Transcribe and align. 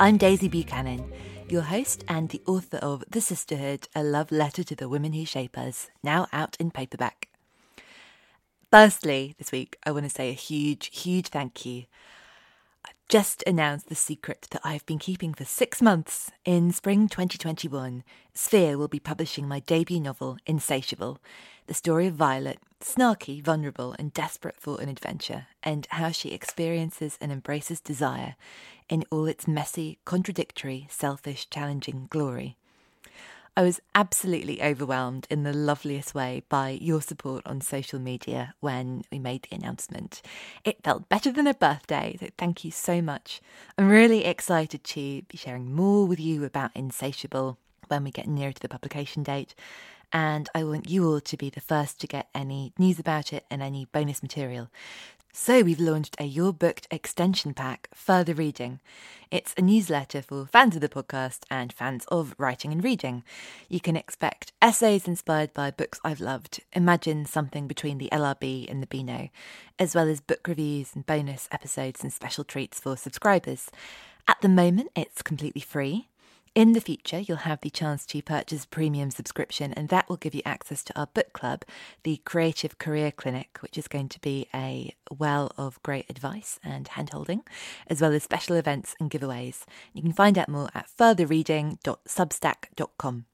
I'm 0.00 0.16
Daisy 0.16 0.46
Buchanan, 0.46 1.10
your 1.48 1.62
host 1.62 2.04
and 2.06 2.28
the 2.28 2.40
author 2.46 2.76
of 2.76 3.02
The 3.10 3.20
Sisterhood, 3.20 3.88
a 3.96 4.04
love 4.04 4.30
letter 4.30 4.62
to 4.62 4.76
the 4.76 4.88
women 4.88 5.12
who 5.12 5.24
shape 5.24 5.58
us, 5.58 5.90
now 6.04 6.28
out 6.32 6.56
in 6.60 6.70
paperback. 6.70 7.26
Firstly, 8.70 9.34
this 9.38 9.50
week, 9.50 9.76
I 9.84 9.90
want 9.90 10.04
to 10.04 10.10
say 10.10 10.30
a 10.30 10.34
huge, 10.34 10.96
huge 10.96 11.26
thank 11.26 11.66
you. 11.66 11.86
I've 12.86 12.94
just 13.08 13.42
announced 13.44 13.88
the 13.88 13.96
secret 13.96 14.46
that 14.52 14.60
I've 14.62 14.86
been 14.86 15.00
keeping 15.00 15.34
for 15.34 15.44
six 15.44 15.82
months. 15.82 16.30
In 16.44 16.70
spring 16.70 17.08
2021, 17.08 18.04
Sphere 18.34 18.78
will 18.78 18.86
be 18.86 19.00
publishing 19.00 19.48
my 19.48 19.58
debut 19.58 19.98
novel, 19.98 20.36
Insatiable, 20.46 21.18
the 21.66 21.74
story 21.74 22.06
of 22.06 22.14
Violet, 22.14 22.60
snarky, 22.80 23.42
vulnerable, 23.42 23.96
and 23.98 24.14
desperate 24.14 24.60
for 24.60 24.80
an 24.80 24.88
adventure, 24.88 25.48
and 25.64 25.88
how 25.90 26.12
she 26.12 26.28
experiences 26.28 27.18
and 27.20 27.32
embraces 27.32 27.80
desire 27.80 28.36
in 28.88 29.04
all 29.10 29.26
its 29.26 29.46
messy, 29.46 29.98
contradictory, 30.04 30.86
selfish, 30.90 31.48
challenging 31.50 32.06
glory. 32.10 32.56
I 33.56 33.62
was 33.62 33.80
absolutely 33.92 34.62
overwhelmed 34.62 35.26
in 35.28 35.42
the 35.42 35.52
loveliest 35.52 36.14
way 36.14 36.44
by 36.48 36.78
your 36.80 37.02
support 37.02 37.44
on 37.44 37.60
social 37.60 37.98
media 37.98 38.54
when 38.60 39.02
we 39.10 39.18
made 39.18 39.42
the 39.42 39.56
announcement. 39.56 40.22
It 40.64 40.84
felt 40.84 41.08
better 41.08 41.32
than 41.32 41.48
a 41.48 41.54
birthday, 41.54 42.16
so 42.20 42.28
thank 42.38 42.64
you 42.64 42.70
so 42.70 43.02
much. 43.02 43.40
I'm 43.76 43.88
really 43.88 44.24
excited 44.24 44.84
to 44.84 45.22
be 45.22 45.36
sharing 45.36 45.74
more 45.74 46.06
with 46.06 46.20
you 46.20 46.44
about 46.44 46.70
Insatiable 46.76 47.58
when 47.88 48.04
we 48.04 48.12
get 48.12 48.28
nearer 48.28 48.52
to 48.52 48.60
the 48.60 48.68
publication 48.68 49.24
date 49.24 49.56
and 50.12 50.48
I 50.54 50.64
want 50.64 50.88
you 50.88 51.06
all 51.06 51.20
to 51.20 51.36
be 51.36 51.50
the 51.50 51.60
first 51.60 52.00
to 52.00 52.06
get 52.06 52.28
any 52.34 52.72
news 52.78 52.98
about 52.98 53.32
it 53.32 53.44
and 53.50 53.62
any 53.62 53.86
bonus 53.86 54.22
material. 54.22 54.70
So, 55.40 55.62
we've 55.62 55.78
launched 55.78 56.16
a 56.18 56.24
You're 56.24 56.52
Booked 56.52 56.88
extension 56.90 57.54
pack, 57.54 57.88
Further 57.94 58.34
Reading. 58.34 58.80
It's 59.30 59.54
a 59.56 59.62
newsletter 59.62 60.20
for 60.20 60.46
fans 60.46 60.74
of 60.74 60.82
the 60.82 60.88
podcast 60.88 61.44
and 61.48 61.72
fans 61.72 62.04
of 62.08 62.34
writing 62.38 62.72
and 62.72 62.82
reading. 62.82 63.22
You 63.68 63.78
can 63.78 63.96
expect 63.96 64.52
essays 64.60 65.06
inspired 65.06 65.54
by 65.54 65.70
books 65.70 66.00
I've 66.02 66.20
loved. 66.20 66.60
Imagine 66.72 67.24
something 67.24 67.68
between 67.68 67.98
the 67.98 68.10
LRB 68.10 68.68
and 68.68 68.82
the 68.82 68.88
Beano, 68.88 69.28
as 69.78 69.94
well 69.94 70.08
as 70.08 70.20
book 70.20 70.46
reviews 70.48 70.90
and 70.96 71.06
bonus 71.06 71.48
episodes 71.52 72.02
and 72.02 72.12
special 72.12 72.42
treats 72.42 72.80
for 72.80 72.96
subscribers. 72.96 73.70
At 74.26 74.40
the 74.42 74.48
moment, 74.48 74.90
it's 74.96 75.22
completely 75.22 75.62
free. 75.62 76.08
In 76.54 76.72
the 76.72 76.80
future, 76.80 77.18
you'll 77.18 77.38
have 77.38 77.60
the 77.60 77.70
chance 77.70 78.06
to 78.06 78.22
purchase 78.22 78.64
a 78.64 78.68
premium 78.68 79.10
subscription, 79.10 79.72
and 79.74 79.88
that 79.88 80.08
will 80.08 80.16
give 80.16 80.34
you 80.34 80.40
access 80.44 80.82
to 80.84 80.98
our 80.98 81.06
book 81.06 81.32
club, 81.32 81.64
the 82.02 82.20
Creative 82.24 82.78
Career 82.78 83.12
Clinic, 83.12 83.58
which 83.60 83.78
is 83.78 83.88
going 83.88 84.08
to 84.08 84.20
be 84.20 84.48
a 84.54 84.94
well 85.10 85.52
of 85.56 85.82
great 85.82 86.06
advice 86.08 86.58
and 86.64 86.88
handholding, 86.90 87.40
as 87.86 88.00
well 88.00 88.12
as 88.12 88.22
special 88.22 88.56
events 88.56 88.94
and 88.98 89.10
giveaways. 89.10 89.64
You 89.92 90.02
can 90.02 90.12
find 90.12 90.38
out 90.38 90.48
more 90.48 90.70
at 90.74 90.88
furtherreading.substack.com. 90.98 93.24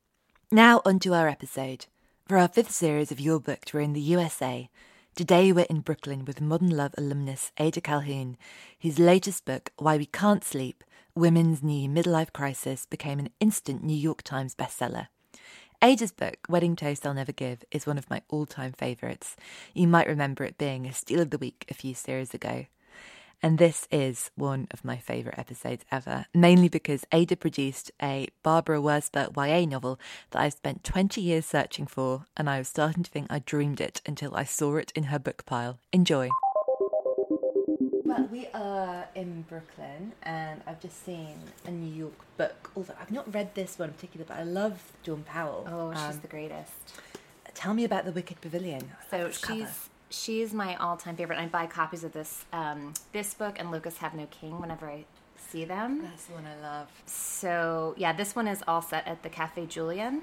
Now, 0.52 0.82
onto 0.84 1.14
our 1.14 1.28
episode. 1.28 1.86
For 2.26 2.38
our 2.38 2.48
fifth 2.48 2.70
series 2.70 3.12
of 3.12 3.20
You're 3.20 3.40
Booked, 3.40 3.74
we're 3.74 3.80
in 3.80 3.92
the 3.92 4.00
USA. 4.00 4.70
Today, 5.14 5.52
we're 5.52 5.66
in 5.70 5.80
Brooklyn 5.80 6.24
with 6.24 6.40
Modern 6.40 6.70
Love 6.70 6.94
alumnus 6.98 7.52
Ada 7.58 7.80
Calhoun, 7.80 8.36
whose 8.80 8.98
latest 8.98 9.44
book, 9.44 9.70
Why 9.76 9.96
We 9.96 10.06
Can't 10.06 10.42
Sleep, 10.42 10.82
Women's 11.16 11.62
New 11.62 11.88
Midlife 11.88 12.32
Crisis 12.32 12.86
became 12.86 13.20
an 13.20 13.30
instant 13.38 13.84
New 13.84 13.96
York 13.96 14.24
Times 14.24 14.56
bestseller. 14.56 15.06
Ada's 15.80 16.10
book, 16.10 16.38
Wedding 16.48 16.74
Toast 16.74 17.06
I'll 17.06 17.14
Never 17.14 17.30
Give, 17.30 17.62
is 17.70 17.86
one 17.86 17.98
of 17.98 18.10
my 18.10 18.22
all 18.28 18.46
time 18.46 18.72
favourites. 18.72 19.36
You 19.74 19.86
might 19.86 20.08
remember 20.08 20.42
it 20.42 20.58
being 20.58 20.86
a 20.86 20.92
steal 20.92 21.20
of 21.20 21.30
the 21.30 21.38
week 21.38 21.66
a 21.70 21.74
few 21.74 21.94
series 21.94 22.34
ago. 22.34 22.66
And 23.40 23.58
this 23.58 23.86
is 23.92 24.32
one 24.34 24.66
of 24.72 24.84
my 24.84 24.96
favourite 24.96 25.38
episodes 25.38 25.84
ever, 25.92 26.26
mainly 26.34 26.68
because 26.68 27.04
Ada 27.12 27.36
produced 27.36 27.92
a 28.02 28.26
Barbara 28.42 28.80
Wersba 28.80 29.36
YA 29.36 29.66
novel 29.66 30.00
that 30.32 30.42
I've 30.42 30.54
spent 30.54 30.82
20 30.82 31.20
years 31.20 31.46
searching 31.46 31.86
for, 31.86 32.24
and 32.36 32.50
I 32.50 32.58
was 32.58 32.66
starting 32.66 33.04
to 33.04 33.10
think 33.10 33.28
I 33.30 33.38
dreamed 33.38 33.80
it 33.80 34.00
until 34.04 34.34
I 34.34 34.42
saw 34.42 34.74
it 34.78 34.90
in 34.96 35.04
her 35.04 35.20
book 35.20 35.44
pile. 35.46 35.78
Enjoy. 35.92 36.28
Well, 38.16 38.28
we 38.30 38.46
are 38.54 39.08
in 39.16 39.42
Brooklyn, 39.42 40.12
and 40.22 40.62
I've 40.68 40.80
just 40.80 41.04
seen 41.04 41.34
a 41.66 41.70
New 41.72 41.92
York 41.92 42.14
book. 42.36 42.70
Although 42.76 42.94
I've 43.00 43.10
not 43.10 43.32
read 43.34 43.54
this 43.56 43.76
one 43.76 43.88
in 43.88 43.94
particular, 43.94 44.24
but 44.26 44.36
I 44.36 44.44
love 44.44 44.80
Dawn 45.02 45.24
Powell. 45.24 45.66
Oh, 45.68 45.92
she's 45.92 46.14
Um, 46.16 46.20
the 46.20 46.28
greatest. 46.28 46.70
Tell 47.54 47.74
me 47.74 47.82
about 47.82 48.04
the 48.04 48.12
Wicked 48.12 48.40
Pavilion. 48.40 48.92
So 49.10 49.26
This 49.26 49.38
cover. 49.38 49.58
she's 49.60 49.88
she's 50.10 50.54
my 50.54 50.76
all-time 50.76 51.16
favorite. 51.16 51.40
I 51.40 51.46
buy 51.46 51.66
copies 51.66 52.04
of 52.04 52.12
this 52.12 52.44
um, 52.52 52.94
this 53.12 53.34
book 53.34 53.56
and 53.58 53.72
Locusts 53.72 53.98
Have 53.98 54.14
No 54.14 54.26
King 54.26 54.60
whenever 54.60 54.88
I 54.88 55.06
see 55.36 55.64
them. 55.64 56.02
That's 56.02 56.26
the 56.26 56.34
one 56.34 56.46
I 56.46 56.60
love. 56.62 56.88
So 57.06 57.94
yeah, 57.96 58.12
this 58.12 58.36
one 58.36 58.46
is 58.46 58.62
all 58.68 58.82
set 58.82 59.08
at 59.08 59.24
the 59.24 59.28
Cafe 59.28 59.66
Julien, 59.66 60.22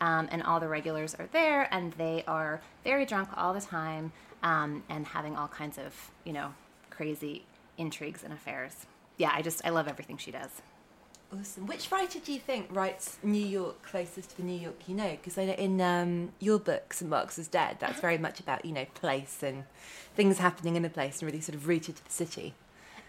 um, 0.00 0.26
and 0.32 0.42
all 0.42 0.58
the 0.58 0.68
regulars 0.68 1.14
are 1.14 1.28
there, 1.30 1.72
and 1.72 1.92
they 1.92 2.24
are 2.26 2.60
very 2.82 3.06
drunk 3.06 3.28
all 3.36 3.54
the 3.54 3.60
time, 3.60 4.10
um, 4.42 4.82
and 4.88 5.06
having 5.06 5.36
all 5.36 5.46
kinds 5.48 5.78
of 5.78 5.94
you 6.24 6.32
know 6.32 6.52
crazy 6.98 7.44
intrigues 7.78 8.24
and 8.24 8.32
affairs. 8.32 8.84
Yeah, 9.16 9.30
I 9.32 9.40
just 9.40 9.64
I 9.64 9.70
love 9.70 9.86
everything 9.88 10.18
she 10.18 10.32
does. 10.32 10.60
Awesome. 11.32 11.66
Which 11.66 11.92
writer 11.92 12.18
do 12.18 12.32
you 12.32 12.40
think 12.40 12.66
writes 12.70 13.18
New 13.22 13.44
York 13.44 13.82
closest 13.82 14.30
to 14.30 14.36
the 14.38 14.42
New 14.42 14.58
York 14.58 14.76
you 14.88 14.94
know? 14.96 15.10
Because 15.10 15.38
I 15.38 15.44
know 15.44 15.52
in 15.52 15.80
um, 15.80 16.32
your 16.40 16.58
book, 16.58 16.92
St. 16.92 17.08
Mark's 17.08 17.38
is 17.38 17.46
Dead, 17.46 17.76
that's 17.78 18.00
very 18.00 18.18
much 18.18 18.40
about, 18.40 18.64
you 18.64 18.72
know, 18.72 18.86
place 18.94 19.42
and 19.42 19.64
things 20.16 20.38
happening 20.38 20.74
in 20.74 20.84
a 20.84 20.88
place 20.88 21.20
and 21.20 21.30
really 21.30 21.40
sort 21.40 21.54
of 21.54 21.68
rooted 21.68 21.96
to 21.96 22.04
the 22.04 22.10
city. 22.10 22.54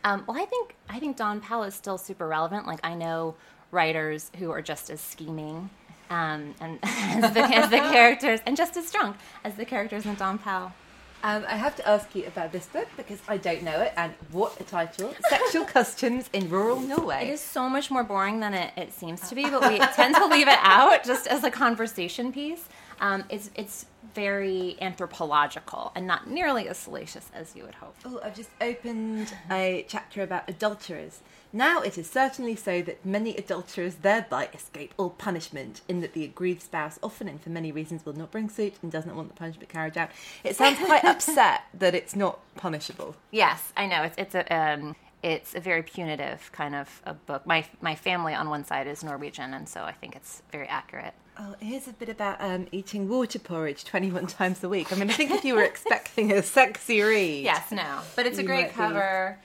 Um, 0.04 0.24
well, 0.28 0.40
I 0.40 0.46
think 0.46 0.76
I 0.88 1.00
think 1.00 1.18
Dawn 1.18 1.42
Powell 1.42 1.64
is 1.64 1.74
still 1.74 1.98
super 1.98 2.28
relevant. 2.28 2.68
Like 2.68 2.80
I 2.84 2.94
know 2.94 3.36
writers 3.72 4.32
who 4.38 4.52
are 4.52 4.62
just 4.62 4.90
as 4.92 5.02
scheming 5.02 5.70
um, 6.12 6.54
and 6.62 6.80
as 6.84 7.34
the, 7.34 7.42
as 7.42 7.70
the 7.72 7.78
characters, 7.78 8.40
and 8.46 8.56
just 8.56 8.78
as 8.78 8.92
drunk 8.92 9.18
as 9.44 9.56
the 9.56 9.66
characters 9.66 10.06
in 10.06 10.14
Dawn 10.16 10.38
Powell. 10.38 10.74
Um, 11.22 11.44
I 11.48 11.58
have 11.58 11.76
to 11.76 11.88
ask 11.88 12.16
you 12.16 12.26
about 12.28 12.52
this 12.54 12.66
book 12.68 12.88
because 12.96 13.20
I 13.28 13.38
don't 13.38 13.64
know 13.64 13.82
it. 13.82 13.94
And 13.98 14.14
what 14.32 14.60
a 14.60 14.64
title! 14.64 15.14
Sexual 15.30 15.66
customs 15.78 16.30
in 16.32 16.50
rural 16.50 16.80
Norway. 16.80 17.28
It 17.28 17.34
is 17.34 17.42
so 17.42 17.68
much 17.68 17.92
more 17.92 18.04
boring 18.04 18.40
than 18.40 18.54
it, 18.54 18.72
it 18.78 18.94
seems 18.94 19.28
to 19.28 19.36
be, 19.36 19.50
but 19.50 19.62
we 19.70 19.80
tend 19.80 20.16
to 20.16 20.26
leave 20.26 20.48
it 20.48 20.60
out 20.62 21.04
just 21.04 21.28
as 21.28 21.44
a 21.44 21.52
conversation 21.52 22.32
piece. 22.32 22.70
Um, 23.02 23.24
it's 23.30 23.50
it's 23.56 23.86
very 24.16 24.78
anthropological 24.82 25.92
and 25.96 26.08
not 26.08 26.30
nearly 26.30 26.68
as 26.68 26.78
salacious 26.78 27.30
as 27.34 27.56
you 27.56 27.64
would 27.64 27.76
hope. 27.76 27.96
Oh, 28.06 28.20
I've 28.24 28.36
just 28.36 28.50
opened 28.62 29.34
a 29.52 29.86
chapter 29.88 30.24
about 30.24 30.50
adulterers. 30.50 31.22
Now 31.52 31.82
it 31.82 31.98
is 31.98 32.10
certainly 32.10 32.56
so 32.56 32.82
that 32.84 33.04
many 33.06 33.36
adulterers 33.36 33.96
thereby 33.96 34.50
escape 34.54 34.94
all 34.98 35.10
punishment, 35.10 35.82
in 35.88 36.02
that 36.02 36.14
the 36.14 36.24
aggrieved 36.24 36.62
spouse, 36.62 37.00
often 37.02 37.28
and 37.28 37.42
for 37.42 37.50
many 37.50 37.72
reasons, 37.72 38.06
will 38.06 38.14
not 38.14 38.32
bring 38.32 38.50
suit 38.50 38.76
and 38.84 38.92
does 38.92 39.06
not 39.06 39.16
want 39.16 39.30
the 39.30 39.34
punishment 39.36 39.70
carried 39.70 39.98
out. 39.98 40.10
It 40.44 40.56
sounds 40.56 40.78
quite 40.78 41.04
upset 41.14 41.64
that 41.74 41.96
it's 41.96 42.16
not 42.16 42.40
punishable. 42.56 43.16
Yes, 43.32 43.74
I 43.76 43.88
know. 43.88 44.04
It's 44.04 44.18
it's 44.18 44.36
a 44.36 44.56
um, 44.56 44.96
it's 45.24 45.56
a 45.56 45.60
very 45.60 45.82
punitive 45.82 46.52
kind 46.52 46.76
of 46.76 47.02
a 47.06 47.14
book. 47.16 47.46
My 47.48 47.66
my 47.82 47.96
family 47.96 48.34
on 48.36 48.50
one 48.50 48.64
side 48.64 48.86
is 48.86 49.04
Norwegian, 49.04 49.54
and 49.56 49.68
so 49.68 49.84
I 49.84 49.92
think 49.94 50.16
it's 50.16 50.44
very 50.52 50.68
accurate. 50.68 51.14
Oh, 51.42 51.56
here's 51.62 51.88
a 51.88 51.94
bit 51.94 52.10
about 52.10 52.40
um, 52.42 52.68
eating 52.74 53.08
water 53.08 53.40
porridge 53.40 53.86
21 53.86 54.28
times 54.28 54.62
a 54.62 54.68
week. 54.68 54.92
I 54.92 54.96
mean, 54.98 55.10
I 55.10 55.14
think 55.14 55.32
if 55.32 55.46
you 55.46 55.56
were 55.56 55.64
expecting 55.74 56.34
a 56.34 56.44
sexy 56.44 57.02
read. 57.02 57.46
Yes, 57.46 57.72
no, 57.72 58.02
but 58.16 58.26
it's 58.26 58.38
a 58.38 58.44
great 58.44 58.64
might 58.64 58.70
be- 58.70 58.76
cover. 58.76 59.40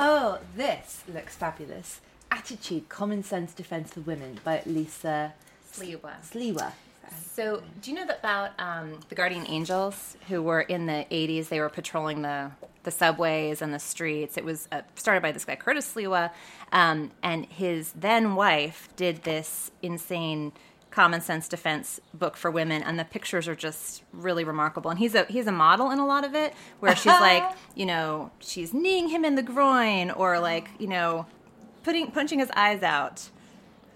Oh, 0.00 0.38
this 0.54 1.02
looks 1.12 1.34
fabulous. 1.34 2.00
Attitude, 2.30 2.88
Common 2.88 3.24
Sense 3.24 3.52
Defense 3.52 3.92
for 3.92 3.98
Women 3.98 4.38
by 4.44 4.62
Lisa 4.64 5.34
Sliwa. 5.72 6.12
Sliwa. 6.22 6.70
So, 7.34 7.64
do 7.82 7.90
you 7.90 7.96
know 7.96 8.04
about 8.04 8.52
um, 8.60 9.00
the 9.08 9.16
Guardian 9.16 9.44
Angels 9.48 10.16
who 10.28 10.40
were 10.40 10.60
in 10.60 10.86
the 10.86 11.04
80s? 11.10 11.48
They 11.48 11.58
were 11.58 11.68
patrolling 11.68 12.22
the, 12.22 12.52
the 12.84 12.92
subways 12.92 13.60
and 13.60 13.74
the 13.74 13.80
streets. 13.80 14.36
It 14.36 14.44
was 14.44 14.68
uh, 14.70 14.82
started 14.94 15.20
by 15.20 15.32
this 15.32 15.44
guy, 15.44 15.56
Curtis 15.56 15.92
Sliwa, 15.92 16.30
um, 16.70 17.10
and 17.24 17.46
his 17.46 17.90
then 17.90 18.36
wife 18.36 18.90
did 18.94 19.24
this 19.24 19.72
insane 19.82 20.52
common 20.98 21.20
sense 21.20 21.46
defense 21.46 22.00
book 22.12 22.36
for 22.36 22.50
women 22.50 22.82
and 22.82 22.98
the 22.98 23.04
pictures 23.04 23.46
are 23.46 23.54
just 23.54 24.02
really 24.12 24.42
remarkable 24.42 24.90
and 24.90 24.98
he's 24.98 25.14
a 25.14 25.24
he's 25.26 25.46
a 25.46 25.52
model 25.52 25.92
in 25.92 26.00
a 26.00 26.06
lot 26.14 26.24
of 26.24 26.34
it 26.34 26.52
where 26.80 26.96
she's 26.96 27.20
like 27.30 27.44
you 27.76 27.86
know 27.86 28.32
she's 28.40 28.74
kneeing 28.74 29.08
him 29.08 29.24
in 29.24 29.36
the 29.36 29.42
groin 29.54 30.10
or 30.10 30.40
like 30.40 30.66
you 30.80 30.88
know 30.88 31.24
putting 31.84 32.10
punching 32.10 32.40
his 32.40 32.50
eyes 32.56 32.82
out 32.82 33.28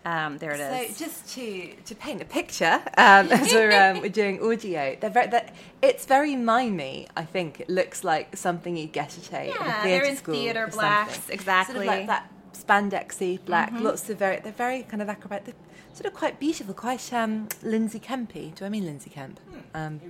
um, 0.05 0.39
there 0.39 0.53
it 0.53 0.61
is 0.61 0.97
So 0.97 1.05
just 1.05 1.35
to 1.35 1.75
to 1.89 1.95
paint 1.95 2.21
a 2.23 2.25
picture, 2.25 2.77
um, 3.07 3.25
as 3.41 3.53
we're, 3.53 3.71
um, 3.83 4.01
we're 4.01 4.09
doing 4.23 4.43
audio, 4.43 4.97
they're 5.01 5.17
very, 5.19 5.29
they're, 5.29 5.49
it's 5.81 6.07
very 6.07 6.35
mimey. 6.35 7.07
I 7.17 7.25
think 7.25 7.61
it 7.61 7.71
looks 7.71 8.03
like 8.03 8.37
something 8.37 8.77
you 8.77 8.89
get 8.89 9.17
at 9.17 9.33
a, 9.33 9.47
Yeah, 9.47 9.53
theatre 9.53 9.89
they're 9.89 10.05
in 10.11 10.17
school 10.17 10.35
theater 10.35 10.67
blacks, 10.67 11.15
something. 11.15 11.35
exactly. 11.35 11.75
Sort 11.75 11.87
of 11.87 11.93
like 11.95 12.07
that 12.09 12.25
spandexy 12.63 13.45
black. 13.45 13.71
Mm-hmm. 13.73 13.85
Lots 13.85 14.11
of 14.11 14.19
very 14.19 14.41
they're 14.41 14.61
very 14.67 14.83
kind 14.83 15.03
of 15.03 15.09
acrobat. 15.09 15.45
They're 15.93 16.05
sort 16.05 16.07
of 16.07 16.19
quite 16.19 16.41
beautiful, 16.41 16.73
quite 16.73 17.13
um, 17.13 17.49
Lindsay 17.63 18.01
Kempy. 18.01 18.55
Do 18.55 18.65
I 18.65 18.71
mean 18.71 18.87
Lindsay 18.87 19.11
Kemp? 19.11 19.39
Um, 19.75 20.01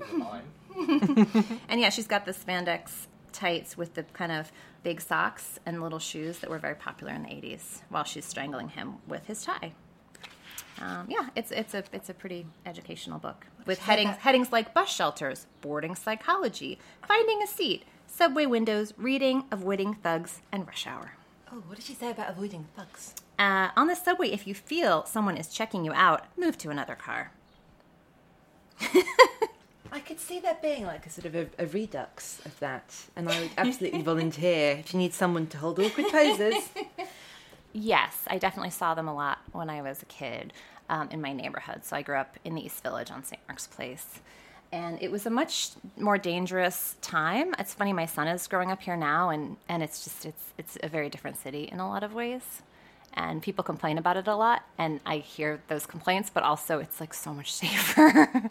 And 1.68 1.80
yeah, 1.80 1.90
she's 1.90 2.06
got 2.06 2.24
the 2.24 2.32
spandex 2.32 3.06
tights 3.32 3.76
with 3.76 3.94
the 3.94 4.04
kind 4.04 4.30
of 4.30 4.52
big 4.84 5.00
socks 5.00 5.58
and 5.66 5.82
little 5.82 5.98
shoes 5.98 6.38
that 6.38 6.48
were 6.50 6.58
very 6.58 6.74
popular 6.76 7.12
in 7.12 7.22
the 7.24 7.28
80s 7.28 7.80
while 7.88 8.04
she's 8.04 8.24
strangling 8.24 8.68
him 8.68 8.94
with 9.08 9.26
his 9.26 9.44
tie. 9.44 9.72
Um, 10.80 11.06
yeah, 11.08 11.28
it's 11.36 11.50
it's 11.50 11.74
a 11.74 11.84
it's 11.92 12.08
a 12.08 12.14
pretty 12.14 12.46
educational 12.66 13.18
book 13.18 13.46
with 13.66 13.78
headings 13.80 14.16
headings 14.16 14.50
like 14.50 14.72
bus 14.74 14.88
shelters, 14.92 15.46
boarding 15.60 15.94
psychology, 15.94 16.78
finding 17.06 17.42
a 17.42 17.46
seat, 17.46 17.84
subway 18.06 18.46
windows, 18.46 18.92
reading, 18.96 19.44
avoiding 19.50 19.94
thugs, 19.94 20.40
and 20.50 20.66
rush 20.66 20.86
hour. 20.86 21.12
oh, 21.52 21.62
what 21.66 21.76
did 21.76 21.84
she 21.84 21.94
say 21.94 22.10
about 22.10 22.30
avoiding 22.30 22.66
thugs? 22.76 23.14
Uh, 23.42 23.70
on 23.76 23.88
the 23.88 23.96
subway, 23.96 24.30
if 24.30 24.46
you 24.46 24.54
feel 24.54 25.04
someone 25.04 25.36
is 25.36 25.48
checking 25.48 25.84
you 25.84 25.92
out, 25.94 26.26
move 26.38 26.56
to 26.56 26.70
another 26.70 26.94
car. 26.94 27.32
I 29.90 29.98
could 29.98 30.20
see 30.20 30.38
there 30.38 30.56
being 30.62 30.86
like 30.86 31.06
a 31.06 31.10
sort 31.10 31.26
of 31.26 31.34
a, 31.34 31.48
a 31.58 31.66
redux 31.66 32.38
of 32.46 32.56
that, 32.60 32.94
and 33.16 33.28
I 33.28 33.40
would 33.40 33.50
absolutely 33.58 34.02
volunteer 34.12 34.76
if 34.76 34.94
you 34.94 35.00
need 35.00 35.12
someone 35.12 35.48
to 35.48 35.58
hold 35.58 35.80
awkward 35.80 36.06
poses. 36.12 36.70
Yes, 37.72 38.16
I 38.28 38.38
definitely 38.38 38.70
saw 38.70 38.94
them 38.94 39.08
a 39.08 39.14
lot 39.14 39.38
when 39.50 39.68
I 39.70 39.82
was 39.82 40.02
a 40.02 40.06
kid 40.06 40.52
um, 40.88 41.08
in 41.10 41.20
my 41.20 41.32
neighborhood. 41.32 41.84
So 41.84 41.96
I 41.96 42.02
grew 42.02 42.18
up 42.18 42.36
in 42.44 42.54
the 42.54 42.64
East 42.64 42.80
Village 42.84 43.10
on 43.10 43.24
St. 43.24 43.40
Mark's 43.48 43.66
Place. 43.66 44.20
And 44.70 45.02
it 45.02 45.10
was 45.10 45.26
a 45.26 45.30
much 45.30 45.70
more 45.98 46.16
dangerous 46.16 46.94
time. 47.02 47.56
It's 47.58 47.74
funny, 47.74 47.92
my 47.92 48.06
son 48.06 48.28
is 48.28 48.46
growing 48.46 48.70
up 48.70 48.82
here 48.82 48.96
now, 48.96 49.30
and, 49.30 49.56
and 49.68 49.82
it's 49.82 50.04
just 50.04 50.26
it's 50.26 50.52
it's 50.58 50.78
a 50.80 50.88
very 50.88 51.08
different 51.08 51.38
city 51.38 51.64
in 51.64 51.80
a 51.80 51.88
lot 51.88 52.04
of 52.04 52.14
ways. 52.14 52.62
And 53.14 53.42
people 53.42 53.62
complain 53.62 53.98
about 53.98 54.16
it 54.16 54.26
a 54.26 54.34
lot, 54.34 54.64
and 54.78 55.00
I 55.04 55.18
hear 55.18 55.60
those 55.68 55.84
complaints, 55.84 56.30
but 56.32 56.42
also 56.42 56.78
it's 56.78 57.00
like 57.00 57.12
so 57.12 57.34
much 57.34 57.52
safer. 57.62 58.50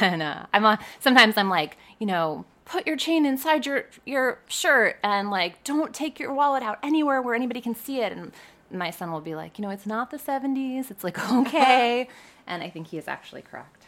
and 0.00 0.22
uh, 0.22 0.46
I'm 0.52 0.78
sometimes 1.00 1.36
I'm 1.36 1.48
like, 1.48 1.78
you 1.98 2.06
know, 2.06 2.44
put 2.64 2.86
your 2.86 2.96
chain 2.96 3.24
inside 3.26 3.66
your 3.66 3.86
your 4.04 4.38
shirt, 4.46 4.98
and 5.02 5.30
like 5.30 5.64
don't 5.64 5.94
take 5.94 6.18
your 6.18 6.34
wallet 6.34 6.62
out 6.62 6.78
anywhere 6.82 7.22
where 7.22 7.34
anybody 7.34 7.60
can 7.60 7.74
see 7.74 8.00
it. 8.00 8.12
And 8.12 8.32
my 8.70 8.90
son 8.90 9.10
will 9.10 9.20
be 9.20 9.34
like, 9.34 9.58
you 9.58 9.62
know, 9.62 9.70
it's 9.70 9.86
not 9.86 10.10
the 10.10 10.18
70s. 10.18 10.90
It's 10.90 11.04
like 11.04 11.18
okay, 11.32 12.08
and 12.46 12.62
I 12.62 12.70
think 12.70 12.88
he 12.88 12.98
is 12.98 13.08
actually 13.08 13.42
correct. 13.42 13.84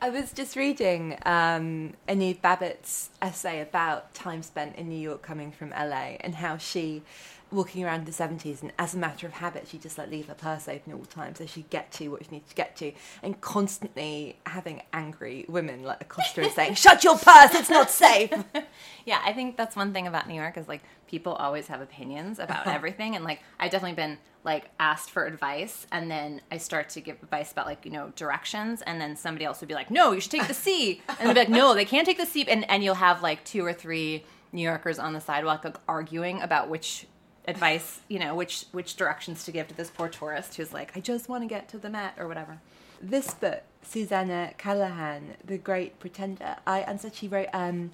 I 0.00 0.10
was 0.10 0.32
just 0.32 0.54
reading 0.54 1.18
um, 1.26 1.94
Enid 2.08 2.40
Babitz's 2.40 3.10
essay 3.20 3.60
about 3.60 4.14
time 4.14 4.44
spent 4.44 4.76
in 4.76 4.88
New 4.88 4.98
York 4.98 5.22
coming 5.22 5.50
from 5.50 5.70
LA 5.70 6.14
and 6.20 6.36
how 6.36 6.56
she, 6.56 7.02
walking 7.50 7.84
around 7.84 8.00
in 8.00 8.04
the 8.04 8.12
70s, 8.12 8.62
and 8.62 8.72
as 8.78 8.94
a 8.94 8.98
matter 8.98 9.26
of 9.26 9.34
habit, 9.34 9.68
she 9.68 9.78
just 9.78 9.98
like 9.98 10.10
leave 10.10 10.26
her 10.26 10.34
purse 10.34 10.68
open 10.68 10.92
all 10.92 11.00
the 11.00 11.06
time 11.06 11.34
so 11.34 11.46
she'd 11.46 11.70
get 11.70 11.90
to 11.92 12.08
what 12.08 12.24
she 12.24 12.30
needs 12.30 12.48
to 12.48 12.54
get 12.54 12.76
to, 12.76 12.92
and 13.22 13.40
constantly 13.40 14.36
having 14.46 14.82
angry 14.92 15.44
women 15.48 15.82
like 15.82 16.00
accost 16.00 16.36
her 16.36 16.42
and 16.42 16.52
saying, 16.52 16.74
Shut 16.88 17.04
your 17.04 17.16
purse, 17.18 17.54
it's 17.54 17.70
not 17.70 17.90
safe. 17.90 18.32
Yeah, 19.04 19.22
I 19.24 19.32
think 19.32 19.56
that's 19.56 19.74
one 19.74 19.94
thing 19.94 20.06
about 20.06 20.28
New 20.28 20.34
York 20.34 20.58
is 20.58 20.68
like 20.68 20.82
people 21.06 21.32
always 21.32 21.66
have 21.68 21.80
opinions 21.80 22.38
about 22.38 22.66
uh-huh. 22.66 22.72
everything, 22.72 23.16
and 23.16 23.24
like 23.24 23.40
I've 23.58 23.70
definitely 23.70 23.96
been 23.96 24.18
like 24.44 24.70
asked 24.78 25.08
for 25.08 25.24
advice, 25.24 25.86
and 25.90 26.10
then 26.10 26.42
I 26.52 26.58
start 26.58 26.90
to 26.90 27.00
give 27.00 27.16
advice 27.22 27.50
about 27.50 27.64
like 27.64 27.86
you 27.86 27.90
know 27.90 28.12
directions, 28.16 28.82
and 28.82 29.00
then 29.00 29.16
somebody 29.16 29.46
else 29.46 29.60
would 29.60 29.68
be 29.68 29.74
like, 29.74 29.90
"No, 29.90 30.12
you 30.12 30.20
should 30.20 30.32
take 30.32 30.46
the 30.46 30.52
C," 30.52 31.00
and 31.18 31.26
they'd 31.26 31.32
be 31.32 31.40
like, 31.40 31.48
"No, 31.48 31.74
they 31.74 31.86
can't 31.86 32.04
take 32.04 32.18
the 32.18 32.26
C," 32.26 32.44
and 32.46 32.68
and 32.70 32.84
you'll 32.84 32.96
have 32.96 33.22
like 33.22 33.42
two 33.44 33.64
or 33.64 33.72
three 33.72 34.24
New 34.52 34.62
Yorkers 34.62 34.98
on 34.98 35.14
the 35.14 35.20
sidewalk 35.20 35.64
like, 35.64 35.76
arguing 35.88 36.42
about 36.42 36.68
which 36.68 37.06
advice 37.48 38.00
you 38.08 38.18
know 38.18 38.34
which 38.34 38.66
which 38.72 38.94
directions 38.94 39.42
to 39.44 39.50
give 39.50 39.66
to 39.66 39.74
this 39.74 39.90
poor 39.90 40.08
tourist 40.08 40.56
who's 40.56 40.72
like, 40.72 40.96
"I 40.96 41.00
just 41.00 41.28
want 41.28 41.42
to 41.42 41.48
get 41.48 41.68
to 41.70 41.78
the 41.78 41.90
Met" 41.90 42.14
or 42.18 42.28
whatever. 42.28 42.60
this 43.00 43.32
book, 43.32 43.62
Susannah 43.82 44.52
Cahalan, 44.58 45.36
The 45.44 45.56
Great 45.56 45.98
Pretender, 46.00 46.56
I 46.66 46.80
and 46.80 47.00
said 47.00 47.14
she 47.14 47.28
wrote 47.28 47.48
um, 47.52 47.92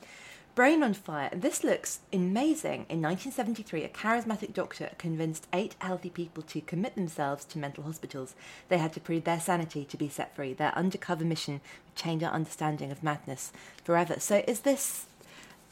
Brain 0.54 0.82
on 0.82 0.94
Fire. 0.94 1.30
This 1.34 1.62
looks 1.62 1.98
amazing. 2.12 2.86
In 2.88 3.02
1973, 3.02 3.84
a 3.84 3.88
charismatic 3.88 4.54
doctor 4.54 4.90
convinced 4.98 5.46
eight 5.52 5.74
healthy 5.80 6.10
people 6.10 6.42
to 6.44 6.60
commit 6.60 6.94
themselves 6.94 7.44
to 7.46 7.58
mental 7.58 7.84
hospitals. 7.84 8.34
They 8.68 8.78
had 8.78 8.92
to 8.94 9.00
prove 9.00 9.24
their 9.24 9.40
sanity 9.40 9.84
to 9.84 9.96
be 9.96 10.08
set 10.08 10.34
free. 10.34 10.52
Their 10.52 10.76
undercover 10.78 11.24
mission 11.24 11.54
would 11.54 11.96
change 11.96 12.22
our 12.22 12.32
understanding 12.32 12.90
of 12.90 13.02
madness 13.02 13.52
forever. 13.82 14.20
So, 14.20 14.44
is 14.48 14.60
this 14.60 15.06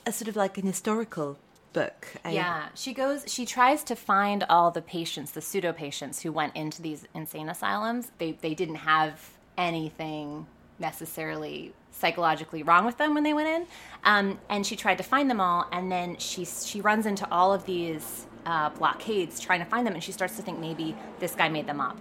a 0.04 0.12
sort 0.12 0.28
of 0.28 0.36
like 0.36 0.58
an 0.58 0.66
historical 0.66 1.38
book? 1.72 2.06
A- 2.24 2.32
Yeah, 2.32 2.68
she 2.74 2.92
goes. 2.92 3.24
She 3.26 3.46
tries 3.46 3.82
to 3.84 3.96
find 3.96 4.44
all 4.48 4.70
the 4.70 4.82
patients, 4.82 5.32
the 5.32 5.40
pseudo 5.40 5.72
patients 5.72 6.20
who 6.22 6.32
went 6.32 6.54
into 6.56 6.82
these 6.82 7.06
insane 7.14 7.48
asylums. 7.48 8.12
They 8.18 8.32
they 8.32 8.54
didn't 8.54 8.76
have 8.76 9.30
anything 9.56 10.46
necessarily 10.78 11.72
psychologically 11.90 12.62
wrong 12.62 12.84
with 12.84 12.96
them 12.98 13.14
when 13.14 13.22
they 13.22 13.34
went 13.34 13.48
in, 13.48 13.66
um, 14.04 14.38
and 14.48 14.66
she 14.66 14.76
tried 14.76 14.98
to 14.98 15.04
find 15.04 15.28
them 15.30 15.40
all. 15.40 15.66
And 15.72 15.90
then 15.90 16.16
she 16.18 16.44
she 16.44 16.80
runs 16.80 17.06
into 17.06 17.28
all 17.30 17.52
of 17.52 17.64
these 17.66 18.26
uh, 18.46 18.70
blockades 18.70 19.38
trying 19.40 19.60
to 19.60 19.66
find 19.66 19.86
them, 19.86 19.94
and 19.94 20.02
she 20.02 20.12
starts 20.12 20.36
to 20.36 20.42
think 20.42 20.58
maybe 20.58 20.96
this 21.20 21.34
guy 21.34 21.48
made 21.48 21.66
them 21.66 21.80
up, 21.80 21.96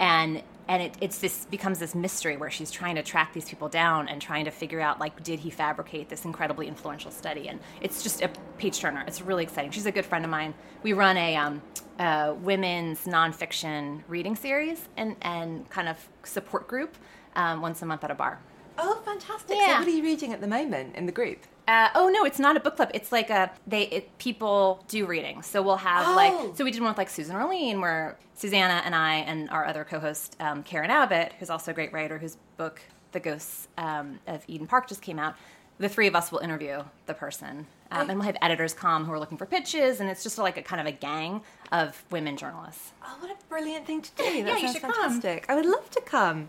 and 0.00 0.42
and 0.68 0.82
it, 0.82 0.94
it's 1.00 1.18
this 1.18 1.44
becomes 1.46 1.78
this 1.78 1.94
mystery 1.94 2.36
where 2.36 2.50
she's 2.50 2.70
trying 2.70 2.96
to 2.96 3.02
track 3.02 3.32
these 3.32 3.48
people 3.48 3.68
down 3.68 4.08
and 4.08 4.20
trying 4.20 4.44
to 4.44 4.50
figure 4.50 4.80
out 4.80 4.98
like 4.98 5.22
did 5.22 5.40
he 5.40 5.50
fabricate 5.50 6.08
this 6.08 6.24
incredibly 6.24 6.66
influential 6.66 7.10
study 7.10 7.48
and 7.48 7.60
it's 7.80 8.02
just 8.02 8.22
a 8.22 8.30
page 8.58 8.78
turner 8.78 9.04
it's 9.06 9.22
really 9.22 9.42
exciting 9.42 9.70
she's 9.70 9.86
a 9.86 9.92
good 9.92 10.06
friend 10.06 10.24
of 10.24 10.30
mine 10.30 10.54
we 10.82 10.92
run 10.92 11.16
a 11.16 11.36
um, 11.36 11.62
uh, 11.98 12.34
women's 12.40 13.04
nonfiction 13.04 14.02
reading 14.08 14.36
series 14.36 14.88
and, 14.96 15.16
and 15.22 15.68
kind 15.70 15.88
of 15.88 16.08
support 16.24 16.68
group 16.68 16.96
um, 17.36 17.60
once 17.60 17.82
a 17.82 17.86
month 17.86 18.04
at 18.04 18.10
a 18.10 18.14
bar 18.14 18.40
Oh, 18.78 19.00
fantastic. 19.04 19.56
Yeah. 19.56 19.66
So, 19.66 19.78
what 19.78 19.88
are 19.88 19.90
you 19.90 20.02
reading 20.02 20.32
at 20.32 20.40
the 20.40 20.46
moment 20.46 20.96
in 20.96 21.06
the 21.06 21.12
group? 21.12 21.38
Uh, 21.68 21.88
oh 21.94 22.08
no, 22.08 22.24
it's 22.24 22.38
not 22.38 22.56
a 22.56 22.60
book 22.60 22.76
club. 22.76 22.90
It's 22.94 23.10
like 23.12 23.30
a 23.30 23.50
they 23.66 23.82
it, 23.84 24.18
people 24.18 24.84
do 24.88 25.06
readings. 25.06 25.46
So 25.46 25.62
we'll 25.62 25.76
have 25.78 26.06
Oh. 26.08 26.14
like 26.14 26.56
so 26.56 26.64
we 26.64 26.70
did 26.70 26.80
one 26.80 26.90
with 26.90 26.98
like 26.98 27.10
Susan 27.10 27.34
Orlean 27.36 27.80
where 27.80 28.16
Susanna 28.34 28.82
and 28.84 28.94
I 28.94 29.16
and 29.16 29.48
our 29.50 29.64
other 29.66 29.84
co-host 29.84 30.36
um, 30.40 30.62
Karen 30.62 30.90
Abbott, 30.90 31.32
who's 31.38 31.50
also 31.50 31.70
a 31.70 31.74
great 31.74 31.92
writer, 31.92 32.18
whose 32.18 32.36
book 32.56 32.80
The 33.12 33.20
Ghosts 33.20 33.68
um, 33.78 34.18
of 34.26 34.44
Eden 34.46 34.66
Park 34.66 34.88
just 34.88 35.02
came 35.02 35.18
out. 35.18 35.34
The 35.78 35.88
three 35.88 36.06
of 36.06 36.16
us 36.16 36.32
will 36.32 36.38
interview 36.38 36.84
the 37.06 37.12
person, 37.14 37.66
um, 37.90 38.08
and 38.08 38.18
we'll 38.18 38.26
have 38.26 38.36
editors 38.40 38.72
come 38.72 39.04
who 39.04 39.12
are 39.12 39.18
looking 39.20 39.36
for 39.36 39.44
pitches, 39.44 40.00
and 40.00 40.08
it's 40.08 40.22
just 40.22 40.38
like 40.38 40.56
a 40.56 40.62
kind 40.62 40.80
of 40.80 40.86
a 40.86 40.92
gang 40.92 41.42
of 41.70 42.02
women 42.10 42.36
journalists. 42.38 42.92
Oh, 43.04 43.16
what 43.20 43.30
a 43.30 43.34
brilliant 43.50 43.86
thing 43.86 44.00
to 44.00 44.10
do! 44.16 44.24
That 44.44 44.58
Yeah, 44.60 44.66
you 44.66 44.72
should 44.72 44.80
come. 44.82 44.92
fantastic. 44.92 45.44
I 45.50 45.54
would 45.54 45.66
love 45.66 45.90
to 45.90 46.00
come. 46.00 46.48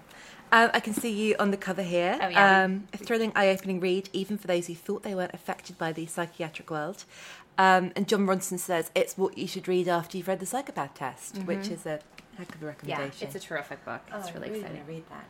Um, 0.54 0.70
I 0.74 0.80
can 0.80 0.94
see 0.94 1.12
you 1.12 1.36
on 1.40 1.52
the 1.52 1.58
cover 1.58 1.84
here. 1.84 2.18
Oh, 2.22 2.28
yeah. 2.30 2.64
Um, 2.64 2.88
a 2.94 2.98
thrilling, 2.98 3.34
eye-opening 3.36 3.82
read, 3.82 4.08
even 4.14 4.38
for 4.38 4.48
those 4.48 4.68
who 4.68 4.76
thought 4.76 5.04
they 5.04 5.14
weren't 5.14 5.34
affected 5.34 5.78
by 5.78 5.92
the 5.92 6.06
psychiatric 6.06 6.72
world. 6.72 7.04
Um, 7.58 7.92
and 7.98 8.08
Jon 8.08 8.26
Ronson 8.26 8.58
says 8.60 8.90
it's 8.96 9.18
what 9.18 9.38
you 9.38 9.46
should 9.46 9.68
read 9.68 9.90
after 9.90 10.16
you've 10.18 10.30
read 10.30 10.40
the 10.40 10.46
psychopath 10.46 10.94
test, 10.94 11.40
which 11.40 11.68
is 11.68 11.86
a 11.86 12.00
heck 12.38 12.56
of 12.56 12.64
a 12.64 12.68
recommendation. 12.68 13.12
Yeah, 13.20 13.28
it's 13.28 13.36
a 13.36 13.40
terrific 13.46 13.84
book. 13.84 14.00
It's 14.14 14.30
Oh, 14.30 14.34
really 14.36 14.52
I 14.52 14.54
exciting. 14.54 14.78
wanna 14.78 14.88
read 14.90 15.04
that. 15.10 15.26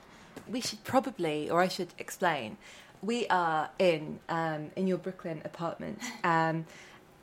We 0.47 0.61
should 0.61 0.83
probably, 0.83 1.49
or 1.49 1.61
I 1.61 1.67
should 1.67 1.95
explain. 1.97 2.57
We 3.01 3.27
are 3.27 3.69
in 3.79 4.19
um, 4.29 4.71
in 4.75 4.87
your 4.87 4.97
Brooklyn 4.97 5.41
apartment, 5.45 5.99
um, 6.23 6.65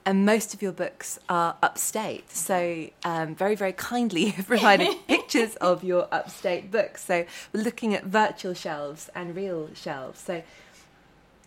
and 0.07 0.25
most 0.25 0.55
of 0.55 0.63
your 0.63 0.73
books 0.73 1.19
are 1.29 1.57
upstate. 1.63 2.31
So 2.31 2.89
um, 3.05 3.35
very 3.35 3.55
very 3.55 3.73
kindly 3.73 4.27
you've 4.27 4.47
provided 4.57 4.89
pictures 5.09 5.57
of 5.57 5.83
your 5.83 6.09
upstate 6.13 6.71
books. 6.71 7.05
So 7.05 7.25
we're 7.53 7.63
looking 7.63 7.95
at 7.95 8.05
virtual 8.05 8.55
shelves 8.55 9.11
and 9.15 9.35
real 9.35 9.71
shelves. 9.75 10.21
So 10.21 10.43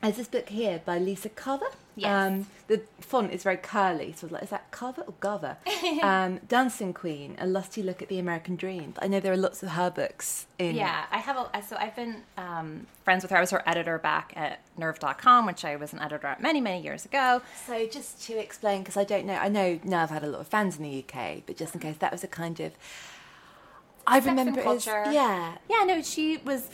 there's 0.01 0.17
this 0.17 0.27
book 0.27 0.49
here 0.49 0.81
by 0.85 0.99
Lisa 0.99 1.29
Carver. 1.29 1.67
Yes. 1.95 2.31
Um, 2.31 2.45
the 2.67 2.81
font 2.99 3.31
is 3.33 3.41
very 3.41 3.57
curly, 3.57 4.11
sort 4.11 4.25
of 4.25 4.31
like 4.33 4.43
is 4.43 4.49
that 4.51 4.69
Carver 4.69 5.01
or 5.01 5.13
Garver? 5.19 5.57
um, 6.03 6.39
Dancing 6.47 6.93
Queen, 6.93 7.35
a 7.39 7.47
lusty 7.47 7.81
look 7.81 8.03
at 8.03 8.07
the 8.07 8.19
American 8.19 8.55
dream. 8.55 8.91
But 8.93 9.03
I 9.03 9.07
know 9.07 9.19
there 9.19 9.33
are 9.33 9.37
lots 9.37 9.63
of 9.63 9.69
her 9.69 9.89
books 9.89 10.45
in. 10.59 10.75
Yeah, 10.75 11.05
I 11.11 11.17
have 11.17 11.37
a 11.37 11.63
so 11.63 11.75
I've 11.77 11.95
been 11.95 12.17
um, 12.37 12.85
friends 13.03 13.23
with 13.23 13.31
her. 13.31 13.37
I 13.37 13.41
was 13.41 13.49
her 13.49 13.63
editor 13.65 13.97
back 13.97 14.33
at 14.35 14.59
Nerve.com, 14.77 15.47
which 15.47 15.65
I 15.65 15.75
was 15.75 15.91
an 15.93 15.99
editor 15.99 16.27
at 16.27 16.39
many 16.39 16.61
many 16.61 16.83
years 16.83 17.03
ago. 17.05 17.41
So 17.65 17.87
just 17.87 18.21
to 18.27 18.37
explain, 18.37 18.81
because 18.81 18.97
I 18.97 19.03
don't 19.03 19.25
know, 19.25 19.35
I 19.35 19.49
know 19.49 19.79
Nerve 19.83 20.11
had 20.11 20.23
a 20.23 20.27
lot 20.27 20.41
of 20.41 20.47
fans 20.47 20.77
in 20.77 20.83
the 20.83 21.03
UK, 21.03 21.41
but 21.47 21.57
just 21.57 21.73
in 21.73 21.81
case 21.81 21.97
that 21.97 22.11
was 22.11 22.23
a 22.23 22.27
kind 22.27 22.59
of. 22.59 22.73
I 24.07 24.19
remember 24.19 24.61
it 24.61 24.85
yeah. 25.11 25.57
Yeah, 25.69 25.83
no, 25.83 26.01
she 26.01 26.37
was 26.37 26.65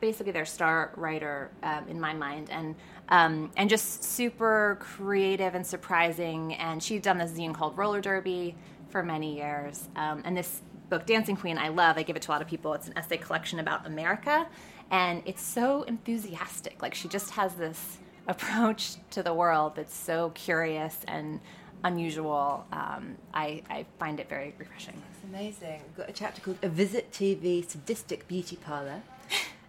basically 0.00 0.32
their 0.32 0.44
star 0.44 0.92
writer 0.96 1.50
um, 1.62 1.86
in 1.88 2.00
my 2.00 2.12
mind, 2.12 2.50
and 2.50 2.74
um, 3.08 3.50
and 3.56 3.70
just 3.70 4.02
super 4.02 4.78
creative 4.80 5.54
and 5.54 5.64
surprising. 5.64 6.54
And 6.54 6.82
she'd 6.82 7.02
done 7.02 7.18
this 7.18 7.30
zine 7.30 7.54
called 7.54 7.78
Roller 7.78 8.00
Derby 8.00 8.56
for 8.90 9.02
many 9.02 9.36
years, 9.36 9.88
um, 9.96 10.22
and 10.24 10.36
this 10.36 10.60
book, 10.90 11.06
Dancing 11.06 11.36
Queen, 11.36 11.56
I 11.56 11.68
love. 11.68 11.96
I 11.96 12.02
give 12.02 12.16
it 12.16 12.22
to 12.22 12.30
a 12.30 12.32
lot 12.32 12.42
of 12.42 12.48
people. 12.48 12.74
It's 12.74 12.88
an 12.88 12.98
essay 12.98 13.16
collection 13.16 13.60
about 13.60 13.86
America, 13.86 14.46
and 14.90 15.22
it's 15.24 15.42
so 15.42 15.84
enthusiastic. 15.84 16.82
Like 16.82 16.94
she 16.94 17.08
just 17.08 17.30
has 17.30 17.54
this 17.54 17.98
approach 18.26 18.96
to 19.10 19.22
the 19.22 19.32
world 19.32 19.76
that's 19.76 19.94
so 19.94 20.30
curious 20.34 20.98
and 21.06 21.40
unusual. 21.84 22.66
Um, 22.72 23.16
I, 23.32 23.62
I 23.70 23.86
find 23.98 24.20
it 24.20 24.28
very 24.28 24.54
refreshing. 24.58 25.00
Amazing. 25.34 25.80
We've 25.86 25.96
got 25.96 26.10
a 26.10 26.12
chapter 26.12 26.42
called 26.42 26.58
A 26.62 26.68
Visit 26.68 27.10
to 27.14 27.34
the 27.34 27.62
Sadistic 27.62 28.28
Beauty 28.28 28.56
Parlour. 28.56 29.00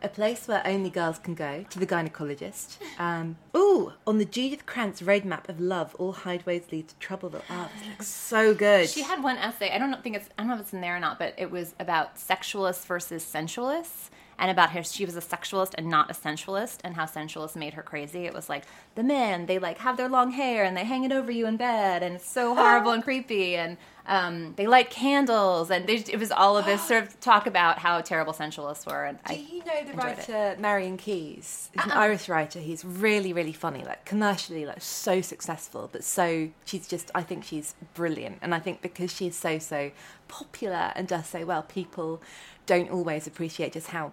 A 0.02 0.10
place 0.10 0.46
where 0.46 0.62
only 0.68 0.90
girls 0.90 1.20
can 1.20 1.36
go 1.36 1.64
to 1.70 1.80
the 1.80 1.88
gynecologist. 1.88 2.76
Um, 3.00 3.38
ooh, 3.56 3.94
on 4.06 4.18
the 4.18 4.26
Judith 4.26 4.66
Krantz 4.66 5.02
roadmap 5.02 5.48
of 5.48 5.62
love, 5.62 5.96
all 5.96 6.12
hideways 6.12 6.64
lead 6.70 6.90
to 6.90 6.96
Troubleville. 6.96 7.44
Oh, 7.50 7.70
this 7.80 7.88
looks 7.88 8.08
so 8.08 8.54
good. 8.54 8.90
She 8.90 9.04
had 9.04 9.24
one 9.24 9.38
essay. 9.38 9.72
I 9.72 9.78
don't 9.78 10.04
think 10.04 10.18
it's. 10.18 10.28
I 10.38 10.42
don't 10.42 10.50
know 10.50 10.56
if 10.56 10.60
it's 10.60 10.74
in 10.74 10.82
there 10.82 10.98
or 10.98 11.00
not, 11.00 11.18
but 11.18 11.34
it 11.38 11.50
was 11.50 11.76
about 11.80 12.18
sexualists 12.18 12.86
versus 12.86 13.24
sensualists, 13.24 14.10
and 14.38 14.52
about 14.52 14.72
how 14.72 14.82
she 14.82 15.06
was 15.06 15.16
a 15.16 15.22
sexualist 15.22 15.74
and 15.76 15.88
not 15.88 16.12
a 16.12 16.14
sensualist, 16.14 16.82
and 16.84 16.96
how 16.96 17.06
sensualists 17.06 17.56
made 17.56 17.76
her 17.76 17.84
crazy. 17.84 18.26
It 18.26 18.34
was 18.34 18.50
like 18.50 18.66
the 18.96 19.04
men 19.04 19.46
they 19.46 19.60
like 19.60 19.78
have 19.78 19.96
their 19.96 20.10
long 20.10 20.32
hair 20.32 20.66
and 20.66 20.76
they 20.76 20.84
hang 20.84 21.06
it 21.06 21.14
over 21.14 21.32
you 21.32 21.48
in 21.48 21.56
bed, 21.56 22.04
and 22.04 22.16
it's 22.16 22.30
so 22.30 22.54
horrible 22.56 22.92
and 22.92 23.02
creepy, 23.02 23.56
and 23.56 23.78
um, 24.06 24.54
they 24.58 24.68
light 24.68 24.90
candles, 24.90 25.72
and 25.72 25.88
they, 25.88 25.96
it 25.96 26.20
was 26.20 26.32
all 26.32 26.58
of 26.58 26.66
this 26.66 26.86
sort 26.86 27.04
of 27.04 27.20
talk 27.22 27.48
about 27.48 27.80
how 27.80 28.02
terrible 28.02 28.34
sensualists 28.34 28.86
were. 28.86 29.06
And 29.06 29.18
Do 29.26 29.34
I 29.34 29.38
you 29.38 29.60
know 29.60 29.66
the 29.66 29.92
enjoyed 29.92 29.98
it. 29.98 30.04
writer 30.30 30.56
Marian 30.60 30.98
Keyes? 30.98 31.70
He's 31.74 31.86
an 31.86 31.92
Irish 31.92 32.28
writer. 32.28 32.60
He's 32.60 32.84
really, 32.84 33.32
really 33.32 33.54
funny, 33.54 33.84
like 33.84 34.04
commercially, 34.06 34.66
like 34.66 34.82
so 34.82 35.22
successful, 35.22 35.90
but 35.92 36.04
so 36.04 36.50
she's 36.66 36.88
just. 36.88 37.12
I 37.16 37.24
think 37.24 37.44
she's 37.46 37.76
brilliant, 37.94 38.40
and 38.42 38.54
I 38.54 38.60
think 38.60 38.82
because 38.82 39.12
she's 39.14 39.36
so 39.38 39.58
so 39.60 39.92
popular 40.28 40.92
and 40.96 41.08
does 41.08 41.28
so 41.28 41.46
well, 41.46 41.62
people 41.64 42.22
don't 42.66 42.90
always 42.90 43.26
appreciate 43.28 43.74
just 43.74 43.88
how 43.88 44.12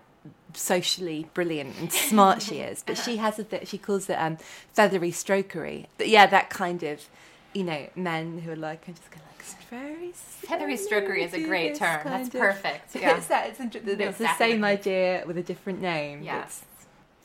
socially 0.55 1.27
brilliant 1.35 1.77
and 1.79 1.93
smart 1.93 2.43
she 2.43 2.57
is. 2.61 2.83
But 2.87 2.99
she 2.99 3.17
has 3.17 3.39
a 3.39 3.45
bit. 3.45 3.67
She 3.67 3.79
calls 3.79 4.09
it 4.09 4.15
um, 4.15 4.37
feathery 4.73 5.11
strokery. 5.11 5.87
But 5.99 6.09
yeah, 6.09 6.27
that 6.27 6.49
kind 6.51 6.83
of. 6.85 7.09
You 7.53 7.65
know, 7.65 7.89
men 7.97 8.39
who 8.39 8.53
are 8.53 8.57
like, 8.57 8.85
I'm 8.87 8.95
just 8.95 9.11
gonna 9.11 9.25
like 9.55 9.69
very 9.69 10.13
Feathery 10.13 10.77
slowly 10.77 11.03
strokery 11.07 11.25
is 11.25 11.35
a 11.35 11.45
great 11.45 11.75
term. 11.75 12.01
That's 12.05 12.29
of- 12.29 12.41
perfect. 12.41 12.95
Yeah. 13.01 13.17
it's 13.17 13.27
that. 13.27 13.49
It's, 13.49 13.61
inter- 13.61 13.81
it's 13.85 14.19
the 14.19 14.35
same 14.37 14.65
idea 14.65 15.25
with 15.27 15.39
a 15.39 15.43
different 15.43 15.81
name. 15.81 16.23
Yes. 16.23 16.65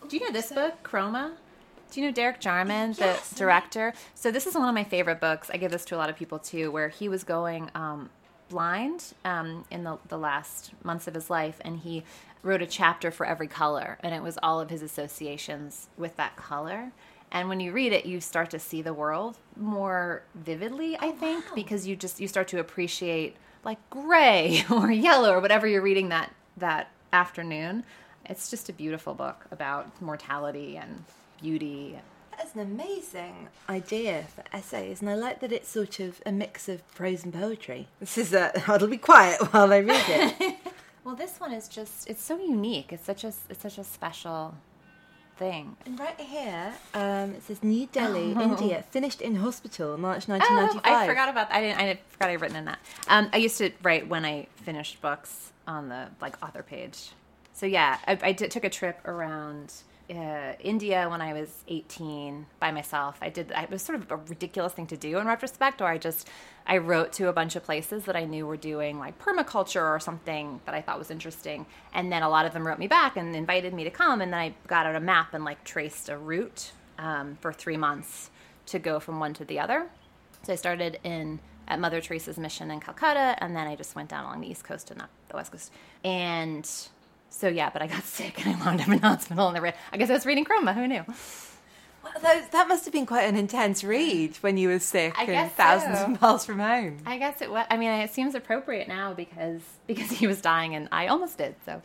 Do 0.08 0.18
you 0.18 0.26
know 0.26 0.32
this 0.32 0.52
book, 0.52 0.84
Chroma? 0.84 1.32
Do 1.92 2.02
you 2.02 2.08
know 2.08 2.14
Derek 2.14 2.40
Jarman, 2.40 2.94
the 2.94 3.18
director? 3.36 3.94
So 4.16 4.32
this 4.32 4.46
is 4.48 4.56
one 4.56 4.68
of 4.68 4.76
my 4.76 4.84
favorite 4.84 5.20
books. 5.20 5.50
I 5.54 5.58
give 5.58 5.72
this 5.72 5.86
to 5.86 5.96
a 5.96 5.98
lot 5.98 6.10
of 6.10 6.16
people 6.18 6.40
too, 6.40 6.72
where 6.72 6.90
he 6.90 7.08
was 7.08 7.24
going 7.24 7.70
um, 7.74 8.10
blind 8.50 9.14
um, 9.24 9.66
in 9.72 9.84
the, 9.84 9.98
the 10.10 10.18
last 10.18 10.72
months 10.84 11.08
of 11.08 11.14
his 11.14 11.30
life, 11.30 11.60
and 11.62 11.80
he 11.80 12.04
wrote 12.44 12.62
a 12.62 12.68
chapter 12.68 13.12
for 13.12 13.26
every 13.26 13.48
color, 13.48 13.98
and 14.02 14.14
it 14.14 14.22
was 14.22 14.38
all 14.44 14.60
of 14.60 14.70
his 14.70 14.82
associations 14.82 15.88
with 15.98 16.16
that 16.18 16.36
color. 16.36 16.92
And 17.36 17.50
when 17.50 17.60
you 17.60 17.74
read 17.74 17.92
it, 17.92 18.06
you 18.06 18.22
start 18.22 18.50
to 18.52 18.60
see 18.60 18.82
the 18.82 18.94
world 18.94 19.38
more 19.58 20.24
vividly, 20.36 20.96
I 20.96 21.08
oh, 21.08 21.12
think, 21.12 21.44
because 21.54 21.86
you 21.86 21.98
just 21.98 22.22
you 22.22 22.30
start 22.30 22.48
to 22.48 22.60
appreciate 22.60 23.36
like 23.66 23.78
gray 23.90 24.64
or 24.72 24.90
yellow 24.90 25.34
or 25.34 25.42
whatever 25.42 25.68
you're 25.68 25.82
reading 25.82 26.08
that 26.10 26.34
that 26.56 26.92
afternoon. 27.12 27.84
It's 28.24 28.50
just 28.50 28.70
a 28.70 28.74
beautiful 28.74 29.14
book 29.14 29.48
about 29.52 30.02
mortality 30.02 30.78
and 30.78 31.04
beauty. 31.42 32.00
That's 32.38 32.56
an 32.56 32.62
amazing 32.62 33.50
idea 33.68 34.24
for 34.34 34.46
essays, 34.56 35.02
and 35.02 35.10
I 35.10 35.16
like 35.16 35.42
that 35.42 35.52
it's 35.52 35.68
sort 35.68 36.00
of 36.00 36.22
a 36.26 36.32
mix 36.32 36.70
of 36.70 36.88
prose 36.96 37.26
and 37.26 37.34
poetry. 37.34 37.90
This 38.00 38.18
is 38.18 38.34
a. 38.34 38.64
I'll 38.72 38.88
be 38.88 38.96
quiet 38.96 39.42
while 39.52 39.74
I 39.74 39.80
read 39.80 40.06
it. 40.08 40.56
Well, 41.06 41.16
this 41.16 41.40
one 41.40 41.52
is 41.52 41.68
just 41.68 42.10
it's 42.10 42.24
so 42.24 42.40
unique. 42.40 42.92
It's 42.92 43.06
such 43.06 43.24
a 43.24 43.32
it's 43.48 43.62
such 43.62 43.78
a 43.78 43.84
special 43.84 44.56
thing. 45.38 45.76
and 45.86 46.00
right 46.00 46.20
here, 46.20 46.74
um, 46.94 47.32
it 47.34 47.44
says 47.44 47.64
New 47.64 47.88
Delhi, 47.88 48.32
India, 48.42 48.84
finished 48.90 49.22
in 49.22 49.36
hospital, 49.36 49.98
March 49.98 50.28
Oh, 50.30 50.34
1995. 50.34 50.94
I 50.94 51.08
forgot 51.08 51.30
about 51.30 51.50
that. 51.50 51.56
I 51.58 51.62
didn't 51.62 51.80
I 51.80 52.00
forgot 52.10 52.28
I 52.28 52.32
had 52.32 52.42
written 52.42 52.58
in 52.58 52.66
that. 52.66 52.80
Um, 53.08 53.30
I 53.34 53.38
used 53.38 53.58
to 53.60 53.72
write 53.84 54.08
when 54.08 54.26
I 54.26 54.48
finished 54.56 55.02
books 55.02 55.52
on 55.68 55.90
the 55.90 56.08
like 56.22 56.42
author 56.44 56.64
page. 56.64 57.12
So 57.54 57.66
yeah, 57.66 57.98
I, 58.08 58.18
I 58.22 58.32
did, 58.34 58.52
took 58.52 58.64
a 58.64 58.70
trip 58.70 59.00
around 59.08 59.74
uh, 60.10 60.54
India 60.60 61.08
when 61.10 61.22
I 61.22 61.34
was 61.34 61.64
18 61.68 62.46
by 62.60 62.72
myself. 62.72 63.18
I 63.22 63.30
did. 63.30 63.52
It 63.56 63.70
was 63.70 63.82
sort 63.82 64.00
of 64.00 64.12
a 64.12 64.18
ridiculous 64.18 64.74
thing 64.74 64.88
to 64.88 64.98
do 64.98 65.18
in 65.18 65.28
retrospect, 65.28 65.82
or 65.82 65.88
I 65.88 65.98
just 65.98 66.30
I 66.68 66.78
wrote 66.78 67.14
to 67.14 67.28
a 67.28 67.34
bunch 67.34 67.56
of 67.56 67.64
places 67.64 68.06
that 68.06 68.16
I 68.16 68.26
knew 68.26 68.46
were 68.46 68.58
doing 68.58 69.00
like 69.00 69.20
permaculture 69.20 69.84
or 69.84 70.00
something 70.00 70.62
that 70.66 70.76
I 70.76 70.82
thought 70.82 71.00
was 71.00 71.12
interesting, 71.12 71.66
and 71.94 72.12
then 72.12 72.24
a 72.24 72.30
lot 72.30 72.46
of 72.46 72.54
them 72.54 72.66
wrote 72.66 72.80
me 72.80 72.88
back 72.88 73.18
and 73.18 73.36
invited 73.36 73.74
me 73.74 73.84
to 73.84 73.90
come, 73.90 74.22
and 74.22 74.32
then 74.32 74.40
I 74.40 74.54
got 74.68 74.86
out 74.86 74.96
a 74.96 75.00
map 75.00 75.34
and 75.34 75.44
like 75.44 75.64
traced 75.64 76.10
a 76.10 76.18
route 76.18 76.72
um, 76.98 77.38
for 77.42 77.52
three 77.52 77.78
months 77.78 78.30
to 78.68 78.80
go 78.80 79.00
from 79.00 79.20
one 79.20 79.34
to 79.36 79.46
the 79.46 79.60
other. 79.60 79.88
So 80.44 80.54
I 80.54 80.56
started 80.56 81.00
in 81.04 81.40
at 81.68 81.80
Mother 81.80 82.00
Teresa's 82.00 82.38
mission 82.38 82.70
in 82.70 82.80
Calcutta, 82.80 83.36
and 83.40 83.56
then 83.56 83.68
I 83.68 83.76
just 83.76 83.96
went 83.96 84.10
down 84.10 84.26
along 84.26 84.42
the 84.42 84.50
East 84.50 84.64
Coast 84.64 84.92
and 84.92 85.02
up 85.02 85.10
the 85.30 85.36
West 85.36 85.52
Coast. 85.52 85.72
And 86.04 86.70
so 87.30 87.48
yeah, 87.48 87.70
but 87.70 87.82
I 87.82 87.88
got 87.88 88.04
sick 88.20 88.46
and 88.46 88.56
I 88.56 88.66
wound 88.66 88.82
up 88.82 88.88
in 88.88 89.00
hospital. 89.00 89.48
And 89.50 89.58
I, 89.92 89.98
guess 89.98 90.10
I 90.10 90.14
was 90.14 90.26
reading 90.26 90.46
Chroma. 90.46 90.74
Who 90.74 90.88
knew? 90.88 91.04
Well, 92.04 92.14
that, 92.22 92.52
that 92.52 92.68
must 92.68 92.86
have 92.86 92.94
been 92.94 93.08
quite 93.08 93.24
an 93.24 93.36
intense 93.36 93.84
read 93.84 94.36
when 94.38 94.58
you 94.58 94.70
were 94.70 94.78
sick 94.78 95.14
I 95.18 95.24
and 95.24 95.32
guess 95.32 95.52
thousands 95.54 95.98
so. 95.98 96.06
of 96.06 96.22
miles 96.22 96.46
from 96.46 96.60
home. 96.60 96.98
I 97.06 97.18
guess 97.18 97.42
it 97.42 97.50
was. 97.50 97.66
I 97.72 97.78
mean, 97.78 97.90
it 97.90 98.12
seems 98.12 98.36
appropriate 98.36 98.88
now 98.88 99.14
because 99.14 99.62
because 99.88 100.12
he 100.12 100.28
was 100.28 100.40
dying 100.40 100.76
and 100.76 100.88
I 100.92 101.08
almost 101.08 101.40
did. 101.40 101.56
So. 101.66 101.82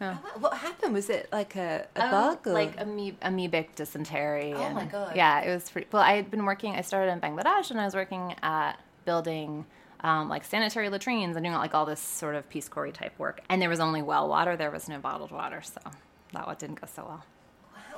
yeah. 0.00 0.18
What- 0.38 0.52
happened? 0.54 0.92
Was 0.92 1.08
it 1.08 1.28
like 1.32 1.56
a, 1.56 1.86
a 1.96 2.04
Um, 2.04 2.10
bug? 2.10 2.46
Or? 2.46 2.52
like 2.52 2.76
amoeb- 2.76 3.16
amoebic 3.22 3.74
dysentery. 3.74 4.52
Oh 4.54 4.70
my 4.70 4.84
God. 4.84 5.16
Yeah, 5.16 5.40
it 5.40 5.52
was 5.54 5.70
pretty. 5.70 5.88
Well, 5.90 6.02
I 6.02 6.16
had 6.16 6.30
been 6.30 6.44
working. 6.44 6.74
I 6.74 6.82
started 6.82 7.10
in 7.10 7.20
Bangladesh, 7.20 7.70
and 7.70 7.80
I 7.80 7.86
was 7.86 7.94
working 7.94 8.34
at 8.42 8.74
building 9.06 9.64
um, 10.02 10.28
like 10.28 10.44
sanitary 10.44 10.88
latrines 10.88 11.36
and 11.36 11.44
doing 11.44 11.56
like 11.56 11.74
all 11.74 11.86
this 11.86 12.00
sort 12.00 12.34
of 12.34 12.48
Peace 12.48 12.68
Corps 12.68 12.90
type 12.90 13.18
work. 13.18 13.40
And 13.48 13.60
there 13.62 13.68
was 13.68 13.80
only 13.80 14.02
well 14.02 14.28
water. 14.28 14.56
There 14.56 14.70
was 14.70 14.88
no 14.88 14.98
bottled 14.98 15.30
water, 15.30 15.62
so 15.62 15.80
that 16.32 16.46
one 16.46 16.56
didn't 16.58 16.80
go 16.80 16.86
so 16.92 17.04
well. 17.06 17.24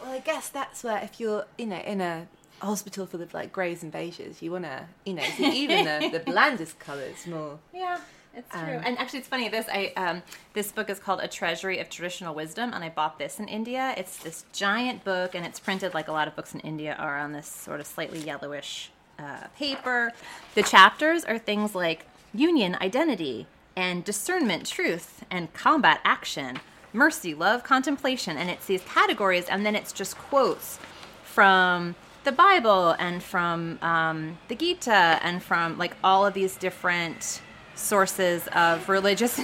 Well, 0.02 0.12
I 0.12 0.18
guess 0.18 0.48
that's 0.48 0.84
where 0.84 0.98
if 1.02 1.18
you're, 1.18 1.46
you 1.56 1.66
know, 1.66 1.78
in 1.78 2.00
a 2.00 2.26
hospital 2.60 3.06
full 3.06 3.22
of 3.22 3.32
like 3.32 3.52
greys 3.52 3.82
and 3.82 3.92
beiges, 3.92 4.42
you 4.42 4.52
want 4.52 4.64
to, 4.64 4.86
you 5.06 5.14
know, 5.14 5.22
see 5.36 5.50
even 5.62 5.84
the, 5.84 6.18
the 6.18 6.20
blandest 6.30 6.78
colours 6.78 7.26
more. 7.26 7.58
Yeah. 7.72 7.98
It's 8.36 8.50
true. 8.50 8.80
and 8.84 8.98
actually, 8.98 9.20
it's 9.20 9.28
funny. 9.28 9.48
This 9.48 9.66
I 9.68 9.92
um, 9.96 10.22
this 10.54 10.72
book 10.72 10.90
is 10.90 10.98
called 10.98 11.20
A 11.20 11.28
Treasury 11.28 11.78
of 11.78 11.88
Traditional 11.88 12.34
Wisdom, 12.34 12.72
and 12.74 12.82
I 12.82 12.88
bought 12.88 13.16
this 13.16 13.38
in 13.38 13.46
India. 13.46 13.94
It's 13.96 14.16
this 14.18 14.44
giant 14.52 15.04
book, 15.04 15.36
and 15.36 15.46
it's 15.46 15.60
printed 15.60 15.94
like 15.94 16.08
a 16.08 16.12
lot 16.12 16.26
of 16.26 16.34
books 16.34 16.52
in 16.52 16.58
India 16.60 16.96
are 16.98 17.16
on 17.16 17.30
this 17.30 17.46
sort 17.46 17.78
of 17.78 17.86
slightly 17.86 18.18
yellowish 18.18 18.90
uh, 19.18 19.48
paper. 19.56 20.12
The 20.54 20.62
chapters 20.62 21.24
are 21.24 21.38
things 21.38 21.74
like 21.74 22.06
union, 22.32 22.76
identity, 22.80 23.46
and 23.76 24.04
discernment, 24.04 24.66
truth, 24.66 25.24
and 25.30 25.52
combat, 25.52 26.00
action, 26.04 26.60
mercy, 26.92 27.34
love, 27.34 27.64
contemplation, 27.64 28.36
and 28.36 28.50
it's 28.50 28.66
these 28.66 28.82
categories, 28.82 29.46
and 29.46 29.66
then 29.66 29.74
it's 29.74 29.92
just 29.92 30.16
quotes 30.16 30.78
from 31.24 31.94
the 32.24 32.32
Bible 32.32 32.90
and 32.98 33.22
from 33.22 33.78
um, 33.82 34.38
the 34.48 34.54
Gita 34.54 35.18
and 35.22 35.42
from 35.42 35.76
like 35.78 35.96
all 36.02 36.24
of 36.24 36.34
these 36.34 36.56
different 36.56 37.42
sources 37.74 38.48
of 38.54 38.88
religious 38.88 39.38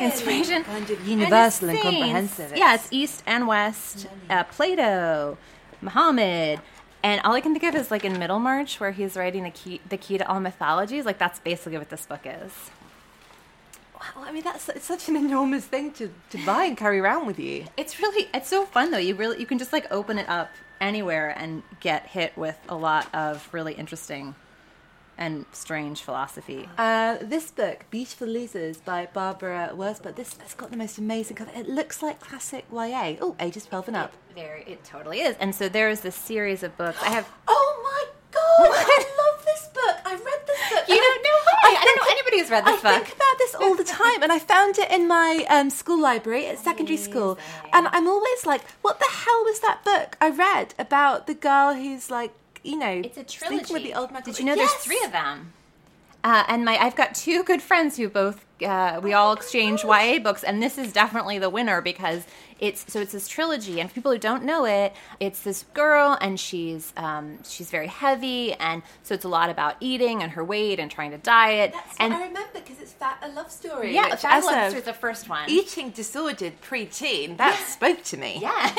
inspiration. 0.00 0.64
Kind 0.64 0.90
of 0.90 1.06
universal 1.06 1.70
and, 1.70 1.78
saints. 1.78 1.82
comprehensive. 1.82 2.56
Yeah, 2.56 2.78
East 2.90 3.22
and 3.26 3.46
West. 3.46 4.08
Uh, 4.28 4.44
Plato, 4.44 5.38
Muhammad. 5.80 6.60
And 7.02 7.20
all 7.24 7.32
I 7.32 7.40
can 7.40 7.52
think 7.52 7.64
of 7.64 7.74
is 7.74 7.90
like 7.90 8.04
in 8.04 8.18
Middlemarch, 8.18 8.78
where 8.78 8.92
he's 8.92 9.16
writing 9.16 9.42
the 9.42 9.50
key, 9.50 9.80
the 9.88 9.96
key 9.96 10.18
to 10.18 10.28
all 10.28 10.40
mythologies. 10.40 11.04
Like 11.04 11.18
that's 11.18 11.40
basically 11.40 11.78
what 11.78 11.90
this 11.90 12.06
book 12.06 12.20
is. 12.24 12.70
Wow, 13.94 14.24
I 14.24 14.32
mean, 14.32 14.42
that's 14.42 14.68
it's 14.68 14.84
such 14.84 15.08
an 15.08 15.16
enormous 15.16 15.64
thing 15.64 15.92
to, 15.92 16.12
to 16.30 16.38
buy 16.44 16.64
and 16.64 16.76
carry 16.76 16.98
around 16.98 17.26
with 17.26 17.38
you. 17.38 17.66
It's 17.76 18.00
really 18.00 18.28
it's 18.32 18.48
so 18.48 18.64
fun 18.66 18.90
though. 18.90 18.98
You 18.98 19.14
really 19.14 19.40
you 19.40 19.46
can 19.46 19.58
just 19.58 19.72
like 19.72 19.90
open 19.90 20.18
it 20.18 20.28
up 20.28 20.50
anywhere 20.80 21.34
and 21.36 21.62
get 21.80 22.06
hit 22.06 22.36
with 22.36 22.58
a 22.68 22.74
lot 22.74 23.12
of 23.14 23.48
really 23.52 23.74
interesting 23.74 24.34
and 25.18 25.44
strange 25.52 26.00
philosophy. 26.02 26.68
Uh, 26.78 27.18
this 27.20 27.50
book, 27.50 27.84
Beautiful 27.90 28.28
Losers 28.28 28.78
by 28.78 29.06
Barbara 29.12 29.70
Wersba, 29.74 30.14
this 30.14 30.36
has 30.38 30.54
got 30.54 30.70
the 30.70 30.76
most 30.76 30.98
amazing 30.98 31.36
cover. 31.36 31.50
It 31.54 31.68
looks 31.68 32.02
like 32.02 32.20
classic 32.20 32.64
YA. 32.72 33.16
Oh, 33.20 33.36
ages 33.40 33.66
12 33.66 33.88
and 33.88 33.96
up. 33.96 34.12
There, 34.34 34.62
it 34.66 34.82
totally 34.84 35.20
is. 35.20 35.36
And 35.38 35.54
so 35.54 35.68
there 35.68 35.88
is 35.90 36.00
this 36.00 36.16
series 36.16 36.62
of 36.62 36.76
books. 36.76 36.98
I 37.02 37.10
have. 37.10 37.28
Oh 37.48 37.68
my 37.84 38.04
god, 38.30 38.70
I 38.70 38.98
love 38.98 39.44
this 39.44 39.68
book. 39.74 39.96
I 40.06 40.12
read 40.12 40.46
this 40.46 40.70
book. 40.70 40.88
You 40.88 40.96
don't 40.96 41.22
know 41.22 41.38
why? 41.44 41.76
I 41.78 41.84
don't 41.84 41.96
know 41.96 42.10
anybody 42.10 42.38
who's 42.40 42.50
read 42.50 42.64
this 42.64 42.78
I 42.78 42.82
book. 42.82 43.02
I 43.02 43.04
think 43.04 43.16
about 43.16 43.38
this 43.38 43.54
all 43.54 43.74
the 43.74 43.84
time, 43.84 44.22
and 44.22 44.32
I 44.32 44.38
found 44.38 44.78
it 44.78 44.90
in 44.90 45.06
my 45.06 45.44
um, 45.50 45.68
school 45.68 46.00
library 46.00 46.46
at 46.46 46.58
secondary 46.58 46.96
school. 46.96 47.38
And 47.72 47.88
I'm 47.88 48.08
always 48.08 48.46
like, 48.46 48.62
what 48.82 48.98
the 48.98 49.08
hell 49.10 49.42
was 49.44 49.60
that 49.60 49.84
book 49.84 50.16
I 50.20 50.30
read 50.30 50.74
about 50.78 51.26
the 51.26 51.34
girl 51.34 51.74
who's 51.74 52.10
like, 52.10 52.32
you 52.62 52.76
know, 52.78 53.02
It's 53.04 53.16
a 53.18 53.24
sleeping 53.28 53.64
trilogy. 53.64 53.72
with 53.74 53.82
the 53.84 53.94
old 53.94 54.10
Michael? 54.12 54.32
Did 54.32 54.38
you 54.38 54.44
know 54.46 54.54
there's 54.56 54.70
Yes! 54.70 54.84
three 54.84 55.02
of 55.04 55.12
them? 55.12 55.52
Uh, 56.24 56.44
and 56.46 56.64
my, 56.64 56.76
I've 56.78 56.94
got 56.94 57.14
two 57.16 57.42
good 57.42 57.60
friends 57.60 57.96
who 57.96 58.08
both 58.08 58.44
uh, 58.64 59.00
we 59.02 59.12
Oh 59.12 59.18
all 59.18 59.32
exchange 59.32 59.82
YA 59.82 60.20
books, 60.20 60.44
and 60.44 60.62
this 60.62 60.78
is 60.78 60.92
definitely 60.92 61.38
the 61.40 61.50
winner 61.50 61.80
because 61.80 62.24
it's 62.62 62.90
so 62.90 63.00
it's 63.00 63.12
this 63.12 63.26
trilogy. 63.26 63.80
And 63.80 63.90
for 63.90 63.94
people 63.94 64.12
who 64.12 64.18
don't 64.18 64.44
know 64.44 64.64
it, 64.64 64.94
it's 65.18 65.42
this 65.42 65.64
girl, 65.74 66.16
and 66.20 66.38
she's 66.38 66.92
um, 66.96 67.42
she's 67.42 67.70
very 67.70 67.88
heavy, 67.88 68.54
and 68.54 68.82
so 69.02 69.14
it's 69.14 69.24
a 69.24 69.28
lot 69.28 69.50
about 69.50 69.74
eating 69.80 70.22
and 70.22 70.32
her 70.32 70.44
weight 70.44 70.78
and 70.78 70.88
trying 70.88 71.10
to 71.10 71.18
diet. 71.18 71.72
That's 71.74 71.96
and 71.98 72.14
I 72.14 72.28
remember 72.28 72.50
because 72.54 72.80
it's 72.80 72.92
Fat 72.92 73.18
a 73.20 73.28
Love 73.28 73.50
Story. 73.50 73.92
yeah, 73.92 74.14
Fat 74.14 74.38
as 74.38 74.44
Love 74.44 74.68
Story 74.68 74.78
is 74.78 74.84
the 74.84 74.92
first 74.92 75.28
one. 75.28 75.50
eating 75.50 75.90
disordered 75.90 76.60
preteen 76.62 77.36
that 77.36 77.58
spoke 77.68 78.04
to 78.04 78.16
me. 78.16 78.38
Yeah. 78.40 78.74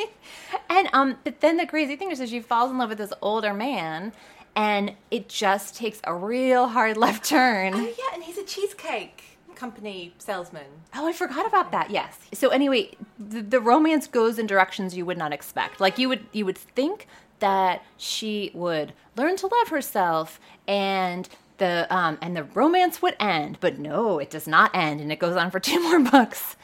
and 0.70 0.88
um 0.92 1.18
but 1.24 1.40
then 1.40 1.56
the 1.56 1.66
crazy 1.66 1.96
thing 1.96 2.12
is 2.12 2.20
that 2.20 2.28
she 2.28 2.40
falls 2.40 2.70
in 2.70 2.78
love 2.78 2.90
with 2.90 2.98
this 2.98 3.12
older 3.20 3.52
man 3.52 4.12
and 4.54 4.92
it 5.10 5.28
just 5.28 5.76
takes 5.76 6.00
a 6.04 6.14
real 6.14 6.68
hard 6.68 6.96
left 6.96 7.24
turn. 7.24 7.74
Oh 7.74 7.80
yeah, 7.80 8.14
and 8.14 8.22
he's 8.22 8.38
a 8.38 8.44
cheesecake 8.44 9.35
company 9.56 10.14
salesman. 10.18 10.66
Oh, 10.94 11.08
I 11.08 11.12
forgot 11.12 11.46
about 11.46 11.72
that. 11.72 11.90
Yes. 11.90 12.18
So 12.32 12.50
anyway, 12.50 12.90
the, 13.18 13.40
the 13.42 13.60
romance 13.60 14.06
goes 14.06 14.38
in 14.38 14.46
directions 14.46 14.96
you 14.96 15.04
would 15.06 15.18
not 15.18 15.32
expect. 15.32 15.80
Like 15.80 15.98
you 15.98 16.08
would 16.08 16.26
you 16.32 16.44
would 16.46 16.58
think 16.58 17.08
that 17.40 17.82
she 17.96 18.50
would 18.54 18.92
learn 19.16 19.36
to 19.36 19.46
love 19.46 19.68
herself 19.68 20.38
and 20.66 21.28
the 21.58 21.86
um 21.90 22.18
and 22.20 22.36
the 22.36 22.44
romance 22.44 23.02
would 23.02 23.16
end, 23.18 23.58
but 23.60 23.78
no, 23.78 24.18
it 24.18 24.30
does 24.30 24.46
not 24.46 24.70
end 24.74 25.00
and 25.00 25.10
it 25.10 25.18
goes 25.18 25.36
on 25.36 25.50
for 25.50 25.60
two 25.60 25.80
more 25.88 26.00
books. 26.00 26.56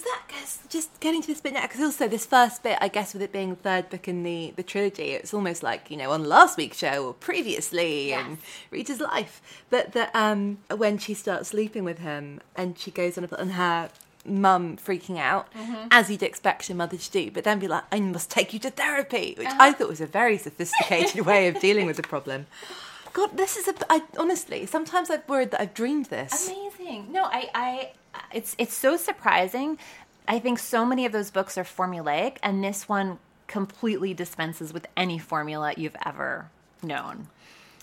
Because 0.00 0.12
that 0.12 0.22
guess 0.28 0.58
just 0.68 1.00
getting 1.00 1.20
to 1.20 1.26
this 1.26 1.40
bit 1.40 1.52
now. 1.52 1.62
Because 1.62 1.80
also 1.80 2.08
this 2.08 2.26
first 2.26 2.62
bit, 2.62 2.78
I 2.80 2.88
guess, 2.88 3.12
with 3.12 3.22
it 3.22 3.32
being 3.32 3.50
the 3.50 3.56
third 3.56 3.90
book 3.90 4.08
in 4.08 4.22
the 4.22 4.52
the 4.56 4.62
trilogy, 4.62 5.10
it's 5.10 5.34
almost 5.34 5.62
like 5.62 5.90
you 5.90 5.96
know 5.96 6.10
on 6.12 6.24
last 6.24 6.56
week's 6.56 6.78
show 6.78 7.06
or 7.06 7.14
previously 7.14 8.12
and 8.12 8.38
Rita's 8.70 9.00
life. 9.00 9.42
But 9.68 9.92
that 9.92 10.10
um 10.14 10.58
when 10.74 10.98
she 10.98 11.14
starts 11.14 11.50
sleeping 11.50 11.84
with 11.84 11.98
him 11.98 12.40
and 12.56 12.78
she 12.78 12.90
goes 12.90 13.18
on 13.18 13.24
a 13.24 13.34
and 13.36 13.52
her 13.52 13.90
mum 14.26 14.76
freaking 14.76 15.18
out 15.18 15.48
as 15.90 16.10
you'd 16.10 16.22
expect 16.22 16.68
a 16.68 16.74
mother 16.74 16.98
to 16.98 17.10
do 17.10 17.30
but 17.30 17.42
then 17.42 17.58
be 17.58 17.66
like 17.66 17.82
i 17.90 17.98
must 17.98 18.30
take 18.30 18.52
you 18.52 18.58
to 18.58 18.68
therapy 18.68 19.34
which 19.38 19.48
i 19.58 19.72
thought 19.72 19.88
was 19.88 20.02
a 20.02 20.06
very 20.06 20.36
sophisticated 20.36 21.24
way 21.24 21.48
of 21.48 21.58
dealing 21.58 21.86
with 21.86 21.96
the 21.96 22.02
problem 22.02 22.46
god 23.12 23.36
this 23.36 23.56
is 23.56 23.68
a 23.68 23.74
i 23.88 24.02
honestly 24.18 24.66
sometimes 24.66 25.10
i've 25.10 25.28
worried 25.28 25.50
that 25.50 25.60
i've 25.60 25.74
dreamed 25.74 26.06
this 26.06 26.48
Amazing. 26.48 27.12
No, 27.12 27.24
I, 27.24 27.50
I, 27.54 27.92
it's 28.32 28.56
it's 28.58 28.74
so 28.74 28.96
surprising. 28.96 29.78
I 30.26 30.38
think 30.38 30.58
so 30.58 30.84
many 30.84 31.06
of 31.06 31.12
those 31.12 31.30
books 31.30 31.56
are 31.58 31.64
formulaic, 31.64 32.38
and 32.42 32.62
this 32.64 32.88
one 32.88 33.18
completely 33.46 34.14
dispenses 34.14 34.72
with 34.72 34.86
any 34.96 35.18
formula 35.18 35.74
you've 35.76 35.96
ever 36.04 36.50
known. 36.82 37.28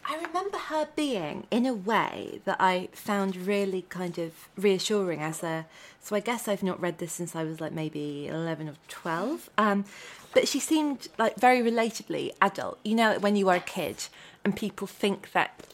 I 0.09 0.15
remember 0.25 0.57
her 0.57 0.87
being 0.95 1.47
in 1.51 1.65
a 1.65 1.73
way 1.73 2.39
that 2.45 2.57
I 2.59 2.89
found 2.93 3.35
really 3.35 3.81
kind 3.89 4.17
of 4.17 4.31
reassuring 4.57 5.19
as 5.21 5.43
a 5.43 5.65
so 5.99 6.15
I 6.15 6.21
guess 6.21 6.47
I've 6.47 6.63
not 6.63 6.79
read 6.79 6.99
this 6.99 7.11
since 7.13 7.35
I 7.35 7.43
was 7.43 7.59
like 7.59 7.73
maybe 7.73 8.27
11 8.27 8.69
or 8.69 8.75
12 8.87 9.49
um 9.57 9.85
but 10.33 10.47
she 10.47 10.59
seemed 10.59 11.07
like 11.17 11.35
very 11.37 11.59
relatably 11.59 12.31
adult 12.41 12.79
you 12.85 12.95
know 12.95 13.19
when 13.19 13.35
you 13.35 13.49
are 13.49 13.55
a 13.57 13.59
kid 13.59 14.05
and 14.45 14.55
people 14.55 14.87
think 14.87 15.31
that 15.33 15.67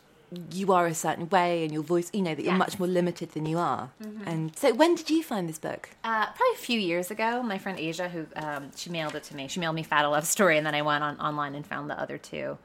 you 0.51 0.71
are 0.73 0.87
a 0.87 0.95
certain 0.95 1.29
way 1.29 1.63
and 1.63 1.71
your 1.71 1.83
voice 1.83 2.09
you 2.11 2.21
know 2.23 2.33
that 2.33 2.41
you're 2.41 2.53
Yes. 2.53 2.65
much 2.65 2.79
more 2.79 2.87
limited 2.87 3.33
than 3.33 3.45
you 3.45 3.59
are 3.59 3.91
and 4.25 4.55
so 4.57 4.73
when 4.73 4.95
did 4.95 5.11
you 5.11 5.21
find 5.21 5.47
this 5.47 5.59
book 5.59 5.89
Uh, 6.03 6.25
probably 6.25 6.55
a 6.55 6.57
few 6.57 6.79
years 6.79 7.11
ago, 7.11 7.43
my 7.43 7.59
friend 7.59 7.77
Asia, 7.79 8.09
who 8.09 8.25
um, 8.35 8.71
she 8.75 8.89
mailed 8.89 9.13
it 9.15 9.23
to 9.25 9.35
me. 9.35 9.47
She 9.47 9.59
mailed 9.59 9.75
me 9.75 9.83
Fat 9.83 10.05
a 10.05 10.09
Love 10.09 10.25
Story, 10.25 10.57
and 10.57 10.65
then 10.67 10.73
I 10.75 10.81
went 10.81 11.03
on 11.03 11.19
online 11.19 11.53
and 11.55 11.65
found 11.65 11.89
the 11.89 11.99
other 12.03 12.17
two. 12.17 12.57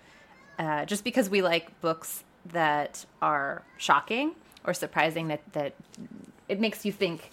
Uh, 0.59 0.85
just 0.85 1.05
because 1.05 1.31
we 1.31 1.41
like 1.43 1.81
books 1.81 2.25
that 2.47 3.05
are 3.23 3.63
shocking 3.77 4.33
or 4.65 4.75
surprising, 4.75 5.29
that 5.29 5.41
that 5.53 5.75
it 6.49 6.61
makes 6.61 6.85
you 6.85 6.93
think. 6.93 7.31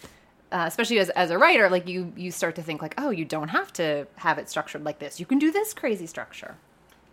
Uh, 0.51 0.65
especially 0.67 0.99
as, 0.99 1.09
as 1.09 1.31
a 1.31 1.38
writer, 1.38 1.69
like 1.69 1.88
you, 1.88 2.13
you 2.15 2.31
start 2.31 2.55
to 2.55 2.61
think 2.61 2.81
like, 2.81 2.93
oh, 2.97 3.09
you 3.09 3.25
don't 3.25 3.49
have 3.49 3.73
to 3.73 4.07
have 4.17 4.38
it 4.38 4.47
structured 4.47 4.85
like 4.85 4.99
this. 4.99 5.19
You 5.19 5.25
can 5.25 5.39
do 5.39 5.51
this 5.51 5.73
crazy 5.73 6.05
structure. 6.05 6.55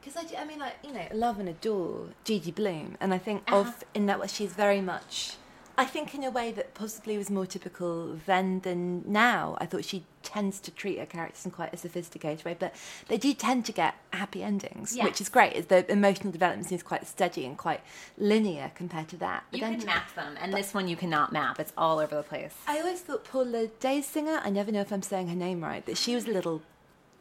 Because 0.01 0.17
I, 0.17 0.43
I 0.43 0.45
mean, 0.45 0.59
like 0.59 0.75
you 0.85 0.93
know, 0.93 1.01
I 1.01 1.15
love 1.15 1.41
and 1.41 1.49
adore 1.49 2.09
Judy 2.25 2.51
Blume, 2.51 2.97
and 3.01 3.15
I 3.15 3.19
think 3.19 3.51
of 3.51 3.83
in 3.95 4.07
that 4.07 4.21
way 4.21 4.27
she's 4.27 4.53
very 4.53 4.81
much. 4.81 5.37
I 5.83 5.87
think 5.87 6.15
in 6.15 6.23
a 6.25 6.31
way 6.31 6.53
that 6.53 6.75
possibly 6.75 7.19
was 7.19 7.29
more 7.31 7.47
typical 7.47 8.19
then 8.27 8.61
than 8.61 9.03
now. 9.11 9.57
I 9.61 9.67
thought 9.67 9.85
she 9.85 10.05
tends 10.23 10.61
to 10.61 10.71
treat 10.71 10.99
her 11.01 11.07
characters 11.07 11.45
in 11.45 11.51
quite 11.51 11.75
a 11.75 11.77
sophisticated 11.77 12.45
way, 12.45 12.57
but 12.59 12.73
they 13.09 13.19
do 13.19 13.35
tend 13.35 13.65
to 13.67 13.73
get 13.73 13.95
happy 14.13 14.43
endings, 14.45 14.97
which 14.97 15.21
is 15.21 15.29
great. 15.29 15.69
The 15.69 15.91
emotional 15.91 16.31
development 16.33 16.69
seems 16.69 16.83
quite 16.85 17.05
steady 17.07 17.45
and 17.45 17.59
quite 17.59 17.81
linear 18.17 18.71
compared 18.77 19.09
to 19.09 19.17
that. 19.17 19.43
But 19.51 19.59
You 19.61 19.67
can 19.67 19.85
map 19.85 20.15
them, 20.15 20.37
and 20.41 20.55
this 20.55 20.73
one 20.73 20.87
you 20.87 20.95
cannot 20.97 21.33
map. 21.33 21.59
It's 21.59 21.73
all 21.77 21.99
over 21.99 22.15
the 22.15 22.23
place. 22.23 22.55
I 22.69 22.79
always 22.79 23.01
thought 23.01 23.25
Paula 23.25 23.67
Danziger, 23.81 24.41
I 24.45 24.51
never 24.51 24.71
know 24.71 24.81
if 24.83 24.93
I'm 24.93 25.03
saying 25.03 25.27
her 25.29 25.35
name 25.35 25.63
right, 25.65 25.85
that 25.87 25.99
she 25.99 26.15
was 26.15 26.27
a 26.27 26.31
little 26.31 26.63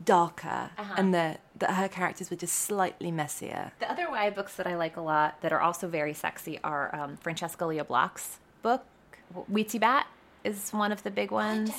darker 0.03 0.69
Uh-huh. 0.77 0.93
and 0.97 1.13
that 1.13 1.41
that 1.55 1.71
her 1.75 1.87
characters 1.87 2.29
were 2.31 2.35
just 2.45 2.55
slightly 2.55 3.11
messier. 3.11 3.71
The 3.79 3.91
other 3.91 4.07
YA 4.11 4.31
books 4.31 4.55
that 4.55 4.65
I 4.65 4.75
like 4.75 4.97
a 4.97 5.01
lot 5.01 5.39
that 5.41 5.51
are 5.53 5.61
also 5.61 5.87
very 5.87 6.13
sexy 6.13 6.59
are 6.63 6.93
um, 6.95 7.17
Francesca 7.17 7.65
Lia 7.67 7.83
Block's 7.83 8.39
book. 8.61 8.85
Weetzie 9.51 9.79
Bat 9.79 10.07
is 10.43 10.71
one 10.71 10.91
of 10.91 11.03
the 11.03 11.11
big 11.11 11.31
ones. 11.31 11.71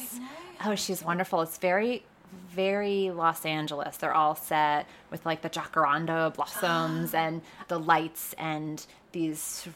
Oh, 0.64 0.74
she's 0.74 1.02
wonderful. 1.02 1.42
It's 1.42 1.58
very, 1.58 2.04
very 2.50 3.10
Los 3.10 3.44
Angeles. 3.44 3.96
They're 3.96 4.14
all 4.14 4.34
set 4.34 4.86
with 5.10 5.24
like 5.26 5.42
the 5.42 5.50
jacaranda 5.50 6.32
blossoms 6.34 7.14
and 7.22 7.42
the 7.68 7.78
lights 7.78 8.34
and 8.38 8.84
these 9.12 9.68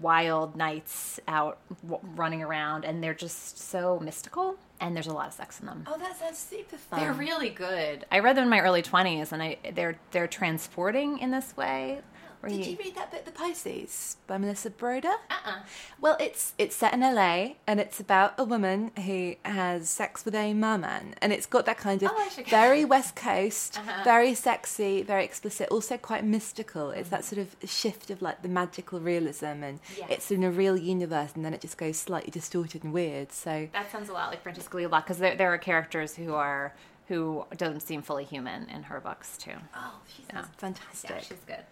wild 0.00 0.54
nights 0.56 1.18
out 1.26 1.58
w- 1.82 2.00
running 2.14 2.42
around, 2.42 2.84
and 2.84 3.02
they're 3.02 3.14
just 3.14 3.58
so 3.58 3.98
mystical. 4.00 4.56
And 4.80 4.94
there's 4.94 5.06
a 5.06 5.12
lot 5.14 5.28
of 5.28 5.32
sex 5.32 5.60
in 5.60 5.66
them. 5.66 5.84
Oh, 5.86 5.96
that 5.96 6.18
sounds 6.18 6.36
super 6.38 6.76
fun. 6.76 7.00
They're 7.00 7.12
um, 7.12 7.18
really 7.18 7.48
good. 7.48 8.04
I 8.10 8.18
read 8.18 8.36
them 8.36 8.44
in 8.44 8.50
my 8.50 8.60
early 8.60 8.82
twenties, 8.82 9.32
and 9.32 9.42
I 9.42 9.56
they're 9.72 9.96
they're 10.10 10.26
transporting 10.26 11.18
in 11.18 11.30
this 11.30 11.56
way. 11.56 12.00
Did 12.48 12.66
you- 12.66 12.72
you 12.72 12.78
read 12.78 12.94
that 12.96 13.10
book, 13.10 13.24
The 13.24 13.30
Pisces, 13.30 14.16
by 14.26 14.36
Melissa 14.38 14.70
Broder? 14.70 15.12
Uh-uh. 15.30 15.60
Well, 16.00 16.16
it's 16.18 16.54
it's 16.58 16.74
set 16.74 16.92
in 16.92 17.00
LA, 17.02 17.54
and 17.66 17.78
it's 17.78 18.00
about 18.00 18.34
a 18.38 18.44
woman 18.44 18.90
who 19.04 19.36
has 19.44 19.88
sex 19.88 20.24
with 20.24 20.34
a 20.34 20.52
merman, 20.54 21.14
and 21.22 21.32
it's 21.32 21.46
got 21.46 21.66
that 21.66 21.78
kind 21.78 22.02
of 22.02 22.10
Oh, 22.12 22.28
very 22.48 22.84
West 22.84 23.14
Coast, 23.14 23.78
Uh-huh. 23.78 24.02
very 24.04 24.34
sexy, 24.34 25.02
very 25.02 25.24
explicit, 25.24 25.68
also 25.70 25.96
quite 25.96 26.24
mystical. 26.24 26.90
It's 26.90 27.10
that 27.10 27.24
sort 27.24 27.38
of 27.38 27.54
shift 27.70 28.10
of 28.10 28.20
like 28.22 28.42
the 28.42 28.48
magical 28.48 28.98
realism, 29.00 29.62
and 29.62 29.78
Yes. 29.96 30.08
it's 30.10 30.30
in 30.30 30.42
a 30.42 30.50
real 30.50 30.76
universe, 30.76 31.32
and 31.34 31.44
then 31.44 31.54
it 31.54 31.60
just 31.60 31.76
goes 31.78 31.96
slightly 31.98 32.30
distorted 32.30 32.82
and 32.84 32.92
weird. 32.92 33.32
So 33.32 33.68
That 33.72 33.90
sounds 33.92 34.08
a 34.08 34.12
lot 34.12 34.30
like 34.30 34.42
Francesca 34.42 34.76
Lia 34.76 34.88
Block 34.88 35.04
because 35.04 35.18
there, 35.18 35.36
there 35.36 35.52
are 35.52 35.58
characters 35.58 36.16
who 36.16 36.34
are 36.34 36.74
who 37.08 37.44
don't 37.56 37.80
seem 37.80 38.00
fully 38.00 38.24
human 38.24 38.68
in 38.70 38.84
her 38.84 38.98
books 39.00 39.36
too. 39.36 39.52
oh, 39.74 40.00
she's 40.06 40.24
Yeah. 40.32 40.44
fantastic. 40.56 41.10
Yeah, 41.10 41.18
she's 41.20 41.44
good. 41.46 41.64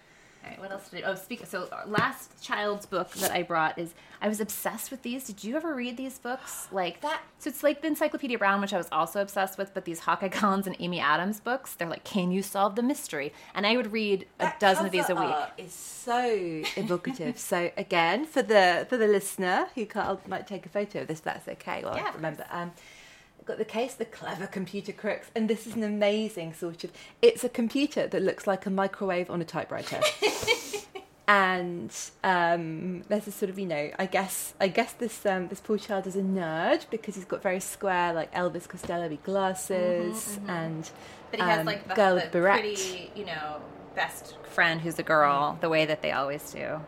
All 0.43 0.49
right, 0.51 0.59
what 0.59 0.71
else 0.73 0.89
did 0.89 1.05
I, 1.05 1.09
oh 1.11 1.15
speak 1.15 1.45
so 1.47 1.69
our 1.71 1.87
last 1.87 2.43
child's 2.43 2.87
book 2.87 3.11
that 3.17 3.31
I 3.31 3.43
brought 3.43 3.79
is 3.79 3.93
I 4.23 4.29
was 4.29 4.41
obsessed 4.41 4.91
with 4.91 5.03
these. 5.03 5.25
Did 5.25 5.45
you 5.45 5.55
ever 5.57 5.75
read 5.75 5.97
these 5.97 6.19
books? 6.19 6.69
Like 6.73 7.01
That- 7.03 7.21
So 7.39 7.51
it's 7.51 7.63
like 7.63 7.83
the 7.83 7.89
Encyclopedia 7.89 8.39
Brown, 8.39 8.61
which 8.61 8.73
I 8.73 8.79
was 8.79 8.89
also 8.91 9.21
obsessed 9.21 9.59
with, 9.59 9.75
but 9.75 9.85
these 9.85 10.01
Hawkeye 10.01 10.29
Collins 10.29 10.67
and 10.67 10.77
Amy 10.79 10.99
Adams 11.01 11.41
books, 11.41 11.75
they're 11.75 11.89
like, 11.89 12.05
Can 12.05 12.31
you 12.31 12.43
solve 12.43 12.75
the 12.75 12.83
mystery? 12.83 13.33
And 13.55 13.67
I 13.67 13.77
would 13.77 13.93
read 13.93 14.27
a 14.39 14.45
That 14.45 14.61
dozen 14.61 14.87
of 14.87 14.93
these 14.93 15.11
a 15.11 15.15
week. 15.15 15.35
is 15.59 15.73
so 15.75 16.63
evocative. 16.77 17.39
so 17.39 17.71
again, 17.77 18.25
for 18.25 18.43
the 18.43 18.87
for 18.89 18.97
the 18.97 19.07
listener 19.09 19.69
who 19.75 19.85
can't, 19.87 20.27
might 20.27 20.47
take 20.47 20.65
a 20.65 20.69
photo 20.71 21.03
of 21.03 21.09
this, 21.09 21.21
that's 21.21 21.47
okay. 21.49 21.83
Well, 21.85 21.97
Yeah, 21.97 22.13
remember, 22.15 22.47
um, 22.51 22.73
got 23.51 23.59
the 23.59 23.65
case, 23.65 23.95
the 23.95 24.05
clever 24.05 24.47
computer 24.47 24.93
crooks, 24.93 25.29
and 25.35 25.51
this 25.51 25.67
is 25.67 25.75
an 25.75 25.83
amazing 25.83 26.55
sort 26.55 26.85
of. 26.85 26.93
It's 27.21 27.43
a 27.43 27.49
computer 27.49 28.07
that 28.07 28.23
looks 28.23 28.47
like 28.47 28.65
a 28.65 28.71
microwave 28.71 29.29
on 29.29 29.41
a 29.41 29.45
typewriter. 29.45 30.01
And 31.29 31.95
um, 32.25 33.03
there's 33.09 33.29
a 33.29 33.31
sort 33.31 33.51
of, 33.51 33.59
you 33.61 33.67
know, 33.67 33.93
I 33.97 34.07
guess, 34.07 34.53
I 34.61 34.67
guess 34.67 34.95
this 34.95 35.25
um, 35.25 35.47
this 35.47 35.61
poor 35.61 35.79
child 35.79 36.09
is 36.09 36.17
a 36.17 36.23
nerd 36.23 36.87
because 36.91 37.15
he's 37.15 37.25
got 37.25 37.41
very 37.41 37.61
square, 37.61 38.13
like 38.13 38.35
Elvis 38.35 38.67
Costello 38.67 39.09
glasses, 39.23 40.41
and 40.49 40.91
But 41.31 41.39
he 41.39 41.47
has 41.47 41.61
um, 41.61 41.67
like 41.67 41.87
the, 41.87 41.95
girl 41.95 42.17
the 42.17 42.27
pretty, 42.27 43.13
you 43.15 43.27
know, 43.27 43.63
best 43.95 44.39
friend 44.43 44.81
who's 44.81 44.99
a 44.99 45.05
girl, 45.05 45.57
the 45.61 45.69
way 45.69 45.87
that 45.87 46.03
they 46.03 46.11
always 46.11 46.51
do. 46.51 46.81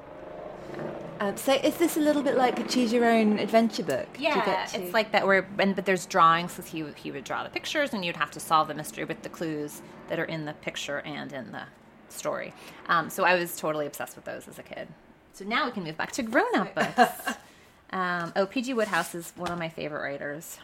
Um, 1.20 1.36
so 1.36 1.52
is 1.52 1.76
this 1.76 1.96
a 1.96 2.00
little 2.00 2.22
bit 2.22 2.36
like 2.36 2.58
a 2.58 2.64
choose 2.64 2.92
your 2.92 3.04
own 3.04 3.38
adventure 3.38 3.84
book? 3.84 4.12
to 4.14 4.20
Yeah, 4.22 4.44
get 4.44 4.68
to? 4.70 4.82
it's 4.82 4.92
like 4.92 5.12
that. 5.12 5.26
Where 5.26 5.46
and 5.58 5.76
but 5.76 5.84
there's 5.86 6.04
drawings 6.06 6.52
because 6.54 6.70
he 6.70 6.82
would- 6.82 6.96
he 6.98 7.10
would 7.12 7.22
draw 7.24 7.44
the 7.44 7.50
pictures, 7.50 7.92
and 7.94 8.04
you'd 8.04 8.16
have 8.16 8.30
to 8.32 8.40
solve 8.40 8.68
the 8.68 8.74
mystery 8.74 9.04
with 9.04 9.22
the 9.22 9.28
clues 9.28 9.82
that 10.08 10.18
are 10.18 10.24
in 10.24 10.44
the 10.46 10.52
picture 10.54 10.98
and 11.00 11.32
in 11.32 11.52
the 11.52 11.62
story. 12.08 12.52
Um, 12.88 13.08
so 13.08 13.24
I 13.24 13.34
was 13.34 13.56
totally 13.56 13.86
obsessed 13.86 14.16
with 14.16 14.24
those 14.24 14.48
as 14.48 14.58
a 14.58 14.62
kid. 14.62 14.88
So 15.32 15.44
now 15.44 15.64
we 15.66 15.70
can 15.72 15.84
move 15.84 15.96
back 15.96 16.12
to 16.12 16.22
grown 16.22 16.54
up 16.56 16.74
books. 16.74 17.36
um, 17.90 18.32
oh, 18.36 18.44
P.G. 18.46 18.74
Wodehouse 18.74 19.14
is 19.14 19.32
one 19.36 19.50
of 19.50 19.58
my 19.58 19.68
favorite 19.68 20.02
writers. 20.02 20.58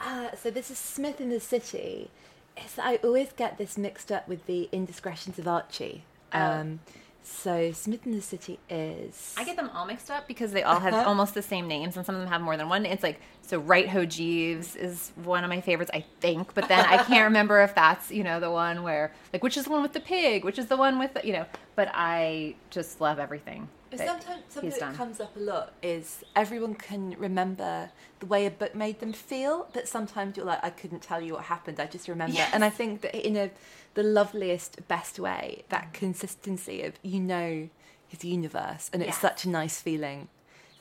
Uh, 0.00 0.28
so 0.36 0.50
this 0.50 0.70
is 0.70 0.78
Psmith 0.78 1.20
in 1.20 1.28
the 1.28 1.40
City. 1.40 2.10
It's, 2.56 2.78
I 2.78 2.96
always 3.04 3.32
get 3.32 3.58
this 3.58 3.76
mixed 3.76 4.10
up 4.12 4.26
with 4.28 4.46
the 4.46 4.68
Indiscretions 4.72 5.38
of 5.38 5.46
Archie. 5.48 6.04
Um, 6.32 6.80
so 7.28 7.72
Psmith 7.72 8.06
in 8.06 8.12
the 8.12 8.22
City 8.22 8.58
is. 8.68 9.34
I 9.36 9.44
get 9.44 9.56
them 9.56 9.70
all 9.74 9.84
mixed 9.84 10.10
up 10.10 10.26
because 10.26 10.52
they 10.52 10.62
all 10.62 10.80
have 10.80 10.94
uh-huh. 10.94 11.08
almost 11.08 11.34
the 11.34 11.42
same 11.42 11.68
names, 11.68 11.96
and 11.96 12.04
some 12.04 12.14
of 12.14 12.20
them 12.22 12.30
have 12.30 12.40
more 12.40 12.56
than 12.56 12.68
one. 12.68 12.86
It's 12.86 13.02
like 13.02 13.20
so. 13.42 13.58
Right 13.58 13.88
Ho 13.88 14.04
Jeeves 14.04 14.74
is 14.74 15.12
one 15.22 15.44
of 15.44 15.50
my 15.50 15.60
favorites, 15.60 15.90
I 15.92 16.04
think, 16.20 16.54
but 16.54 16.68
then 16.68 16.84
I 16.84 16.96
can't 17.04 17.24
remember 17.30 17.62
if 17.62 17.74
that's 17.74 18.10
you 18.10 18.24
know 18.24 18.40
the 18.40 18.50
one 18.50 18.82
where 18.82 19.12
like 19.32 19.42
which 19.42 19.56
is 19.56 19.64
the 19.64 19.70
one 19.70 19.82
with 19.82 19.92
the 19.92 20.00
pig, 20.00 20.44
which 20.44 20.58
is 20.58 20.66
the 20.66 20.76
one 20.76 20.98
with 20.98 21.14
the, 21.14 21.26
you 21.26 21.32
know. 21.32 21.46
But 21.76 21.90
I 21.92 22.56
just 22.70 23.00
love 23.00 23.18
everything. 23.18 23.68
Sometimes 23.96 24.42
something 24.48 24.70
that 24.70 24.80
done. 24.80 24.94
comes 24.94 25.20
up 25.20 25.34
a 25.36 25.40
lot 25.40 25.72
is 25.82 26.22
everyone 26.36 26.74
can 26.74 27.14
remember 27.18 27.90
the 28.20 28.26
way 28.26 28.44
a 28.44 28.50
book 28.50 28.74
made 28.74 29.00
them 29.00 29.12
feel, 29.12 29.68
but 29.72 29.88
sometimes 29.88 30.36
you're 30.36 30.44
like, 30.44 30.62
I 30.62 30.70
couldn't 30.70 31.00
tell 31.00 31.20
you 31.20 31.34
what 31.34 31.44
happened. 31.44 31.80
I 31.80 31.86
just 31.86 32.06
remember. 32.06 32.34
Yes. 32.34 32.50
And 32.52 32.64
I 32.64 32.70
think 32.70 33.00
that 33.00 33.14
in 33.14 33.36
a 33.36 33.50
the 33.98 34.04
loveliest, 34.04 34.86
best 34.86 35.18
way, 35.18 35.64
that 35.70 35.92
consistency 35.92 36.82
of 36.82 36.92
you 37.02 37.18
know 37.18 37.68
his 38.06 38.24
universe, 38.24 38.88
and 38.92 39.02
it's 39.02 39.08
Yes. 39.16 39.20
such 39.20 39.44
a 39.44 39.48
nice 39.48 39.80
feeling 39.80 40.28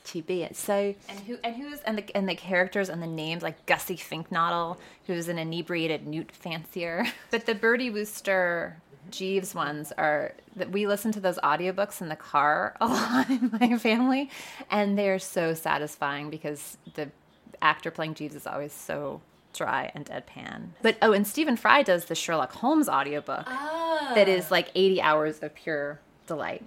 to 0.06 0.22
be 0.22 0.44
in. 0.44 0.54
So 0.54 0.94
And 1.10 1.20
who 1.22 1.38
and 1.44 1.56
who's 1.56 1.80
and 1.82 1.98
the 1.98 2.16
and 2.16 2.30
the 2.30 2.36
characters 2.36 2.90
and 2.90 3.02
the 3.02 3.08
names 3.08 3.42
like 3.42 3.66
Gussie 3.66 3.98
Fink-Nottle, 3.98 4.78
who's 5.08 5.28
an 5.30 5.40
inebriated 5.40 6.06
newt 6.06 6.32
fancier. 6.32 7.06
But 7.32 7.48
the 7.48 7.56
Bertie 7.56 7.90
Wooster 7.90 8.78
Jeeves 9.10 9.56
ones 9.56 9.92
are 9.98 10.34
that 10.56 10.70
we 10.72 10.86
listen 10.86 11.12
to 11.14 11.20
those 11.20 11.40
audiobooks 11.40 12.02
in 12.02 12.10
the 12.10 12.16
car 12.16 12.76
a 12.80 12.86
lot 12.98 13.30
in 13.32 13.50
my 13.60 13.78
family, 13.80 14.30
and 14.70 14.96
they're 14.98 15.18
so 15.20 15.56
satisfying 15.56 16.30
because 16.30 16.78
the 16.94 17.10
actor 17.64 17.90
playing 17.90 18.14
Jeeves 18.14 18.36
is 18.36 18.46
always 18.46 18.74
so 18.74 19.22
dry 19.58 19.92
and 19.94 20.06
deadpan. 20.06 20.70
But 20.82 20.98
oh, 21.02 21.12
and 21.12 21.28
Stephen 21.28 21.58
Fry 21.58 21.84
does 21.84 22.06
the 22.06 22.16
Sherlock 22.16 22.54
Holmes 22.54 22.88
audiobook 22.88 23.46
that 23.46 24.28
is 24.28 24.52
like 24.52 24.70
80 24.76 25.02
hours 25.02 25.40
of 25.42 25.56
pure 25.56 26.00
delight. 26.26 26.64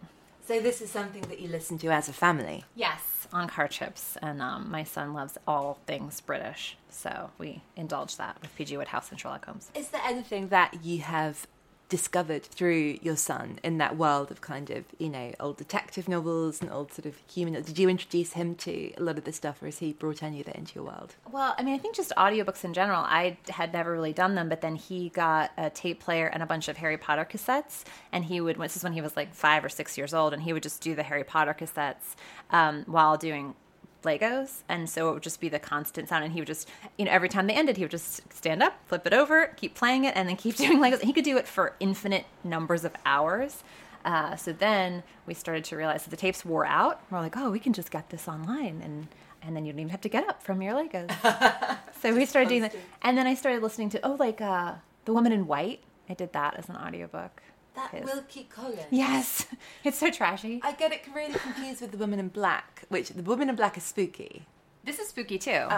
So 0.46 0.60
this 0.60 0.80
is 0.80 0.90
something 0.90 1.22
that 1.22 1.38
you 1.38 1.48
listen 1.48 1.78
to 1.78 1.88
as 1.88 2.08
a 2.08 2.12
family. 2.12 2.64
Yes, 2.74 3.28
on 3.32 3.46
car 3.46 3.68
trips, 3.68 4.16
and 4.20 4.42
um, 4.42 4.68
my 4.68 4.82
son 4.82 5.14
loves 5.14 5.38
all 5.46 5.78
things 5.86 6.20
British, 6.20 6.76
so 6.88 7.30
we 7.38 7.62
indulge 7.76 8.16
that 8.16 8.36
with 8.42 8.54
PG 8.56 8.76
Wodehouse 8.76 9.10
and 9.10 9.20
Sherlock 9.20 9.44
Holmes. 9.44 9.70
Is 9.76 9.90
there 9.90 10.02
anything 10.04 10.48
that 10.48 10.82
you 10.82 11.02
have 11.02 11.46
discovered 11.90 12.42
through 12.42 12.98
your 13.02 13.16
son 13.16 13.58
in 13.62 13.76
that 13.78 13.96
world 13.96 14.30
of 14.30 14.40
kind 14.40 14.70
of, 14.70 14.84
you 14.98 15.10
know, 15.10 15.32
old 15.38 15.58
detective 15.58 16.08
novels 16.08 16.62
and 16.62 16.70
old 16.70 16.92
sort 16.92 17.04
of 17.04 17.20
human 17.30 17.60
did 17.62 17.78
you 17.78 17.88
introduce 17.88 18.32
him 18.32 18.54
to 18.54 18.92
a 18.96 19.02
lot 19.02 19.18
of 19.18 19.24
this 19.24 19.36
stuff 19.36 19.60
or 19.60 19.66
has 19.66 19.78
he 19.78 19.92
brought 19.92 20.22
any 20.22 20.40
of 20.40 20.48
it 20.48 20.54
into 20.54 20.76
your 20.76 20.84
world? 20.84 21.16
Well, 21.30 21.54
I 21.58 21.62
mean, 21.62 21.74
I 21.74 21.78
think 21.78 21.94
just 21.94 22.12
audiobooks 22.16 22.64
in 22.64 22.72
general. 22.72 23.02
I 23.04 23.36
had 23.48 23.72
never 23.72 23.92
really 23.92 24.12
done 24.12 24.36
them, 24.36 24.48
but 24.48 24.60
then 24.60 24.76
he 24.76 25.10
got 25.10 25.50
a 25.58 25.68
tape 25.68 26.00
player 26.00 26.28
and 26.28 26.42
a 26.42 26.46
bunch 26.46 26.68
of 26.68 26.76
Harry 26.76 26.96
Potter 26.96 27.26
cassettes, 27.30 27.84
and 28.12 28.24
he 28.24 28.40
would. 28.40 28.58
This 28.58 28.76
is 28.76 28.84
when 28.84 28.92
he 28.92 29.00
was 29.00 29.16
like 29.16 29.34
five 29.34 29.64
or 29.64 29.68
six 29.68 29.98
years 29.98 30.14
old, 30.14 30.32
and 30.32 30.42
he 30.42 30.52
would 30.52 30.62
just 30.62 30.80
do 30.80 30.94
the 30.94 31.02
Harry 31.02 31.24
Potter 31.24 31.54
cassettes 31.58 32.14
um, 32.50 32.84
while 32.86 33.16
doing 33.16 33.54
Legos, 34.02 34.62
and 34.68 34.88
so 34.88 35.10
it 35.10 35.14
would 35.14 35.22
just 35.22 35.40
be 35.40 35.48
the 35.48 35.58
constant 35.58 36.08
sound. 36.08 36.24
And 36.24 36.32
he 36.32 36.40
would 36.40 36.46
just, 36.46 36.68
you 36.98 37.04
know, 37.04 37.10
every 37.10 37.28
time 37.28 37.46
they 37.46 37.54
ended, 37.54 37.76
he 37.76 37.84
would 37.84 37.90
just 37.90 38.32
stand 38.32 38.62
up, 38.62 38.74
flip 38.86 39.06
it 39.06 39.12
over, 39.12 39.46
keep 39.56 39.74
playing 39.74 40.04
it, 40.04 40.16
and 40.16 40.28
then 40.28 40.36
keep 40.36 40.56
doing 40.56 40.78
Legos. 40.78 41.00
And 41.00 41.04
he 41.04 41.12
could 41.12 41.24
do 41.24 41.36
it 41.36 41.46
for 41.46 41.74
infinite 41.80 42.26
numbers 42.44 42.84
of 42.84 42.92
hours. 43.04 43.62
Uh, 44.04 44.34
so 44.36 44.52
then 44.52 45.02
we 45.26 45.34
started 45.34 45.64
to 45.64 45.76
realize 45.76 46.04
that 46.04 46.10
the 46.10 46.16
tapes 46.16 46.44
wore 46.44 46.66
out. 46.66 47.00
We're 47.10 47.20
like, 47.20 47.36
oh, 47.36 47.50
we 47.50 47.58
can 47.58 47.72
just 47.72 47.90
get 47.90 48.10
this 48.10 48.28
online, 48.28 48.80
and 48.82 49.08
and 49.42 49.56
then 49.56 49.64
you 49.64 49.72
don't 49.72 49.80
even 49.80 49.90
have 49.90 50.02
to 50.02 50.08
get 50.08 50.28
up 50.28 50.42
from 50.42 50.60
your 50.60 50.74
Legos. 50.74 51.78
so 52.00 52.14
we 52.14 52.26
started 52.26 52.48
doing 52.48 52.62
that, 52.62 52.74
and 53.02 53.16
then 53.16 53.26
I 53.26 53.34
started 53.34 53.62
listening 53.62 53.90
to 53.90 54.06
oh, 54.06 54.16
like 54.18 54.40
uh, 54.40 54.74
the 55.04 55.12
Woman 55.12 55.32
in 55.32 55.46
White. 55.46 55.80
I 56.08 56.14
did 56.14 56.32
that 56.32 56.56
as 56.56 56.68
an 56.68 56.76
audiobook. 56.76 57.42
That 57.74 57.90
His- 57.90 58.04
Wilkie 58.04 58.44
Collins. 58.50 58.86
Yes, 58.90 59.46
it's 59.84 59.98
so 59.98 60.10
trashy. 60.10 60.60
I 60.62 60.72
get 60.72 60.92
it 60.92 61.02
really 61.14 61.38
confused 61.38 61.80
with 61.80 61.92
the 61.92 61.98
Woman 61.98 62.18
in 62.18 62.28
Black, 62.28 62.82
which 62.88 63.10
the 63.10 63.22
Woman 63.22 63.48
in 63.48 63.56
Black 63.56 63.76
is 63.76 63.84
spooky. 63.84 64.46
This 64.84 64.98
is 64.98 65.08
spooky 65.08 65.38
too. 65.38 65.68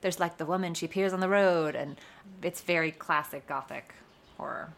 There's 0.00 0.20
like 0.20 0.36
the 0.36 0.46
woman, 0.46 0.74
she 0.74 0.86
appears 0.86 1.12
on 1.12 1.20
the 1.20 1.28
road, 1.28 1.74
and 1.74 1.96
it's 2.42 2.60
very 2.60 2.92
classic 2.92 3.46
gothic 3.48 3.94
horror. 4.36 4.72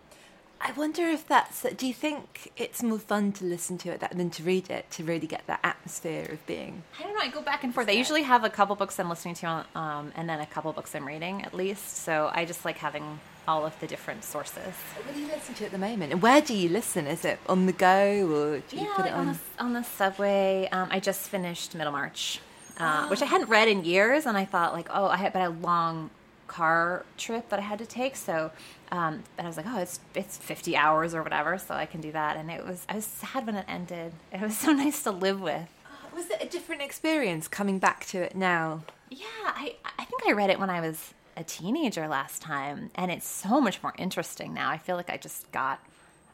I 0.62 0.72
wonder 0.72 1.02
if 1.08 1.26
that's. 1.26 1.62
Do 1.62 1.86
you 1.86 1.94
think 1.94 2.52
it's 2.56 2.82
more 2.82 2.98
fun 2.98 3.32
to 3.32 3.44
listen 3.46 3.78
to 3.78 3.90
it 3.90 4.04
than 4.12 4.28
to 4.30 4.42
read 4.42 4.70
it 4.70 4.90
to 4.92 5.04
really 5.04 5.26
get 5.26 5.46
that 5.46 5.60
atmosphere 5.64 6.26
of 6.32 6.46
being? 6.46 6.82
I 6.98 7.02
don't 7.04 7.14
know. 7.14 7.20
I 7.20 7.28
go 7.28 7.40
back 7.40 7.64
and 7.64 7.74
forth. 7.74 7.88
I 7.88 7.92
usually 7.92 8.22
have 8.22 8.44
a 8.44 8.50
couple 8.50 8.76
books 8.76 8.98
I'm 8.98 9.08
listening 9.08 9.34
to, 9.36 9.64
um, 9.74 10.12
and 10.14 10.28
then 10.28 10.40
a 10.40 10.46
couple 10.46 10.70
books 10.74 10.94
I'm 10.94 11.06
reading 11.06 11.44
at 11.44 11.54
least. 11.54 11.96
So 11.98 12.30
I 12.34 12.44
just 12.44 12.64
like 12.66 12.76
having 12.76 13.20
all 13.50 13.66
of 13.66 13.74
the 13.80 13.86
different 13.94 14.22
sources. 14.24 14.74
What 15.04 15.14
do 15.14 15.20
you 15.20 15.26
listen 15.36 15.54
to 15.56 15.64
at 15.68 15.72
the 15.72 15.78
moment, 15.88 16.12
and 16.12 16.22
where 16.22 16.40
do 16.50 16.54
you 16.62 16.68
listen? 16.68 17.06
Is 17.06 17.24
it 17.24 17.38
on 17.48 17.66
the 17.66 17.72
go, 17.90 18.00
or 18.36 18.58
do 18.68 18.76
you 18.76 18.82
Yeah, 18.86 18.94
put 18.96 19.06
it 19.06 19.12
on 19.12 19.28
on? 19.28 19.32
the, 19.34 19.64
on 19.64 19.72
the 19.78 19.82
subway. 19.82 20.68
Um, 20.72 20.88
I 20.90 20.98
just 21.00 21.22
finished 21.28 21.74
Middlemarch, 21.74 22.40
uh, 22.78 23.08
which 23.08 23.22
I 23.22 23.26
hadn't 23.26 23.48
read 23.56 23.68
in 23.68 23.84
years, 23.84 24.24
and 24.26 24.36
I 24.36 24.44
thought 24.44 24.72
like, 24.72 24.88
oh, 24.98 25.06
I 25.06 25.16
had 25.16 25.32
but 25.32 25.42
a 25.42 25.50
long 25.50 26.10
car 26.46 27.04
trip 27.16 27.48
that 27.50 27.58
I 27.58 27.62
had 27.62 27.78
to 27.80 27.86
take, 27.86 28.14
so. 28.16 28.50
Um, 28.92 29.22
and 29.38 29.46
I 29.46 29.48
was 29.50 29.56
like, 29.56 29.66
oh, 29.68 29.78
it's 29.78 30.00
it's 30.14 30.36
50 30.36 30.76
hours 30.76 31.14
or 31.14 31.22
whatever, 31.22 31.58
so 31.58 31.74
I 31.74 31.86
can 31.86 32.00
do 32.00 32.10
that. 32.12 32.36
And 32.36 32.50
it 32.50 32.62
was 32.66 32.84
I 32.88 32.94
was 32.96 33.04
sad 33.04 33.46
when 33.46 33.54
it 33.56 33.66
ended. 33.68 34.12
It 34.32 34.40
was 34.40 34.56
so 34.64 34.72
nice 34.72 35.02
to 35.04 35.10
live 35.12 35.40
with. 35.40 35.68
Was 36.14 36.28
it 36.28 36.42
a 36.42 36.46
different 36.46 36.82
experience 36.82 37.46
coming 37.48 37.78
back 37.78 38.04
to 38.06 38.18
it 38.20 38.34
now? 38.34 38.82
Yeah, 39.10 39.26
I 39.44 39.74
I 39.98 40.04
think 40.04 40.22
I 40.26 40.32
read 40.32 40.50
it 40.50 40.58
when 40.58 40.70
I 40.70 40.80
was 40.80 41.14
a 41.40 41.44
teenager 41.44 42.06
last 42.06 42.42
time, 42.42 42.90
and 42.94 43.10
it's 43.10 43.26
so 43.26 43.60
much 43.60 43.82
more 43.82 43.94
interesting 43.98 44.52
now. 44.52 44.68
I 44.68 44.76
feel 44.78 44.96
like 44.96 45.10
I 45.10 45.16
just 45.16 45.50
got 45.50 45.80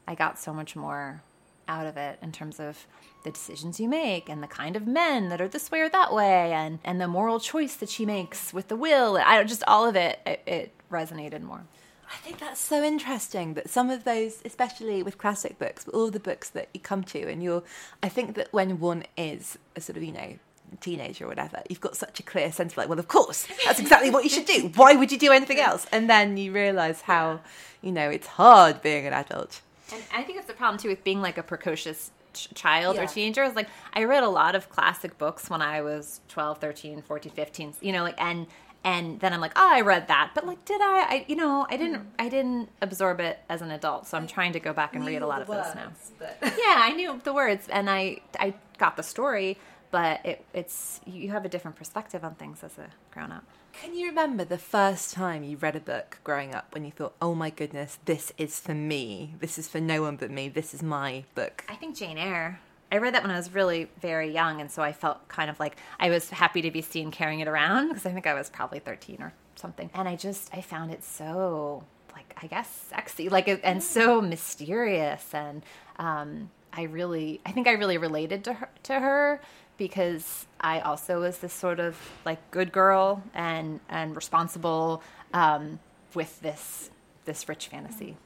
I 0.08 0.14
got 0.14 0.38
so 0.38 0.52
much 0.52 0.76
more 0.76 1.22
out 1.68 1.86
of 1.86 1.96
it 1.96 2.18
in 2.22 2.30
terms 2.32 2.60
of 2.60 2.86
the 3.24 3.30
decisions 3.30 3.80
you 3.80 3.88
make 3.88 4.28
and 4.28 4.40
the 4.42 4.46
kind 4.46 4.76
of 4.76 4.86
men 4.86 5.30
that 5.30 5.40
are 5.40 5.48
this 5.48 5.70
way 5.70 5.80
or 5.80 5.88
that 5.88 6.12
way 6.12 6.52
and 6.52 6.80
and 6.84 7.00
the 7.00 7.08
moral 7.08 7.40
choice 7.40 7.76
that 7.76 7.88
she 7.88 8.04
makes 8.04 8.52
with 8.52 8.68
the 8.68 8.76
will. 8.76 9.16
I 9.16 9.42
just 9.44 9.64
all 9.66 9.88
of 9.88 9.96
it 9.96 10.18
it, 10.26 10.42
it 10.46 10.72
resonated 10.90 11.42
more. 11.42 11.64
I 12.12 12.16
think 12.18 12.38
that's 12.38 12.60
so 12.60 12.84
interesting 12.84 13.54
that 13.54 13.68
some 13.68 13.90
of 13.90 14.04
those, 14.04 14.40
especially 14.44 15.02
with 15.02 15.18
classic 15.18 15.58
books, 15.58 15.84
but 15.84 15.94
all 15.94 16.10
the 16.10 16.20
books 16.20 16.50
that 16.50 16.68
you 16.72 16.78
come 16.78 17.02
to, 17.04 17.28
and 17.28 17.42
you're, 17.42 17.64
I 18.00 18.08
think 18.08 18.36
that 18.36 18.52
when 18.52 18.78
one 18.78 19.04
is 19.16 19.58
a 19.74 19.80
sort 19.80 19.96
of, 19.96 20.04
you 20.04 20.12
know, 20.12 20.38
teenager 20.80 21.24
or 21.24 21.28
whatever, 21.28 21.62
you've 21.68 21.80
got 21.80 21.96
such 21.96 22.20
a 22.20 22.22
clear 22.22 22.50
sense 22.52 22.72
of 22.72 22.78
like, 22.78 22.88
well, 22.88 22.98
of 22.98 23.08
course, 23.08 23.46
that's 23.64 23.80
exactly 23.80 24.10
what 24.10 24.24
you 24.24 24.30
should 24.30 24.46
do. 24.46 24.70
Why 24.74 24.94
would 24.94 25.12
you 25.12 25.18
do 25.18 25.32
anything 25.32 25.58
else? 25.60 25.86
And 25.92 26.08
then 26.08 26.36
you 26.36 26.52
realise 26.52 27.02
how, 27.02 27.40
you 27.82 27.92
know, 27.92 28.10
it's 28.10 28.26
hard 28.26 28.82
being 28.82 29.06
an 29.06 29.12
adult. 29.12 29.60
And 29.92 30.02
I 30.14 30.22
think 30.22 30.38
it's 30.38 30.48
the 30.48 30.54
problem 30.54 30.78
too 30.78 30.88
with 30.88 31.04
being 31.04 31.20
like 31.22 31.38
a 31.38 31.42
precocious 31.42 32.10
child 32.54 32.96
Yeah. 32.96 33.04
or 33.04 33.06
teenager. 33.06 33.44
Is 33.44 33.54
like 33.54 33.68
I 33.94 34.04
read 34.04 34.22
a 34.22 34.28
lot 34.28 34.54
of 34.54 34.68
classic 34.68 35.16
books 35.18 35.48
when 35.48 35.62
I 35.62 35.80
was 35.82 36.20
12, 36.28 36.58
13, 36.58 37.02
14, 37.02 37.32
15, 37.32 37.74
you 37.80 37.92
know, 37.92 38.02
like 38.02 38.20
and 38.20 38.46
and 38.84 39.18
then 39.18 39.32
I'm 39.32 39.40
like, 39.40 39.52
oh, 39.56 39.68
I 39.68 39.80
read 39.80 40.06
that, 40.08 40.30
but 40.32 40.46
like, 40.46 40.64
did 40.64 40.80
I? 40.80 41.06
I, 41.08 41.24
you 41.26 41.34
know, 41.34 41.66
I 41.68 41.76
didn't, 41.76 42.02
mm. 42.02 42.06
I 42.20 42.28
didn't 42.28 42.68
absorb 42.80 43.18
it 43.18 43.40
as 43.48 43.60
an 43.60 43.72
adult, 43.72 44.06
so 44.06 44.16
I'm 44.16 44.28
trying 44.28 44.52
to 44.52 44.60
go 44.60 44.72
back 44.72 44.94
and 44.94 45.04
read 45.04 45.22
a 45.22 45.26
lot 45.26 45.42
of 45.42 45.48
those 45.48 45.74
now. 45.74 45.90
yeah, 46.42 46.76
I 46.76 46.92
knew 46.94 47.20
the 47.24 47.32
words 47.32 47.66
and 47.68 47.90
I 47.90 48.18
I 48.38 48.54
got 48.78 48.96
the 48.96 49.02
story, 49.02 49.58
but 49.96 50.20
it, 50.26 50.44
it's 50.52 51.00
you 51.06 51.30
have 51.30 51.46
a 51.46 51.48
different 51.48 51.74
perspective 51.74 52.22
on 52.22 52.34
things 52.34 52.62
as 52.62 52.76
a 52.76 52.88
grown 53.10 53.32
up. 53.32 53.44
Can 53.72 53.96
you 53.96 54.08
remember 54.08 54.44
the 54.44 54.58
first 54.58 55.14
time 55.14 55.42
you 55.42 55.56
read 55.56 55.74
a 55.74 55.80
book 55.80 56.18
growing 56.22 56.54
up 56.54 56.74
when 56.74 56.84
you 56.84 56.90
thought, 56.90 57.14
oh 57.22 57.34
my 57.34 57.48
goodness, 57.48 57.98
this 58.04 58.30
is 58.36 58.60
for 58.60 58.74
me. 58.74 59.36
This 59.40 59.56
is 59.56 59.68
for 59.68 59.80
no 59.80 60.02
one 60.02 60.16
but 60.16 60.30
me. 60.30 60.50
This 60.50 60.74
is 60.74 60.82
my 60.82 61.24
book. 61.34 61.64
I 61.70 61.76
think 61.76 61.96
Jane 61.96 62.18
Eyre. 62.18 62.60
I 62.92 62.98
read 62.98 63.14
that 63.14 63.22
when 63.22 63.30
I 63.30 63.38
was 63.38 63.54
really 63.54 63.88
very 64.02 64.30
young, 64.30 64.60
and 64.60 64.70
so 64.70 64.82
I 64.82 64.92
felt 64.92 65.28
kind 65.28 65.48
of 65.48 65.58
like 65.58 65.78
I 65.98 66.10
was 66.10 66.28
happy 66.28 66.60
to 66.60 66.70
be 66.70 66.82
seen 66.82 67.10
carrying 67.10 67.40
it 67.40 67.48
around 67.48 67.88
because 67.88 68.04
I 68.04 68.12
think 68.12 68.26
I 68.26 68.34
was 68.34 68.50
probably 68.50 68.80
13 68.80 69.22
or 69.22 69.32
something. 69.54 69.88
And 69.94 70.06
I 70.06 70.16
just 70.16 70.50
I 70.52 70.60
found 70.60 70.92
it 70.92 71.02
so 71.02 71.84
like 72.12 72.36
I 72.42 72.48
guess 72.48 72.68
sexy, 72.90 73.30
like 73.30 73.48
and 73.64 73.82
so 73.82 74.20
mysterious, 74.20 75.32
and 75.32 75.64
um, 75.98 76.50
I 76.74 76.82
really 76.82 77.40
I 77.46 77.52
think 77.52 77.66
I 77.66 77.72
really 77.72 77.96
related 77.96 78.44
to 78.44 78.52
her 78.52 78.68
to 78.82 79.00
her 79.00 79.40
because 79.76 80.46
I 80.60 80.80
also 80.80 81.20
was 81.20 81.38
this 81.38 81.52
sort 81.52 81.80
of 81.80 81.96
like 82.24 82.50
good 82.50 82.72
girl 82.72 83.22
and 83.34 83.80
and 83.88 84.16
responsible 84.16 85.02
um, 85.32 85.80
with 86.14 86.40
this 86.40 86.90
this 87.24 87.48
rich 87.48 87.68
fantasy 87.68 88.16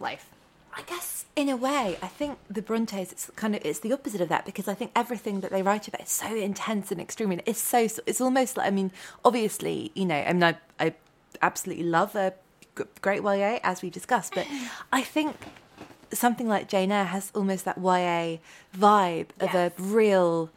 life. 0.00 0.30
I 0.76 0.82
guess 0.82 1.24
in 1.34 1.48
a 1.48 1.56
way, 1.56 1.98
I 2.02 2.06
think 2.06 2.38
the 2.48 2.62
Brontes 2.62 3.12
it's 3.12 3.30
kind 3.36 3.56
of 3.56 3.64
it's 3.64 3.80
the 3.80 3.92
opposite 3.92 4.20
of 4.20 4.28
that 4.28 4.44
because 4.44 4.68
I 4.68 4.74
think 4.74 4.92
everything 4.94 5.40
that 5.40 5.50
they 5.50 5.62
write 5.62 5.88
about 5.88 6.02
is 6.02 6.10
so 6.10 6.34
intense 6.34 6.92
and 6.92 7.00
extreme 7.00 7.32
and 7.32 7.42
it's 7.46 7.60
so 7.60 7.88
it's 8.06 8.20
almost 8.20 8.56
like 8.56 8.66
I 8.66 8.70
mean 8.70 8.92
obviously 9.24 9.90
you 9.94 10.04
know 10.04 10.16
I 10.16 10.32
mean 10.32 10.42
I, 10.44 10.56
I 10.78 10.94
absolutely 11.42 11.84
love 11.84 12.14
a 12.14 12.34
great 13.00 13.22
YA 13.22 13.58
as 13.64 13.82
we 13.82 13.90
discussed 13.90 14.34
but 14.34 14.46
I 14.92 15.02
think 15.02 15.36
something 16.12 16.48
like 16.48 16.68
Jane 16.68 16.92
Eyre 16.92 17.06
has 17.06 17.32
almost 17.34 17.64
that 17.64 17.78
YA 17.78 18.38
vibe 18.76 19.28
of 19.40 19.54
a 19.54 19.72
real 19.78 20.50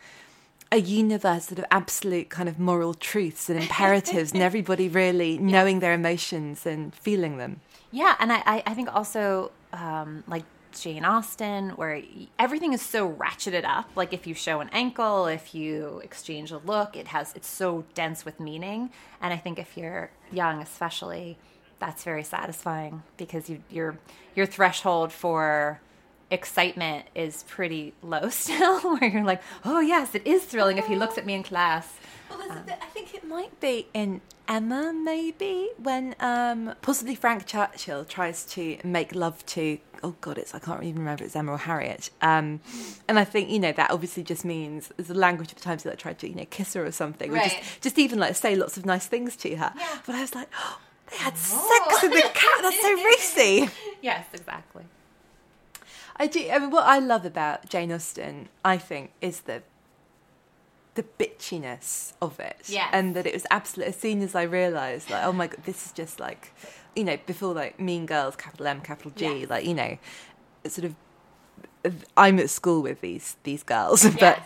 a 0.72 0.78
universe 0.78 1.52
of 1.52 1.64
absolute 1.70 2.30
kind 2.30 2.48
of 2.48 2.58
moral 2.58 2.94
truths 2.94 3.50
and 3.50 3.60
imperatives 3.60 4.32
and 4.32 4.42
everybody 4.50 4.88
really 4.88 5.38
knowing 5.38 5.80
their 5.80 5.94
emotions 5.94 6.66
and 6.66 6.96
feeling 6.96 7.38
them. 7.38 7.60
Yeah, 7.92 8.16
and 8.20 8.32
I, 8.32 8.42
I, 8.46 8.64
I 8.66 8.74
think 8.74 8.94
also 8.94 9.52
um, 9.74 10.24
like 10.28 10.44
Jane 10.72 11.04
Austen, 11.04 11.72
where 11.72 12.02
everything 12.40 12.72
is 12.72 12.82
so 12.82 13.12
ratcheted 13.12 13.66
up. 13.66 13.90
Like 13.96 14.14
if 14.14 14.26
you 14.26 14.34
show 14.34 14.62
an 14.62 14.70
ankle, 14.72 15.28
if 15.28 15.54
you 15.54 16.00
exchange 16.04 16.52
a 16.52 16.60
look, 16.60 16.96
it 16.96 17.10
has 17.10 17.34
it's 17.36 17.50
so 17.50 17.84
dense 17.94 18.24
with 18.24 18.40
meaning. 18.40 18.92
And 19.22 19.34
I 19.34 19.38
think 19.38 19.60
if 19.60 19.76
you're 19.76 20.12
young, 20.32 20.62
especially, 20.62 21.38
that's 21.80 22.04
very 22.04 22.24
satisfying 22.24 23.04
because 23.18 23.50
you, 23.50 23.64
your 23.70 23.98
your 24.36 24.46
threshold 24.46 25.12
for 25.12 25.82
excitement 26.32 27.06
is 27.14 27.44
pretty 27.44 27.94
low 28.02 28.30
still. 28.44 28.80
Where 28.98 29.10
you're 29.10 29.24
like, 29.24 29.42
oh 29.64 29.80
yes, 29.80 30.16
it 30.16 30.26
is 30.26 30.44
thrilling 30.44 30.78
if 30.78 30.88
he 30.88 30.96
looks 30.96 31.18
at 31.18 31.26
me 31.26 31.34
in 31.34 31.44
class. 31.44 31.94
Well, 32.30 32.64
bit, 32.66 32.78
I 32.82 32.86
think 32.86 33.14
it 33.14 33.28
might 33.28 33.60
be 33.60 33.88
in 33.94 34.22
Emma, 34.48 34.94
maybe 34.94 35.70
when 35.78 36.16
um, 36.20 36.74
possibly 36.82 37.16
Frank 37.16 37.46
Churchill 37.46 38.06
tries 38.06 38.46
to 38.48 38.78
make 38.84 39.14
love 39.14 39.46
to. 39.48 39.80
Oh 40.04 40.16
God, 40.22 40.38
it's 40.38 40.56
I 40.56 40.60
can't 40.60 40.84
even 40.84 41.00
remember 41.00 41.24
if 41.24 41.28
it's 41.28 41.36
Emma 41.36 41.52
or 41.52 41.58
Harriet. 41.58 42.10
Um, 42.22 42.60
and 43.08 43.20
I 43.20 43.24
think 43.24 43.50
you 43.50 43.60
know 43.60 43.72
that 43.74 43.92
obviously 43.92 44.24
just 44.24 44.44
means 44.46 44.92
there's 44.98 45.10
a 45.10 45.14
language 45.14 45.52
of 45.52 45.58
the 45.58 45.64
times 45.64 45.84
that 45.84 45.94
I 45.94 45.96
tried 45.96 46.20
to 46.20 46.30
you 46.30 46.36
know 46.36 46.46
kiss 46.50 46.74
her 46.74 46.86
or 46.86 46.92
something, 46.92 47.32
or 47.32 47.38
just 47.38 47.82
just 47.82 48.00
even 48.00 48.18
like 48.20 48.36
say 48.36 48.56
lots 48.56 48.78
of 48.78 48.86
nice 48.86 49.06
things 49.06 49.36
to 49.38 49.56
her. 49.56 49.74
But 50.06 50.16
I 50.16 50.22
was 50.22 50.34
like, 50.34 50.50
oh, 50.58 50.80
they 51.12 51.18
had 51.18 51.38
sex 51.38 52.04
in 52.04 52.12
the 52.12 52.22
cat. 52.34 52.60
That's 52.62 52.82
so 52.82 52.94
racy. 53.04 53.70
Yes, 54.02 54.26
exactly. 54.34 54.84
I 56.22 56.28
do. 56.28 56.48
I 56.52 56.60
mean, 56.60 56.70
what 56.70 56.86
I 56.86 57.00
love 57.00 57.26
about 57.26 57.68
Jane 57.68 57.92
Austen, 57.92 58.48
I 58.64 58.78
think, 58.78 59.12
is 59.22 59.42
the 59.42 59.64
the 60.94 61.04
bitchiness 61.04 62.14
of 62.22 62.40
it, 62.40 62.58
Yes. 62.68 62.90
and 62.94 63.16
that 63.16 63.26
it 63.26 63.34
was 63.34 63.46
absolute. 63.50 63.88
As 63.88 63.96
soon 64.00 64.22
as 64.22 64.36
I 64.36 64.44
realised, 64.44 65.10
like, 65.10 65.24
oh 65.24 65.32
my 65.32 65.48
god, 65.48 65.64
this 65.66 65.86
is 65.88 65.92
just 65.94 66.20
like, 66.20 66.54
you 66.96 67.04
know, 67.06 67.18
before 67.26 67.54
like 67.54 67.80
Mean 67.80 68.06
Girls, 68.06 68.36
capital 68.36 68.68
M, 68.68 68.82
capital 68.82 69.12
G, 69.16 69.40
Yes. 69.42 69.50
like 69.50 69.66
you 69.66 69.74
know, 69.74 69.98
sort 70.68 70.86
of. 70.86 70.96
I'm 72.16 72.38
at 72.40 72.50
school 72.52 72.82
with 72.84 73.02
these 73.02 73.38
these 73.44 73.64
girls, 73.64 74.04
but 74.20 74.22
Yes. 74.22 74.40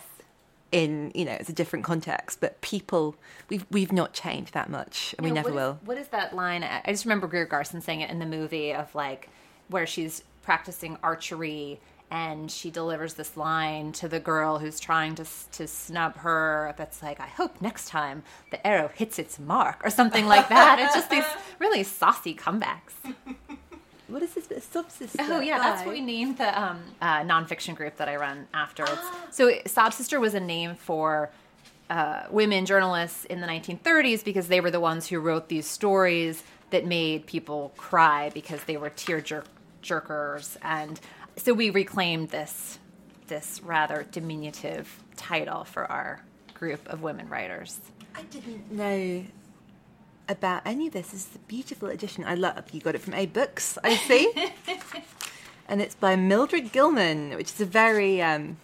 in 0.72 1.12
you 1.14 1.26
know 1.26 1.34
it's 1.34 1.50
a 1.50 1.54
different 1.54 1.84
context. 1.84 2.40
But 2.40 2.62
people, 2.62 3.16
we've 3.50 3.66
we've 3.70 3.92
not 3.92 4.14
changed 4.14 4.54
that 4.54 4.70
much, 4.70 5.14
and 5.18 5.26
we 5.26 5.32
never 5.32 5.50
what 5.50 5.52
is- 5.52 5.56
will. 5.56 5.80
what 5.84 5.98
is 5.98 6.08
that 6.10 6.34
line? 6.34 6.64
I 6.64 6.82
just 6.88 7.04
remember 7.04 7.28
Greer 7.28 7.46
Garson 7.46 7.82
saying 7.82 8.00
it 8.02 8.10
in 8.10 8.20
the 8.20 8.26
movie 8.26 8.74
of 8.74 8.96
like 8.96 9.28
where 9.68 9.86
she's 9.88 10.24
practicing 10.46 10.98
archery 11.04 11.80
and 12.12 12.52
she 12.52 12.70
delivers 12.70 13.16
this 13.16 13.36
line 13.36 13.92
to 13.92 14.08
the 14.08 14.20
girl 14.20 14.60
who's 14.60 14.80
trying 14.80 15.16
to 15.16 15.26
to 15.54 15.68
snub 15.68 16.18
her. 16.18 16.74
That's 16.78 17.02
like, 17.02 17.20
I 17.20 17.26
hope 17.26 17.62
next 17.62 17.90
time 17.90 18.24
the 18.52 18.66
arrow 18.66 18.90
hits 18.94 19.18
its 19.20 19.40
mark 19.40 19.82
or 19.84 19.90
something 19.90 20.28
like 20.28 20.48
that. 20.50 20.80
it's 20.80 20.94
just 20.94 21.10
these 21.10 21.26
really 21.60 21.84
saucy 21.84 22.36
comebacks. 22.36 22.94
What 24.08 24.22
is 24.22 24.36
this? 24.36 24.66
Sob 24.66 24.92
sister. 24.92 25.24
Oh 25.24 25.40
yeah, 25.40 25.58
that's 25.58 25.84
what 25.84 25.96
we 25.96 26.02
named 26.02 26.38
the 26.38 26.62
um, 26.62 26.84
uh, 27.02 27.22
nonfiction 27.22 27.76
group 27.76 27.98
that 27.98 28.08
I 28.08 28.18
run 28.18 28.48
afterwards. 28.54 29.02
So 29.32 29.52
Sob 29.66 29.94
Sister 29.94 30.20
was 30.20 30.36
a 30.36 30.40
name 30.40 30.76
for 30.76 31.32
uh, 31.90 32.24
women 32.30 32.68
journalists 32.68 33.26
in 33.26 33.42
the 33.42 33.48
1930s 33.48 34.24
because 34.24 34.48
they 34.48 34.62
were 34.62 34.72
the 34.72 34.80
ones 34.80 35.08
who 35.08 35.20
wrote 35.20 35.50
these 35.50 35.66
stories 35.68 36.44
that 36.70 36.86
made 36.86 37.26
people 37.26 37.74
cry 37.78 38.30
because 38.34 38.64
they 38.66 38.78
were 38.78 38.90
tear 38.90 39.22
jerk- 39.22 39.48
jerkers, 39.86 40.58
and 40.62 41.00
so 41.38 41.54
we 41.54 41.70
reclaimed 41.70 42.30
this 42.30 42.80
this 43.28 43.62
rather 43.64 44.06
diminutive 44.12 45.04
title 45.16 45.64
for 45.64 45.90
our 45.92 46.22
group 46.54 46.88
of 46.88 47.02
women 47.02 47.28
writers. 47.28 47.80
I 48.16 48.22
didn't 48.24 48.72
know 48.72 49.26
about 50.30 50.62
any 50.66 50.88
of 50.88 50.94
this. 50.94 51.10
This 51.10 51.28
is 51.28 51.36
a 51.36 51.40
beautiful 51.40 51.90
edition. 51.90 52.24
I 52.26 52.36
love 52.36 52.72
you 52.72 52.82
got 52.82 52.96
it 52.96 53.02
from 53.02 53.14
A 53.14 53.26
Books, 53.26 53.78
I 53.84 53.96
see. 53.96 54.32
and 55.68 55.82
it's 55.82 55.96
by 55.96 56.16
Mildred 56.16 56.72
Gilman, 56.72 57.36
which 57.36 57.52
is 57.54 57.62
a 57.62 57.66
very 57.66 58.22
um 58.22 58.58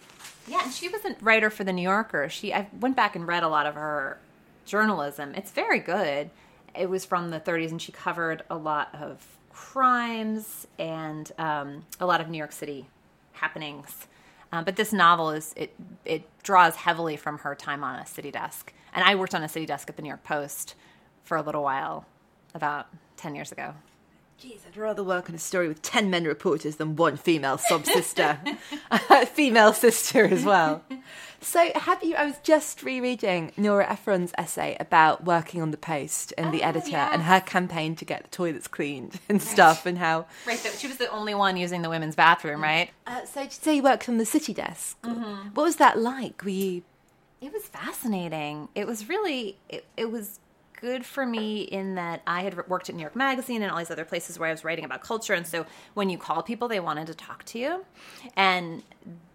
Yeah, 0.48 0.60
and 0.64 0.72
she 0.72 0.88
was 0.88 1.04
a 1.04 1.16
writer 1.20 1.50
for 1.50 1.64
the 1.64 1.72
New 1.72 1.82
Yorker. 1.82 2.28
She 2.28 2.52
I 2.52 2.68
went 2.80 2.96
back 2.96 3.16
and 3.16 3.26
read 3.26 3.42
a 3.42 3.48
lot 3.48 3.66
of 3.66 3.74
her 3.74 4.18
journalism. 4.64 5.34
It's 5.34 5.50
very 5.50 5.78
good. 5.78 6.30
It 6.74 6.88
was 6.88 7.04
from 7.04 7.30
the 7.30 7.38
30s, 7.38 7.70
and 7.70 7.82
she 7.82 7.92
covered 7.92 8.42
a 8.48 8.56
lot 8.56 8.94
of 8.94 9.36
crimes 9.52 10.66
and 10.78 11.30
um, 11.38 11.84
a 12.00 12.06
lot 12.06 12.20
of 12.20 12.28
New 12.28 12.38
York 12.38 12.52
City 12.52 12.88
happenings. 13.32 14.06
Um, 14.52 14.64
but 14.64 14.76
this 14.76 14.92
novel 14.92 15.30
is 15.30 15.54
it 15.56 15.74
it 16.04 16.28
draws 16.42 16.76
heavily 16.76 17.16
from 17.16 17.38
her 17.38 17.54
time 17.54 17.82
on 17.82 17.98
a 17.98 18.06
city 18.06 18.30
desk, 18.30 18.72
and 18.94 19.04
I 19.04 19.14
worked 19.14 19.34
on 19.34 19.42
a 19.42 19.48
city 19.48 19.64
desk 19.64 19.88
at 19.88 19.96
the 19.96 20.02
New 20.02 20.08
York 20.08 20.24
Post 20.24 20.74
for 21.24 21.36
a 21.36 21.42
little 21.42 21.62
while, 21.62 22.04
about 22.54 22.88
ten 23.16 23.34
years 23.34 23.50
ago. 23.50 23.74
Geez, 24.42 24.64
I'd 24.66 24.76
rather 24.76 25.04
work 25.04 25.28
on 25.28 25.36
a 25.36 25.38
story 25.38 25.68
with 25.68 25.82
10 25.82 26.10
men 26.10 26.24
reporters 26.24 26.74
than 26.74 26.96
one 26.96 27.16
female 27.16 27.58
sob 27.58 27.86
sister. 27.86 28.40
female 29.26 29.72
sister 29.72 30.24
as 30.24 30.44
well. 30.44 30.82
So, 31.42 31.70
have 31.74 32.02
you? 32.04 32.14
I 32.14 32.24
was 32.24 32.38
just 32.44 32.82
rereading 32.84 33.52
Nora 33.56 33.90
Ephron's 33.90 34.32
essay 34.38 34.76
about 34.78 35.24
working 35.24 35.60
on 35.60 35.72
the 35.72 35.76
Post 35.76 36.32
and 36.38 36.54
the 36.54 36.62
Oh, 36.62 36.68
editor 36.68 36.90
yes. 36.90 37.10
and 37.12 37.22
her 37.24 37.40
campaign 37.40 37.96
to 37.96 38.04
get 38.04 38.22
the 38.22 38.28
toilets 38.30 38.68
cleaned 38.68 39.18
and 39.28 39.42
stuff, 39.42 39.84
and 39.84 39.98
how. 39.98 40.26
Right, 40.46 40.58
so 40.58 40.70
she 40.70 40.86
was 40.86 40.98
the 40.98 41.10
only 41.10 41.34
one 41.34 41.56
using 41.56 41.82
the 41.82 41.88
women's 41.90 42.14
bathroom, 42.14 42.62
right? 42.62 42.90
Uh, 43.06 43.24
so, 43.24 43.40
did 43.42 43.46
you 43.52 43.58
say 43.60 43.74
you 43.76 43.82
worked 43.82 44.08
on 44.08 44.18
the 44.18 44.24
city 44.24 44.54
desk? 44.54 44.96
What 45.02 45.64
was 45.64 45.76
that 45.76 45.98
like? 45.98 46.42
Were 46.44 46.50
you 46.50 46.82
It 47.40 47.52
was 47.52 47.64
fascinating. 47.64 48.68
It 48.76 48.86
was 48.86 49.08
really 49.08 49.56
it, 49.68 49.84
it 49.96 50.10
was 50.12 50.38
good 50.82 51.06
for 51.06 51.24
me 51.24 51.62
in 51.62 51.94
that 51.94 52.22
I 52.26 52.42
had 52.42 52.68
worked 52.68 52.88
at 52.88 52.96
New 52.96 53.02
York 53.02 53.14
Magazine 53.14 53.62
and 53.62 53.70
all 53.70 53.78
these 53.78 53.90
other 53.92 54.04
places 54.04 54.36
where 54.36 54.48
I 54.48 54.52
was 54.52 54.64
writing 54.64 54.84
about 54.84 55.00
culture 55.00 55.32
and 55.32 55.46
so 55.46 55.64
when 55.94 56.10
you 56.10 56.18
called 56.18 56.44
people 56.44 56.66
they 56.66 56.80
wanted 56.80 57.06
to 57.06 57.14
talk 57.14 57.44
to 57.44 57.58
you 57.60 57.84
and 58.36 58.82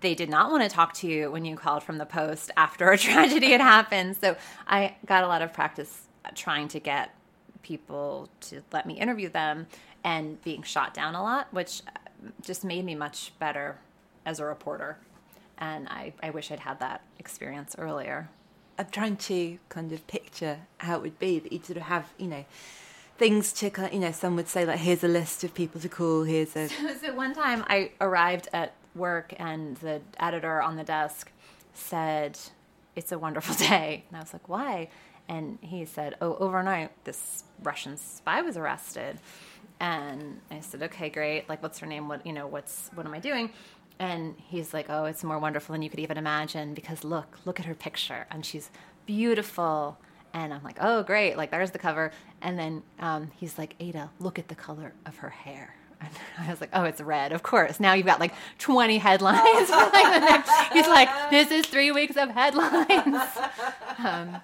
they 0.02 0.14
did 0.14 0.30
not 0.30 0.52
want 0.52 0.64
to 0.64 0.70
talk 0.70 0.94
to 0.96 1.08
you 1.08 1.32
when 1.32 1.46
you 1.46 1.56
called 1.56 1.84
from 1.84 2.00
the 2.00 2.06
post 2.06 2.52
after 2.58 2.92
a 2.92 2.98
tragedy 3.08 3.52
had 3.52 3.62
happened. 3.62 4.18
So 4.20 4.36
I 4.68 4.98
got 5.06 5.24
a 5.24 5.28
lot 5.28 5.42
of 5.42 5.54
practice 5.54 6.08
trying 6.36 6.68
to 6.68 6.82
get 6.82 7.16
people 7.62 8.30
to 8.42 8.62
let 8.74 8.86
me 8.86 8.96
interview 8.96 9.30
them 9.30 9.68
and 10.04 10.42
being 10.44 10.64
shot 10.64 10.94
down 10.94 11.16
a 11.16 11.24
lot, 11.24 11.48
which 11.52 11.82
uh, 11.88 12.28
just 12.42 12.66
made 12.66 12.84
me 12.84 12.94
much 12.94 13.32
better 13.40 13.78
as 14.26 14.42
a 14.42 14.46
reporter. 14.46 14.98
And 15.58 15.88
I, 15.88 16.12
I 16.22 16.30
wish 16.30 16.52
I'd 16.52 16.60
had 16.60 16.82
that 16.82 17.04
experience 17.20 17.74
earlier. 17.78 18.30
I'm 18.78 18.88
trying 18.92 19.18
to 19.18 19.58
kind 19.70 19.92
of 19.92 20.06
picture 20.08 20.60
how 20.80 20.98
it 20.98 21.02
would 21.02 21.20
be 21.20 21.40
that 21.40 21.52
you'd 21.52 21.66
sort 21.66 21.78
of 21.78 21.84
have, 21.84 22.14
you 22.18 22.28
know, 22.28 22.46
things 23.18 23.52
to 23.54 23.72
you 23.92 24.00
know, 24.00 24.12
some 24.12 24.36
would 24.36 24.48
say 24.48 24.66
like, 24.66 24.80
here's 24.80 25.04
a 25.04 25.08
list 25.08 25.44
of 25.44 25.54
people 25.54 25.82
to 25.82 25.90
call. 25.90 26.24
Here's 26.24 26.56
a. 26.56 26.70
so 27.02 27.14
one 27.14 27.34
time 27.34 27.66
I 27.68 27.92
arrived 28.00 28.48
at 28.54 28.74
work 28.96 29.34
and 29.38 29.78
the 29.78 30.02
editor 30.20 30.62
on 30.62 30.76
the 30.76 30.84
desk 30.84 31.32
said, 31.74 32.38
"It's 32.96 33.12
a 33.12 33.20
wonderful 33.20 33.56
day," 33.68 34.06
and 34.08 34.18
I 34.18 34.20
was 34.22 34.34
like, 34.34 34.48
"Why?" 34.48 34.90
And 35.28 35.58
he 35.62 35.86
said, 35.86 36.16
"Oh, 36.22 36.36
overnight 36.36 36.92
this 37.04 37.44
Russian 37.62 37.98
spy 37.98 38.42
was 38.42 38.58
arrested." 38.58 39.20
And 39.80 40.42
I 40.50 40.60
said, 40.62 40.82
"Okay, 40.84 41.10
great. 41.10 41.48
Like, 41.50 41.62
what's 41.62 41.80
her 41.80 41.88
name? 41.88 42.08
What 42.08 42.26
you 42.26 42.34
know? 42.34 42.48
What's 42.48 42.90
what 42.94 43.06
am 43.06 43.14
I 43.14 43.20
doing?" 43.20 43.52
And 44.00 44.36
he's 44.38 44.74
like, 44.74 44.88
"Oh, 44.90 45.06
it's 45.06 45.24
more 45.24 45.40
wonderful 45.40 45.74
than 45.74 45.82
you 45.82 45.90
could 45.90 46.00
even 46.00 46.18
imagine 46.18 46.74
because 46.74 47.04
look, 47.04 47.40
look 47.46 47.60
at 47.60 47.66
her 47.66 47.74
picture, 47.76 48.28
and 48.30 48.46
she's 48.46 48.70
beautiful." 49.06 49.98
And 50.34 50.54
I'm 50.54 50.64
like, 50.64 50.78
"Oh, 50.80 51.04
great! 51.04 51.36
Like, 51.36 51.52
there's 51.52 51.72
the 51.72 51.80
cover." 51.80 52.12
And 52.42 52.60
then 52.60 52.84
um, 53.00 53.32
he's 53.38 53.58
like, 53.58 53.76
"Ada, 53.80 54.12
look 54.20 54.38
at 54.38 54.50
the 54.50 54.56
color 54.56 54.94
of 55.06 55.18
her 55.18 55.30
hair." 55.30 55.76
And 56.38 56.48
I 56.48 56.52
was 56.52 56.62
like, 56.62 56.70
"Oh, 56.74 56.84
it's 56.84 57.02
red, 57.02 57.32
of 57.32 57.42
course." 57.42 57.80
Now 57.80 57.94
you've 57.94 58.06
got 58.06 58.20
like 58.20 58.34
20 58.60 59.00
headlines. 59.00 59.70
he's 60.74 60.88
like, 60.88 61.10
"This 61.32 61.50
is 61.52 61.66
three 61.66 61.92
weeks 61.92 62.18
of 62.18 62.30
headlines." 62.30 63.22
Um, 64.00 64.42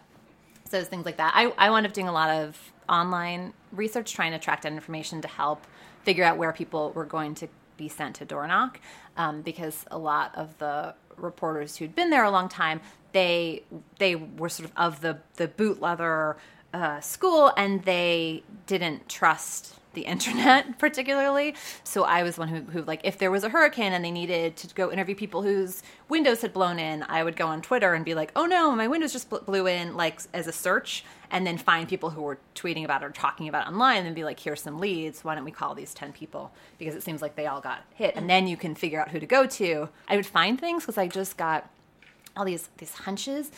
so 0.65 0.79
it's 0.79 0.89
things 0.89 1.05
like 1.05 1.17
that. 1.17 1.31
I, 1.35 1.53
I 1.59 1.69
wound 1.69 1.85
up 1.85 1.93
doing 1.93 2.07
a 2.07 2.11
lot 2.11 2.31
of 2.31 2.57
online 2.89 3.53
research, 3.71 4.13
trying 4.13 4.31
to 4.31 4.39
track 4.39 4.61
down 4.61 4.73
information 4.73 5.21
to 5.21 5.27
help 5.27 5.67
figure 6.01 6.23
out 6.23 6.37
where 6.37 6.51
people 6.51 6.91
were 6.93 7.05
going 7.05 7.35
to 7.35 7.47
be 7.83 7.89
sent 7.89 8.15
to 8.15 8.25
door 8.25 8.47
knock 8.47 8.79
um, 9.17 9.41
because 9.41 9.85
a 9.91 9.97
lot 9.97 10.33
of 10.35 10.57
the 10.57 10.95
reporters 11.17 11.77
who'd 11.77 11.95
been 11.95 12.09
there 12.09 12.23
a 12.23 12.31
long 12.31 12.49
time 12.49 12.81
they 13.11 13.63
they 13.99 14.15
were 14.15 14.49
sort 14.49 14.69
of 14.69 14.75
of 14.77 15.01
the 15.01 15.17
the 15.35 15.47
boot 15.47 15.81
leather 15.81 16.37
uh, 16.73 16.99
school 16.99 17.51
and 17.55 17.83
they 17.83 18.41
didn't 18.65 19.07
trust 19.07 19.79
the 19.93 20.01
internet 20.13 20.79
particularly. 20.79 21.55
So 21.83 22.03
i 22.03 22.23
was 22.23 22.37
one 22.37 22.47
who, 22.47 22.61
who 22.61 22.81
like 22.83 23.01
if 23.03 23.17
there 23.17 23.29
was 23.29 23.43
a 23.43 23.49
hurricane 23.49 23.93
and 23.93 24.03
they 24.03 24.11
needed 24.11 24.55
to 24.57 24.67
go 24.73 24.91
interview 24.91 25.15
people 25.15 25.41
whose 25.43 25.83
windows 26.09 26.41
had 26.41 26.53
blown 26.53 26.79
in 26.79 27.05
i 27.09 27.23
would 27.23 27.35
go 27.35 27.47
on 27.47 27.61
twitter 27.61 27.93
and 27.93 28.03
be 28.03 28.15
like 28.15 28.31
oh 28.35 28.45
no 28.45 28.75
my 28.75 28.87
windows 28.87 29.13
just 29.13 29.29
blew 29.29 29.67
in 29.67 29.95
like 29.95 30.21
as 30.33 30.47
a 30.47 30.51
search 30.51 31.03
and 31.33 31.45
then 31.45 31.57
find 31.57 31.89
people 31.89 32.11
who 32.11 32.21
were 32.21 32.37
tweeting 32.55 32.85
about 32.85 33.03
or 33.03 33.09
talking 33.09 33.49
about 33.49 33.67
online 33.67 34.05
and 34.05 34.15
be 34.15 34.23
like 34.23 34.39
here's 34.39 34.61
some 34.61 34.79
leads 34.79 35.23
why 35.25 35.35
don't 35.35 35.43
we 35.43 35.51
call 35.51 35.75
these 35.75 35.93
10 35.93 36.13
people 36.13 36.53
because 36.77 36.95
it 36.95 37.03
seems 37.03 37.21
like 37.21 37.35
they 37.35 37.47
all 37.47 37.59
got 37.59 37.81
hit 37.95 38.15
and 38.15 38.29
then 38.29 38.47
you 38.47 38.55
can 38.55 38.75
figure 38.75 39.01
out 39.01 39.09
who 39.09 39.19
to 39.19 39.25
go 39.25 39.45
to 39.45 39.89
i 40.07 40.15
would 40.15 40.25
find 40.25 40.59
things 40.59 40.83
because 40.83 40.97
i 40.97 41.07
just 41.07 41.35
got 41.35 41.69
all 42.37 42.45
these 42.45 42.69
these 42.77 42.93
hunches 42.93 43.51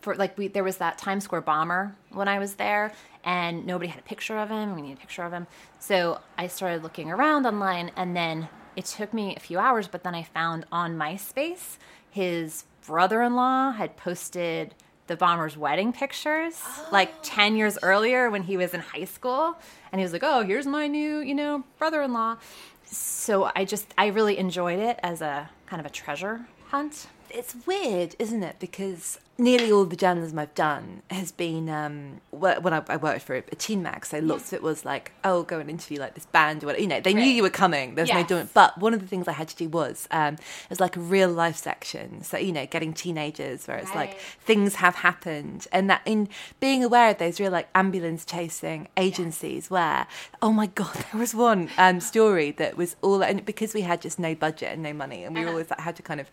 for 0.00 0.14
like 0.14 0.36
we 0.38 0.48
there 0.48 0.64
was 0.64 0.78
that 0.78 0.96
Times 0.96 1.24
Square 1.24 1.40
bomber 1.40 1.96
when 2.10 2.28
I 2.28 2.38
was 2.38 2.54
there 2.54 2.92
and 3.24 3.66
nobody 3.66 3.88
had 3.88 3.98
a 3.98 4.04
picture 4.04 4.38
of 4.38 4.48
him. 4.48 4.76
We 4.76 4.82
need 4.82 4.92
a 4.92 5.00
picture 5.00 5.24
of 5.24 5.32
him. 5.32 5.48
So 5.80 6.20
I 6.36 6.46
started 6.46 6.84
looking 6.84 7.10
around 7.10 7.46
online 7.46 7.90
and 7.96 8.16
then 8.16 8.48
it 8.76 8.84
took 8.84 9.12
me 9.12 9.34
a 9.34 9.40
few 9.40 9.58
hours, 9.58 9.88
but 9.88 10.04
then 10.04 10.14
I 10.14 10.22
found 10.22 10.66
on 10.70 10.96
MySpace 10.96 11.78
his 12.10 12.64
brother-in-law 12.86 13.72
had 13.72 13.96
posted 13.96 14.74
the 15.08 15.16
bomber's 15.16 15.56
wedding 15.56 15.92
pictures 15.92 16.54
oh. 16.64 16.88
like 16.92 17.12
10 17.22 17.56
years 17.56 17.78
earlier 17.82 18.30
when 18.30 18.42
he 18.42 18.56
was 18.56 18.72
in 18.74 18.80
high 18.80 19.04
school 19.04 19.56
and 19.90 19.98
he 19.98 20.04
was 20.04 20.12
like, 20.12 20.22
"Oh, 20.22 20.42
here's 20.42 20.66
my 20.66 20.86
new, 20.86 21.18
you 21.18 21.34
know, 21.34 21.64
brother-in-law." 21.78 22.36
So 22.84 23.50
I 23.56 23.64
just 23.64 23.92
I 23.98 24.06
really 24.06 24.38
enjoyed 24.38 24.78
it 24.78 24.98
as 25.02 25.20
a 25.20 25.50
kind 25.66 25.80
of 25.80 25.86
a 25.86 25.90
treasure 25.90 26.46
hunt 26.68 27.08
it's 27.30 27.54
weird, 27.66 28.14
isn't 28.18 28.42
it? 28.42 28.56
Because 28.58 29.18
nearly 29.40 29.70
all 29.70 29.84
the 29.84 29.96
journalism 29.96 30.36
I've 30.36 30.54
done 30.56 31.00
has 31.10 31.30
been 31.30 31.68
um, 31.70 32.20
when 32.32 32.74
I, 32.74 32.82
I, 32.88 32.96
worked 32.96 33.22
for 33.22 33.36
a 33.36 33.42
teen 33.42 33.84
mag. 33.84 34.04
So 34.04 34.18
lots 34.18 34.48
of 34.48 34.54
it 34.54 34.62
was 34.62 34.84
like, 34.84 35.12
oh, 35.22 35.44
go 35.44 35.60
and 35.60 35.70
interview 35.70 36.00
like 36.00 36.14
this 36.14 36.26
band 36.26 36.64
or 36.64 36.66
whatever. 36.66 36.82
You 36.82 36.88
know, 36.88 37.00
they 37.00 37.14
right. 37.14 37.22
knew 37.22 37.30
you 37.30 37.44
were 37.44 37.50
coming. 37.50 37.94
There's 37.94 38.08
yes. 38.08 38.16
no 38.22 38.26
doing. 38.26 38.48
But 38.52 38.76
one 38.78 38.94
of 38.94 39.00
the 39.00 39.06
things 39.06 39.28
I 39.28 39.32
had 39.32 39.46
to 39.48 39.56
do 39.56 39.68
was 39.68 40.08
um, 40.10 40.34
it 40.34 40.70
was 40.70 40.80
like 40.80 40.96
a 40.96 41.00
real 41.00 41.30
life 41.30 41.56
section. 41.56 42.24
So 42.24 42.36
you 42.36 42.50
know, 42.52 42.66
getting 42.66 42.92
teenagers 42.92 43.68
where 43.68 43.76
it's 43.76 43.90
right. 43.90 44.10
like 44.10 44.18
things 44.18 44.76
have 44.76 44.96
happened, 44.96 45.68
and 45.70 45.88
that 45.88 46.02
in 46.04 46.28
being 46.58 46.82
aware 46.82 47.10
of 47.10 47.18
those 47.18 47.38
real 47.38 47.52
like 47.52 47.68
ambulance 47.76 48.24
chasing 48.24 48.88
agencies 48.96 49.70
where 49.70 50.08
oh 50.42 50.52
my 50.52 50.66
god, 50.66 50.94
there 51.12 51.20
was 51.20 51.34
one 51.34 51.70
um, 51.78 52.00
story 52.00 52.50
that 52.52 52.76
was 52.76 52.96
all 53.02 53.22
and 53.22 53.44
because 53.44 53.72
we 53.72 53.82
had 53.82 54.02
just 54.02 54.18
no 54.18 54.34
budget 54.34 54.72
and 54.72 54.82
no 54.82 54.92
money, 54.92 55.22
and 55.22 55.36
we 55.36 55.42
uh-huh. 55.42 55.50
always 55.50 55.70
like, 55.70 55.80
had 55.80 55.94
to 55.94 56.02
kind 56.02 56.20
of 56.20 56.28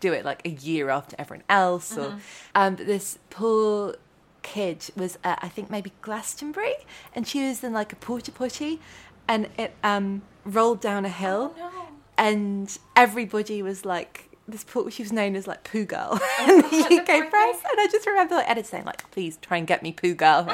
do 0.00 0.12
it 0.12 0.24
like 0.24 0.44
a 0.44 0.50
year 0.50 0.90
after 0.90 1.14
everyone 1.18 1.44
else. 1.48 1.96
Or, 1.96 2.08
mm-hmm. 2.08 2.18
um, 2.54 2.74
but 2.74 2.86
this 2.86 3.18
poor 3.28 3.94
kid 4.42 4.90
was, 4.96 5.18
uh, 5.22 5.36
I 5.40 5.48
think, 5.48 5.70
maybe 5.70 5.92
Glastonbury, 6.02 6.74
and 7.14 7.28
she 7.28 7.46
was 7.46 7.62
in 7.62 7.72
like 7.72 7.92
a 7.92 7.96
porta 7.96 8.32
potty, 8.32 8.80
and 9.28 9.48
it 9.56 9.74
um, 9.84 10.22
rolled 10.44 10.80
down 10.80 11.04
a 11.04 11.10
hill, 11.10 11.54
oh, 11.56 11.58
no. 11.58 11.88
and 12.18 12.78
everybody 12.96 13.62
was 13.62 13.84
like. 13.84 14.29
This 14.50 14.64
poor, 14.64 14.90
she 14.90 15.02
was 15.02 15.12
known 15.12 15.36
as 15.36 15.46
like 15.46 15.64
Poo 15.64 15.84
Girl 15.84 16.18
oh, 16.20 16.46
in 16.48 16.58
the 16.62 17.00
UK 17.00 17.30
press, 17.30 17.62
and 17.70 17.80
I 17.80 17.88
just 17.90 18.06
remember 18.06 18.36
the 18.36 18.48
edit 18.48 18.66
saying 18.66 18.84
like, 18.84 19.10
"Please 19.10 19.38
try 19.40 19.56
and 19.56 19.66
get 19.66 19.82
me 19.82 19.92
Poo 19.92 20.14
Girl." 20.14 20.48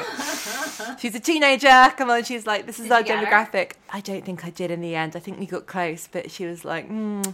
she's 0.99 1.15
a 1.15 1.19
teenager. 1.19 1.93
Come 1.97 2.09
on, 2.09 2.23
she's 2.23 2.45
like, 2.45 2.65
"This 2.65 2.79
is 2.79 2.85
did 2.85 2.91
our 2.91 3.03
demographic." 3.03 3.73
I 3.89 4.01
don't 4.01 4.25
think 4.25 4.45
I 4.45 4.49
did 4.49 4.71
in 4.71 4.81
the 4.81 4.95
end. 4.95 5.15
I 5.15 5.19
think 5.19 5.39
we 5.39 5.45
got 5.45 5.65
close, 5.65 6.07
but 6.11 6.29
she 6.29 6.45
was 6.45 6.65
like, 6.65 6.89
mm. 6.89 7.33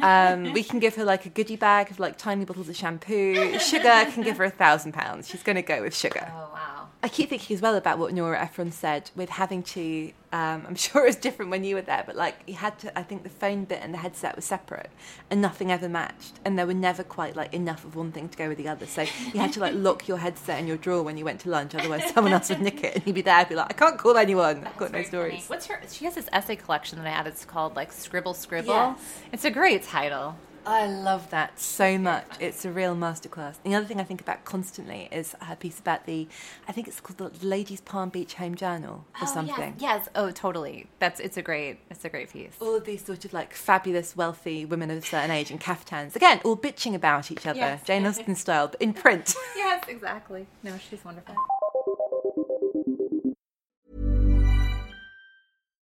Um, 0.00 0.52
we 0.52 0.62
can 0.62 0.78
give 0.80 0.94
her 0.96 1.04
like 1.04 1.26
a 1.26 1.28
goodie 1.28 1.56
bag 1.56 1.90
of 1.90 2.00
like 2.00 2.16
tiny 2.18 2.44
bottles 2.44 2.68
of 2.68 2.76
shampoo. 2.76 3.58
Sugar 3.58 4.06
can 4.12 4.22
give 4.22 4.38
her 4.38 4.44
a 4.44 4.50
thousand 4.50 4.92
pounds. 4.92 5.28
She's 5.28 5.42
going 5.42 5.56
to 5.56 5.62
go 5.62 5.82
with 5.82 5.94
sugar. 5.94 6.26
Oh 6.30 6.50
wow! 6.52 6.73
I 7.04 7.08
keep 7.08 7.28
thinking 7.28 7.54
as 7.54 7.60
well 7.60 7.76
about 7.76 7.98
what 7.98 8.14
Nora 8.14 8.40
Ephron 8.40 8.72
said 8.72 9.10
with 9.14 9.28
having 9.28 9.62
to. 9.62 10.10
Um, 10.32 10.64
I'm 10.66 10.74
sure 10.84 11.02
it 11.02 11.08
was 11.08 11.16
different 11.16 11.50
when 11.50 11.62
you 11.62 11.74
were 11.74 11.82
there, 11.82 12.02
but 12.06 12.16
like 12.16 12.34
you 12.46 12.54
had 12.54 12.78
to. 12.78 12.98
I 12.98 13.02
think 13.02 13.24
the 13.24 13.28
phone 13.28 13.64
bit 13.64 13.80
and 13.82 13.92
the 13.92 13.98
headset 13.98 14.36
were 14.36 14.40
separate, 14.40 14.88
and 15.28 15.42
nothing 15.42 15.70
ever 15.70 15.86
matched, 15.86 16.40
and 16.46 16.58
there 16.58 16.66
were 16.66 16.72
never 16.72 17.04
quite 17.04 17.36
like 17.36 17.52
enough 17.52 17.84
of 17.84 17.94
one 17.94 18.10
thing 18.10 18.30
to 18.30 18.38
go 18.38 18.48
with 18.48 18.56
the 18.56 18.68
other. 18.68 18.86
So 18.86 19.02
you 19.02 19.38
had 19.38 19.52
to 19.52 19.60
like 19.60 19.74
lock 19.74 20.08
your 20.08 20.16
headset 20.16 20.58
in 20.58 20.66
your 20.66 20.78
drawer 20.78 21.02
when 21.02 21.18
you 21.18 21.26
went 21.26 21.40
to 21.40 21.50
lunch, 21.50 21.74
otherwise 21.74 22.10
someone 22.14 22.32
else 22.32 22.48
would 22.48 22.62
nick 22.62 22.82
it, 22.82 22.94
and 22.96 23.06
you'd 23.06 23.12
be 23.12 23.20
there, 23.20 23.44
be 23.44 23.54
like, 23.54 23.68
I 23.68 23.74
can't 23.74 23.98
call 23.98 24.16
anyone. 24.16 24.66
I've 24.66 24.76
got 24.78 24.90
no 24.90 25.02
stories. 25.02 25.44
Funny. 25.44 25.44
What's 25.48 25.66
her? 25.66 25.78
She 25.90 26.06
has 26.06 26.14
this 26.14 26.30
essay 26.32 26.56
collection 26.56 26.96
that 26.96 27.06
I 27.06 27.10
have. 27.10 27.26
It's 27.26 27.44
called 27.44 27.76
like 27.76 27.92
Scribble 27.92 28.32
Scribble. 28.32 28.72
Yes. 28.72 28.98
It's 29.30 29.44
a 29.44 29.50
great 29.50 29.82
title. 29.82 30.36
I 30.66 30.86
love 30.86 31.30
that 31.30 31.60
so 31.60 31.98
much. 31.98 32.26
It's 32.40 32.64
a 32.64 32.70
real 32.70 32.96
masterclass. 32.96 33.56
The 33.62 33.74
other 33.74 33.86
thing 33.86 34.00
I 34.00 34.04
think 34.04 34.20
about 34.20 34.44
constantly 34.44 35.08
is 35.12 35.34
her 35.40 35.56
piece 35.56 35.78
about 35.78 36.06
the, 36.06 36.26
I 36.66 36.72
think 36.72 36.88
it's 36.88 37.00
called 37.00 37.34
the 37.34 37.46
Ladies 37.46 37.80
Palm 37.80 38.08
Beach 38.08 38.34
Home 38.34 38.54
Journal 38.54 39.04
or 39.20 39.22
oh, 39.22 39.26
something. 39.26 39.74
Yes. 39.78 40.06
yes. 40.06 40.08
Oh, 40.14 40.30
totally. 40.30 40.86
That's 40.98 41.20
it's 41.20 41.36
a 41.36 41.42
great 41.42 41.78
it's 41.90 42.04
a 42.04 42.08
great 42.08 42.32
piece. 42.32 42.54
All 42.60 42.74
of 42.74 42.84
these 42.84 43.04
sort 43.04 43.24
of 43.24 43.32
like 43.32 43.52
fabulous, 43.52 44.16
wealthy 44.16 44.64
women 44.64 44.90
of 44.90 44.98
a 44.98 45.02
certain 45.02 45.30
age 45.30 45.50
in 45.50 45.58
caftans. 45.58 46.16
Again, 46.16 46.40
all 46.44 46.56
bitching 46.56 46.94
about 46.94 47.30
each 47.30 47.46
other, 47.46 47.58
yes. 47.58 47.82
Jane 47.84 48.06
Austen 48.06 48.34
style, 48.34 48.68
but 48.68 48.80
in 48.80 48.94
print. 48.94 49.34
yes, 49.56 49.84
exactly. 49.88 50.46
No, 50.62 50.78
she's 50.78 51.04
wonderful. 51.04 51.34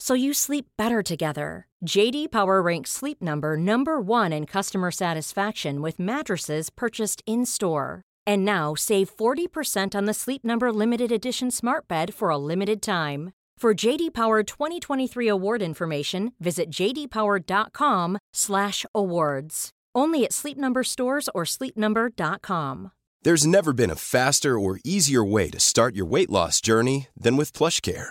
so 0.00 0.14
you 0.14 0.32
sleep 0.32 0.66
better 0.78 1.02
together. 1.02 1.66
JD 1.84 2.30
Power 2.30 2.62
ranks 2.62 2.90
Sleep 2.90 3.20
Number 3.22 3.56
number 3.56 4.00
1 4.00 4.32
in 4.32 4.46
customer 4.46 4.90
satisfaction 4.90 5.82
with 5.82 5.98
mattresses 5.98 6.70
purchased 6.70 7.22
in-store. 7.26 8.02
And 8.26 8.44
now 8.44 8.74
save 8.74 9.14
40% 9.16 9.94
on 9.94 10.06
the 10.06 10.14
Sleep 10.14 10.44
Number 10.44 10.72
limited 10.72 11.12
edition 11.12 11.50
smart 11.50 11.86
bed 11.88 12.14
for 12.14 12.30
a 12.30 12.38
limited 12.38 12.82
time. 12.82 13.32
For 13.58 13.74
JD 13.74 14.12
Power 14.12 14.42
2023 14.42 15.28
award 15.28 15.62
information, 15.62 16.32
visit 16.40 16.70
jdpower.com/awards. 16.70 19.70
Only 19.94 20.24
at 20.24 20.32
Sleep 20.32 20.58
Number 20.58 20.84
stores 20.84 21.28
or 21.34 21.44
sleepnumber.com. 21.44 22.90
There's 23.22 23.46
never 23.46 23.72
been 23.72 23.90
a 23.90 23.96
faster 23.96 24.58
or 24.58 24.78
easier 24.84 25.24
way 25.24 25.48
to 25.50 25.58
start 25.58 25.96
your 25.96 26.06
weight 26.06 26.30
loss 26.30 26.60
journey 26.60 27.08
than 27.16 27.36
with 27.36 27.52
PlushCare. 27.52 28.10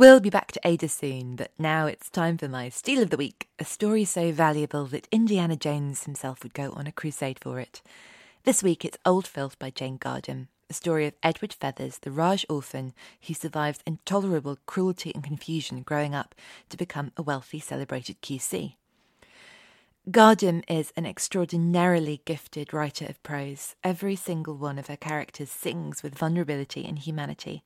We'll 0.00 0.20
be 0.20 0.30
back 0.30 0.50
to 0.52 0.60
Ada 0.64 0.88
soon, 0.88 1.36
but 1.36 1.50
now 1.58 1.84
it's 1.84 2.08
time 2.08 2.38
for 2.38 2.48
my 2.48 2.70
Steal 2.70 3.02
of 3.02 3.10
the 3.10 3.18
Week, 3.18 3.50
a 3.58 3.66
story 3.66 4.06
so 4.06 4.32
valuable 4.32 4.86
that 4.86 5.06
Indiana 5.12 5.56
Jones 5.56 6.04
himself 6.04 6.42
would 6.42 6.54
go 6.54 6.72
on 6.74 6.86
a 6.86 6.92
crusade 6.92 7.38
for 7.38 7.60
it. 7.60 7.82
This 8.44 8.62
week 8.62 8.82
it's 8.82 8.96
Old 9.04 9.26
Filth 9.26 9.58
by 9.58 9.68
Jane 9.68 9.98
Gardam, 9.98 10.46
a 10.70 10.72
story 10.72 11.06
of 11.06 11.16
Edward 11.22 11.52
Feathers, 11.52 11.98
the 11.98 12.10
Raj 12.10 12.46
orphan 12.48 12.94
who 13.26 13.34
survives 13.34 13.80
intolerable 13.86 14.56
cruelty 14.64 15.12
and 15.14 15.22
confusion 15.22 15.82
growing 15.82 16.14
up 16.14 16.34
to 16.70 16.78
become 16.78 17.12
a 17.18 17.22
wealthy, 17.22 17.60
celebrated 17.60 18.22
QC. 18.22 18.76
Gardam 20.08 20.64
is 20.66 20.94
an 20.96 21.04
extraordinarily 21.04 22.22
gifted 22.24 22.72
writer 22.72 23.04
of 23.04 23.22
prose. 23.22 23.76
Every 23.84 24.16
single 24.16 24.56
one 24.56 24.78
of 24.78 24.86
her 24.86 24.96
characters 24.96 25.50
sings 25.50 26.02
with 26.02 26.18
vulnerability 26.18 26.86
and 26.86 26.98
humanity. 26.98 27.64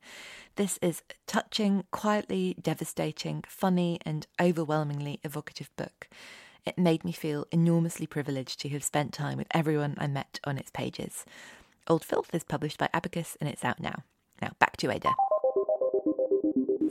This 0.56 0.76
is 0.82 1.02
a 1.08 1.14
touching, 1.28 1.84
quietly 1.92 2.56
devastating, 2.60 3.44
funny, 3.46 4.00
and 4.04 4.26
overwhelmingly 4.42 5.20
evocative 5.22 5.70
book. 5.76 6.08
It 6.66 6.76
made 6.76 7.04
me 7.04 7.12
feel 7.12 7.46
enormously 7.52 8.06
privileged 8.06 8.60
to 8.60 8.68
have 8.70 8.82
spent 8.82 9.14
time 9.14 9.38
with 9.38 9.48
everyone 9.52 9.94
I 9.96 10.08
met 10.08 10.40
on 10.42 10.58
its 10.58 10.70
pages. 10.70 11.24
Old 11.86 12.04
Filth 12.04 12.34
is 12.34 12.42
published 12.42 12.78
by 12.78 12.90
Abacus 12.92 13.36
and 13.40 13.48
it's 13.48 13.64
out 13.64 13.78
now. 13.78 14.02
Now, 14.42 14.50
back 14.58 14.76
to 14.78 14.90
Ada. 14.90 15.14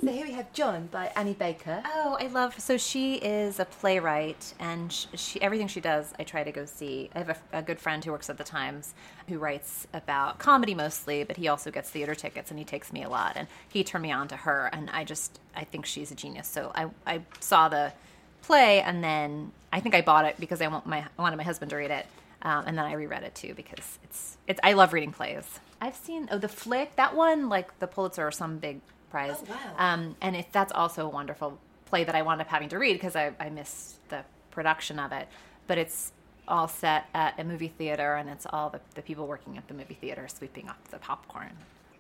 So 0.04 0.12
here 0.12 0.26
we 0.26 0.34
have 0.34 0.51
John 0.51 0.88
by 0.88 1.14
Annie 1.16 1.34
Baker. 1.34 1.82
Oh, 1.86 2.18
I 2.20 2.28
love. 2.28 2.60
So 2.60 2.76
she 2.76 3.16
is 3.16 3.62
a 3.62 3.64
playwright, 3.64 4.54
and 4.60 4.91
she, 4.91 5.08
she 5.16 5.41
everything 5.41 5.70
she 5.70 5.80
does, 5.80 6.14
I 6.20 6.26
try 6.26 6.43
to 6.43 6.51
go 6.51 6.66
see. 6.66 7.10
I 7.16 7.20
have 7.20 7.30
a, 7.30 7.60
a, 7.60 7.62
good 7.62 7.80
friend 7.80 8.04
who 8.04 8.12
works 8.12 8.30
at 8.30 8.38
the 8.38 8.43
Times, 8.43 8.95
who 9.30 9.38
writes 9.38 9.88
about 9.93 10.39
comedy 10.39 10.76
mostly, 10.76 11.24
but 11.24 11.38
he 11.38 11.47
also 11.47 11.72
gets 11.72 11.89
theater 11.89 12.16
tickets, 12.16 12.49
and 12.49 12.60
he 12.60 12.66
takes 12.66 12.91
me 12.91 13.04
a 13.04 13.10
lot. 13.10 13.38
And 13.38 13.47
he 13.70 13.86
turned 13.86 14.01
me 14.01 14.12
on 14.12 14.28
to 14.28 14.36
her, 14.36 14.70
and 14.74 14.89
I 14.89 15.06
just 15.06 15.39
I 15.56 15.64
think 15.64 15.86
she's 15.86 16.12
a 16.12 16.16
genius. 16.16 16.49
So 16.49 16.74
I 16.76 16.89
I 17.08 17.22
saw 17.39 17.70
the 17.70 17.93
play, 18.41 18.82
and 18.82 19.01
then 19.01 19.54
I 19.72 19.80
think 19.80 19.95
I 19.95 20.01
bought 20.01 20.26
it 20.26 20.36
because 20.38 20.62
I 20.62 20.68
want 20.68 20.86
my 20.86 21.06
I 21.18 21.22
wanted 21.22 21.38
my 21.38 21.43
husband 21.43 21.70
to 21.70 21.78
read 21.78 21.91
it, 21.91 22.08
um, 22.41 22.66
and 22.68 22.78
then 22.78 22.84
I 22.84 22.91
reread 22.95 23.24
it 23.24 23.36
too 23.36 23.54
because 23.54 23.99
it's 24.04 24.38
it's 24.47 24.60
I 24.64 24.74
love 24.74 24.91
reading 24.91 25.14
plays. 25.14 25.62
I've 25.80 25.95
seen 25.95 26.28
oh 26.30 26.39
the 26.39 26.49
flick 26.49 26.97
that 26.97 27.16
one 27.16 27.47
like 27.47 27.80
the 27.80 27.88
Pulitzer 27.88 28.28
or 28.28 28.32
some 28.32 28.58
big 28.58 28.82
prize. 29.14 29.38
Oh, 29.47 29.51
wow. 29.51 29.93
Um, 29.93 30.16
and 30.22 30.36
it, 30.36 30.47
that's 30.51 30.74
also 30.74 31.05
a 31.05 31.09
wonderful 31.09 31.59
play 31.86 32.03
that 32.03 32.16
I 32.16 32.24
wound 32.24 32.41
up 32.41 32.47
having 32.47 32.70
to 32.70 32.80
read 32.80 32.93
because 32.93 33.16
I, 33.16 33.32
I 33.39 33.49
missed 33.49 33.99
the 34.09 34.24
production 34.49 34.97
of 34.99 35.11
it. 35.11 35.28
But 35.68 35.78
it's 35.78 36.11
all 36.47 36.68
set 36.68 37.05
at 37.14 37.39
a 37.39 37.43
movie 37.43 37.68
theater, 37.70 38.16
and 38.16 38.28
it's 38.28 38.47
all 38.49 38.70
the, 38.72 38.82
the 38.95 39.03
people 39.03 39.28
working 39.28 39.55
at 39.57 39.68
the 39.68 39.76
movie 39.76 39.93
theater 39.93 40.28
sweeping 40.28 40.68
up 40.68 40.88
the 40.89 40.97
popcorn. 40.97 41.51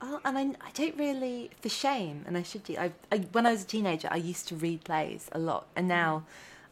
Oh, 0.01 0.19
and 0.25 0.37
I, 0.37 0.41
I 0.67 0.71
don't 0.73 0.97
really, 0.97 1.51
for 1.61 1.69
shame, 1.69 2.25
and 2.27 2.35
I 2.35 2.43
should 2.43 2.63
do. 2.63 2.75
I, 2.77 2.91
I, 3.11 3.19
when 3.31 3.45
I 3.45 3.51
was 3.51 3.63
a 3.63 3.67
teenager, 3.67 4.09
I 4.11 4.17
used 4.17 4.47
to 4.49 4.55
read 4.55 4.83
plays 4.83 5.29
a 5.31 5.39
lot, 5.39 5.67
and 5.75 5.87
now 5.87 6.23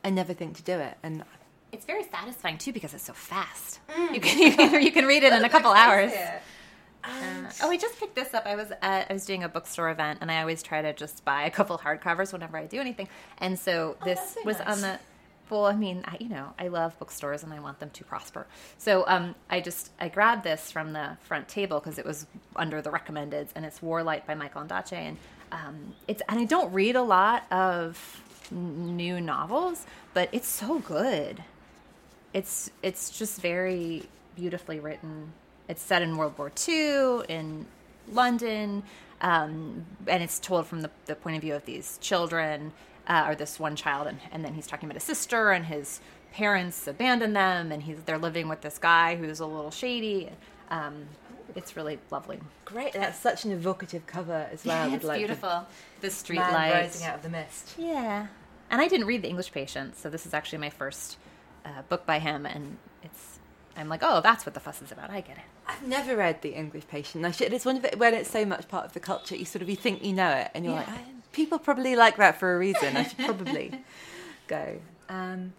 I 0.03 0.09
never 0.09 0.33
think 0.33 0.57
to 0.57 0.63
do 0.63 0.79
it. 0.79 0.97
And 1.03 1.23
it's 1.71 1.85
very 1.85 2.03
satisfying 2.03 2.57
too 2.57 2.73
because 2.73 2.93
it's 2.93 3.05
so 3.05 3.13
fast. 3.13 3.79
Mm. 3.89 4.15
You 4.15 4.21
can 4.21 4.39
you 4.39 4.51
can, 4.57 4.81
you 4.81 4.91
can 4.91 5.05
read 5.05 5.23
it 5.23 5.31
in 5.31 5.45
a 5.45 5.49
couple 5.49 5.71
hours. 5.71 6.11
Uh, 7.03 7.49
oh, 7.63 7.69
I 7.71 7.77
just 7.77 7.99
picked 7.99 8.15
this 8.15 8.33
up. 8.33 8.45
I 8.45 8.55
was 8.55 8.71
at, 8.81 9.07
I 9.09 9.13
was 9.13 9.25
doing 9.25 9.43
a 9.43 9.49
bookstore 9.49 9.89
event, 9.89 10.19
and 10.21 10.31
I 10.31 10.41
always 10.41 10.61
try 10.63 10.81
to 10.81 10.93
just 10.93 11.23
buy 11.25 11.43
a 11.43 11.51
couple 11.51 11.77
hardcovers 11.77 12.31
whenever 12.33 12.57
I 12.57 12.65
do 12.65 12.79
anything. 12.79 13.07
And 13.39 13.57
so 13.57 13.97
Oh, 14.01 14.05
this 14.05 14.37
was 14.45 14.59
nice. 14.59 14.67
on 14.67 14.81
the. 14.81 14.99
Well, 15.49 15.65
I 15.65 15.73
mean, 15.75 16.03
I, 16.07 16.15
you 16.21 16.29
know, 16.29 16.53
I 16.57 16.69
love 16.69 16.97
bookstores 16.97 17.43
and 17.43 17.51
I 17.51 17.59
want 17.59 17.79
them 17.79 17.89
to 17.89 18.05
prosper. 18.05 18.47
So 18.77 19.03
um, 19.07 19.35
I 19.49 19.59
just 19.59 19.91
I 19.99 20.07
grabbed 20.07 20.43
this 20.45 20.71
from 20.71 20.93
the 20.93 21.17
front 21.23 21.49
table 21.49 21.79
because 21.79 21.99
it 21.99 22.05
was 22.05 22.25
under 22.55 22.81
the 22.81 22.89
recommendeds, 22.89 23.49
and 23.55 23.65
it's 23.65 23.79
Warlight 23.79 24.25
by 24.25 24.33
Michael 24.35 24.61
Ondaatje, 24.61 24.93
and 24.93 25.17
um, 25.51 25.93
it's 26.07 26.21
and 26.29 26.39
I 26.39 26.45
don't 26.45 26.71
read 26.71 26.95
a 26.95 27.01
lot 27.03 27.43
of 27.51 28.21
new 28.51 29.19
novels, 29.19 29.85
but 30.13 30.29
it's 30.31 30.47
so 30.47 30.79
good 30.79 31.43
it's 32.33 32.71
it's 32.81 33.17
just 33.17 33.41
very 33.41 34.03
beautifully 34.35 34.79
written. 34.79 35.33
It's 35.71 35.81
set 35.81 36.01
in 36.01 36.17
World 36.17 36.37
War 36.37 36.51
II 36.67 37.21
in 37.29 37.65
London, 38.11 38.83
um, 39.21 39.85
and 40.05 40.21
it's 40.21 40.37
told 40.37 40.67
from 40.67 40.81
the, 40.81 40.91
the 41.05 41.15
point 41.15 41.37
of 41.37 41.41
view 41.41 41.55
of 41.55 41.63
these 41.63 41.97
children, 41.99 42.73
uh, 43.07 43.23
or 43.25 43.35
this 43.35 43.57
one 43.57 43.77
child, 43.77 44.07
and, 44.07 44.19
and 44.33 44.43
then 44.43 44.53
he's 44.53 44.67
talking 44.67 44.87
about 44.87 44.95
his 44.95 45.03
sister 45.03 45.51
and 45.51 45.65
his 45.65 46.01
parents 46.33 46.87
abandoned 46.87 47.37
them, 47.37 47.71
and 47.71 47.83
he's 47.83 47.97
they're 48.05 48.17
living 48.17 48.49
with 48.49 48.59
this 48.59 48.77
guy 48.77 49.15
who's 49.15 49.39
a 49.39 49.45
little 49.45 49.71
shady. 49.71 50.29
Um, 50.69 51.05
it's 51.55 51.77
really 51.77 51.99
lovely. 52.09 52.41
great, 52.65 52.91
that's 52.91 53.19
such 53.19 53.45
an 53.45 53.51
evocative 53.51 54.05
cover 54.05 54.49
as 54.51 54.65
well. 54.65 54.85
with, 54.87 54.95
it's 54.95 55.05
like, 55.05 55.19
beautiful. 55.19 55.65
The 56.01 56.11
street 56.11 56.39
man 56.39 56.51
light 56.51 56.73
rising 56.73 57.07
out 57.07 57.15
of 57.15 57.23
the 57.23 57.29
mist. 57.29 57.75
Yeah. 57.77 58.27
And 58.69 58.81
I 58.81 58.89
didn't 58.89 59.07
read 59.07 59.21
The 59.21 59.29
English 59.29 59.53
Patient, 59.53 59.95
so 59.95 60.09
this 60.09 60.25
is 60.25 60.33
actually 60.33 60.59
my 60.59 60.69
first 60.69 61.15
uh, 61.63 61.83
book 61.87 62.05
by 62.05 62.19
him, 62.19 62.45
and. 62.45 62.77
I'm 63.77 63.87
like, 63.89 64.01
oh, 64.03 64.21
that's 64.21 64.45
what 64.45 64.53
the 64.53 64.59
fuss 64.59 64.81
is 64.81 64.91
about. 64.91 65.09
I 65.09 65.21
get 65.21 65.37
it. 65.37 65.43
I've 65.67 65.85
never 65.87 66.15
read 66.15 66.41
The 66.41 66.49
English 66.53 66.87
Patient. 66.87 67.25
I 67.25 67.31
should, 67.31 67.53
it's 67.53 67.65
one 67.65 67.77
of 67.77 67.85
it 67.85 67.97
when 67.97 68.13
it's 68.13 68.29
so 68.29 68.45
much 68.45 68.67
part 68.67 68.85
of 68.85 68.93
the 68.93 68.99
culture. 68.99 69.35
You 69.35 69.45
sort 69.45 69.61
of 69.61 69.69
you 69.69 69.75
think 69.75 70.03
you 70.03 70.13
know 70.13 70.29
it, 70.29 70.51
and 70.53 70.65
you're 70.65 70.73
Yeah. 70.73 70.79
like, 70.81 71.31
people 71.31 71.57
probably 71.59 71.95
like 71.95 72.17
that 72.17 72.37
for 72.39 72.55
a 72.55 72.59
reason. 72.59 72.97
I 72.97 73.03
should 73.03 73.19
probably 73.19 73.81
go. 74.47 74.77
Um, 75.09 75.53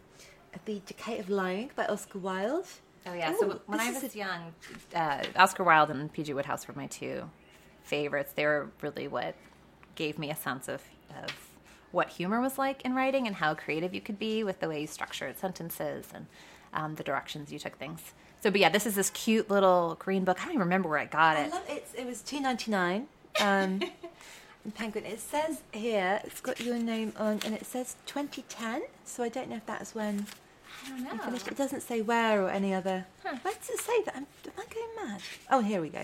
the 0.67 0.81
Decay 0.87 1.19
of 1.19 1.31
Lying 1.31 1.71
by 1.75 1.87
Oscar 1.87 2.19
Wilde. 2.19 2.67
Oh 3.07 3.15
yeah. 3.15 3.33
Ooh, 3.33 3.37
so 3.41 3.61
when 3.67 3.81
I 3.81 3.91
was 3.91 4.15
a- 4.15 4.17
young, 4.17 4.53
uh, 4.95 5.25
Oscar 5.37 5.65
Wilde 5.65 5.91
and 5.91 6.13
P.G. 6.13 6.35
Wodehouse 6.35 6.69
were 6.69 6.75
my 6.75 6.87
two 6.87 7.29
favorites. 7.83 8.33
They 8.35 8.45
were 8.45 8.71
really 8.81 9.09
what 9.09 9.35
gave 9.95 10.19
me 10.19 10.31
a 10.31 10.37
sense 10.37 10.69
of 10.69 10.83
of 11.25 11.31
what 11.91 12.09
humor 12.11 12.41
was 12.41 12.57
like 12.59 12.81
in 12.83 12.95
writing 12.95 13.27
and 13.27 13.37
how 13.37 13.55
creative 13.55 13.93
you 13.95 14.01
could 14.01 14.19
be 14.19 14.43
with 14.45 14.61
the 14.61 14.69
way 14.69 14.81
you 14.83 14.87
structured 14.87 15.39
sentences 15.39 16.07
and 16.15 16.27
um, 16.73 16.95
the 16.97 17.03
directions 17.03 17.53
you 17.53 17.59
took 17.59 17.77
things. 17.79 18.01
So, 18.43 18.51
but 18.51 18.61
yeah, 18.61 18.69
this 18.71 18.87
is 18.87 18.95
this 18.95 19.11
cute 19.11 19.49
little 19.51 19.97
green 19.99 20.25
book. 20.25 20.39
I 20.41 20.45
don't 20.45 20.55
even 20.55 20.61
remember 20.63 20.89
where 20.89 20.99
I 20.99 21.05
got 21.05 21.37
I 21.37 21.43
it. 21.43 21.51
love 21.51 21.63
it. 21.69 21.87
It 21.97 22.07
was 22.07 22.23
two 22.23 22.41
ninety 22.41 22.71
nine. 22.71 23.07
Um, 23.41 23.81
Penguin. 24.75 25.05
It 25.05 25.21
says 25.21 25.61
here 25.73 26.21
it's 26.25 26.41
got 26.41 26.61
your 26.61 26.77
name 26.79 27.13
on, 27.19 27.41
and 27.45 27.55
it 27.55 27.67
says 27.67 27.97
twenty 28.07 28.43
ten. 28.49 28.83
So 29.05 29.23
I 29.23 29.29
don't 29.29 29.49
know 29.51 29.57
if 29.57 29.67
that's 29.67 29.95
when 29.95 30.27
I 30.87 30.89
don't 30.89 31.05
know. 31.19 31.23
finished. 31.25 31.49
It 31.49 31.57
doesn't 31.57 31.83
say 31.83 32.01
where 32.03 32.43
or 32.43 32.49
any 32.51 32.73
other. 32.75 33.07
Huh. 33.25 33.37
Why 33.43 33.53
does 33.55 33.71
it 33.71 33.81
say 33.81 34.03
that? 34.05 34.17
I'm, 34.17 34.27
am 34.47 34.53
I 34.59 34.65
going 34.75 35.09
mad? 35.09 35.21
Oh, 35.51 35.61
here 35.61 35.81
we 35.81 35.89
go. 35.89 36.03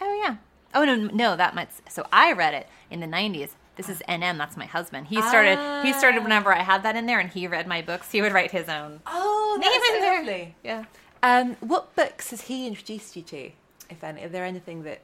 Oh 0.00 0.22
yeah. 0.24 0.36
Oh 0.74 0.84
no, 0.84 0.94
no, 0.96 1.36
that 1.36 1.54
might. 1.54 1.68
So 1.90 2.06
I 2.12 2.32
read 2.32 2.54
it 2.54 2.68
in 2.90 3.00
the 3.00 3.06
'90s. 3.06 3.50
This 3.80 3.88
is 3.88 4.02
NM. 4.06 4.36
That's 4.36 4.58
my 4.58 4.66
husband. 4.66 5.06
He 5.06 5.22
started. 5.22 5.58
He 5.82 5.94
started 5.94 6.22
whenever 6.22 6.52
I 6.52 6.62
had 6.62 6.82
that 6.82 6.96
in 6.96 7.06
there, 7.06 7.18
and 7.18 7.30
he 7.30 7.46
read 7.46 7.66
my 7.66 7.80
books. 7.80 8.12
He 8.12 8.20
would 8.20 8.32
write 8.32 8.50
his 8.50 8.68
own 8.68 9.00
Oh, 9.06 9.56
name 9.58 9.70
that's 9.70 9.88
in 9.88 9.94
so 9.94 10.26
there. 10.26 10.52
Yeah. 10.62 10.84
Um, 11.22 11.56
what 11.60 11.96
books 11.96 12.30
has 12.30 12.42
he 12.42 12.66
introduced 12.66 13.16
you 13.16 13.22
to, 13.22 13.50
if 13.88 14.04
any? 14.04 14.24
Are 14.24 14.28
there 14.28 14.44
anything 14.44 14.82
that 14.82 15.00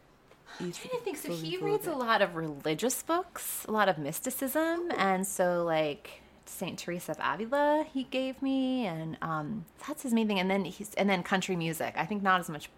I'm 0.61 0.72
trying 0.72 0.91
to 0.91 0.99
think. 0.99 1.16
So 1.16 1.33
he 1.33 1.57
reads 1.57 1.87
a 1.87 1.95
lot 1.95 2.20
of 2.20 2.37
religious 2.37 3.03
books, 3.03 3.64
a 3.66 3.72
lot 3.72 3.89
of 3.89 3.97
mysticism, 3.97 4.91
and 4.97 5.27
so 5.27 5.64
like 5.64 6.22
Saint 6.47 6.79
Teresa 6.79 7.12
of 7.12 7.18
Avila, 7.22 7.87
he 7.91 8.05
gave 8.05 8.41
me, 8.43 8.87
and 8.87 9.16
um, 9.22 9.64
that's 9.87 10.03
his 10.03 10.12
main 10.12 10.29
thing. 10.29 10.39
And 10.39 10.51
then 10.51 10.64
he's 10.64 10.95
and 10.95 11.09
then 11.09 11.22
country 11.22 11.57
music. 11.57 11.95
I 11.97 12.07
think 12.07 12.22
not 12.22 12.41
as 12.41 12.49
much 12.49 12.70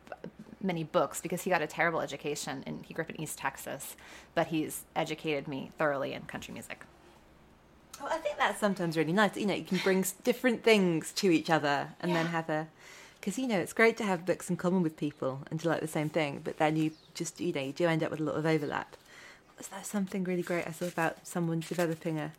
many 0.62 0.84
books 0.84 1.20
because 1.20 1.42
he 1.42 1.50
got 1.50 1.62
a 1.62 1.66
terrible 1.66 2.00
education 2.00 2.62
and 2.66 2.84
he 2.86 2.94
grew 2.94 3.04
up 3.04 3.10
in 3.10 3.20
East 3.20 3.38
Texas, 3.38 3.96
but 4.34 4.48
he's 4.48 4.84
educated 4.96 5.48
me 5.48 5.70
thoroughly 5.78 6.12
in 6.12 6.22
country 6.22 6.52
music. 6.52 6.84
Oh, 8.00 8.08
I 8.10 8.18
think 8.18 8.38
that's 8.38 8.60
sometimes 8.60 8.96
really 8.96 9.12
nice. 9.12 9.36
You 9.36 9.46
know, 9.46 9.54
you 9.54 9.64
can 9.64 9.78
bring 9.78 10.04
different 10.22 10.62
things 10.62 11.12
to 11.14 11.30
each 11.30 11.50
other 11.50 11.88
and 12.00 12.14
then 12.14 12.26
have 12.26 12.48
a. 12.48 12.68
Because, 13.20 13.38
you 13.38 13.48
know, 13.48 13.58
it's 13.58 13.72
great 13.72 13.96
to 13.96 14.04
have 14.04 14.24
books 14.24 14.48
in 14.48 14.56
common 14.56 14.82
with 14.82 14.96
people 14.96 15.40
and 15.50 15.58
to 15.60 15.68
like 15.68 15.80
the 15.80 15.88
same 15.88 16.08
thing, 16.08 16.40
but 16.44 16.58
then 16.58 16.76
you 16.76 16.92
just, 17.14 17.40
you 17.40 17.52
know, 17.52 17.60
you 17.60 17.72
do 17.72 17.86
end 17.86 18.04
up 18.04 18.12
with 18.12 18.20
a 18.20 18.22
lot 18.22 18.36
of 18.36 18.46
overlap. 18.46 18.96
that's 19.70 19.88
something 19.88 20.22
really 20.22 20.42
great 20.42 20.68
I 20.68 20.70
saw 20.70 20.86
about 20.86 21.26
someone 21.26 21.58
developing 21.58 22.20
a 22.20 22.30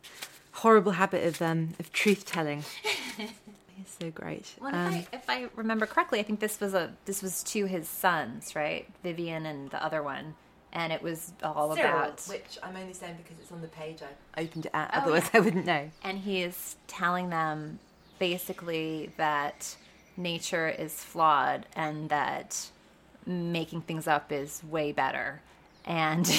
horrible 0.52 0.92
habit 0.92 1.26
of 1.26 1.42
um 1.42 1.74
of 1.78 1.92
truth 1.92 2.24
telling. 2.24 2.64
It's 3.80 3.96
so 4.00 4.10
great. 4.10 4.46
Well, 4.60 4.74
Um, 4.74 4.94
if, 4.94 5.08
I, 5.12 5.16
if 5.16 5.30
I 5.30 5.48
remember 5.56 5.86
correctly, 5.86 6.20
I 6.20 6.22
think 6.22 6.40
this 6.40 6.60
was 6.60 6.74
a 6.74 6.92
this 7.04 7.22
was 7.22 7.42
to 7.44 7.64
his 7.66 7.88
sons, 7.88 8.54
right? 8.54 8.86
Vivian 9.02 9.46
and 9.46 9.70
the 9.70 9.82
other 9.84 10.02
one, 10.02 10.34
and 10.72 10.92
it 10.92 11.02
was 11.02 11.32
all 11.42 11.72
about. 11.72 12.20
which 12.28 12.58
I'm 12.62 12.76
only 12.76 12.92
saying 12.92 13.16
because 13.22 13.38
it's 13.40 13.52
on 13.52 13.60
the 13.62 13.68
page 13.68 14.00
I 14.36 14.40
opened 14.42 14.66
it 14.66 14.72
at. 14.74 14.90
Oh, 14.94 14.98
Otherwise, 15.00 15.30
yeah. 15.32 15.40
I 15.40 15.40
wouldn't 15.40 15.66
know. 15.66 15.90
and 16.04 16.18
he 16.18 16.42
is 16.42 16.76
telling 16.86 17.30
them 17.30 17.78
basically 18.18 19.10
that 19.16 19.76
nature 20.16 20.68
is 20.68 20.92
flawed 21.02 21.64
and 21.74 22.08
that 22.10 22.68
making 23.26 23.80
things 23.82 24.06
up 24.06 24.30
is 24.32 24.62
way 24.64 24.92
better 24.92 25.40
and 25.86 26.30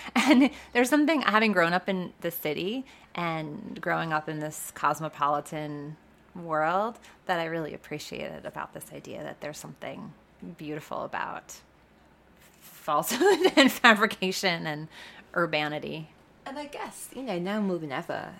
and 0.14 0.50
there's 0.72 0.88
something 0.88 1.22
having 1.22 1.50
grown 1.52 1.72
up 1.72 1.88
in 1.88 2.12
the 2.20 2.30
city 2.30 2.84
and 3.16 3.80
growing 3.80 4.12
up 4.12 4.28
in 4.28 4.38
this 4.38 4.70
cosmopolitan 4.76 5.96
world 6.36 6.98
that 7.26 7.38
I 7.40 7.44
really 7.44 7.74
appreciated 7.74 8.44
about 8.44 8.74
this 8.74 8.86
idea 8.92 9.22
that 9.22 9.40
there's 9.40 9.58
something 9.58 10.12
beautiful 10.58 11.02
about 11.04 11.54
falsehood 12.60 13.52
and 13.56 13.70
fabrication 13.70 14.66
and 14.66 14.88
urbanity. 15.34 16.08
And 16.46 16.58
I 16.58 16.66
guess, 16.66 17.08
you 17.14 17.22
know, 17.22 17.38
now 17.38 17.60
more 17.60 17.78
than 17.78 17.92
ever, 17.92 18.34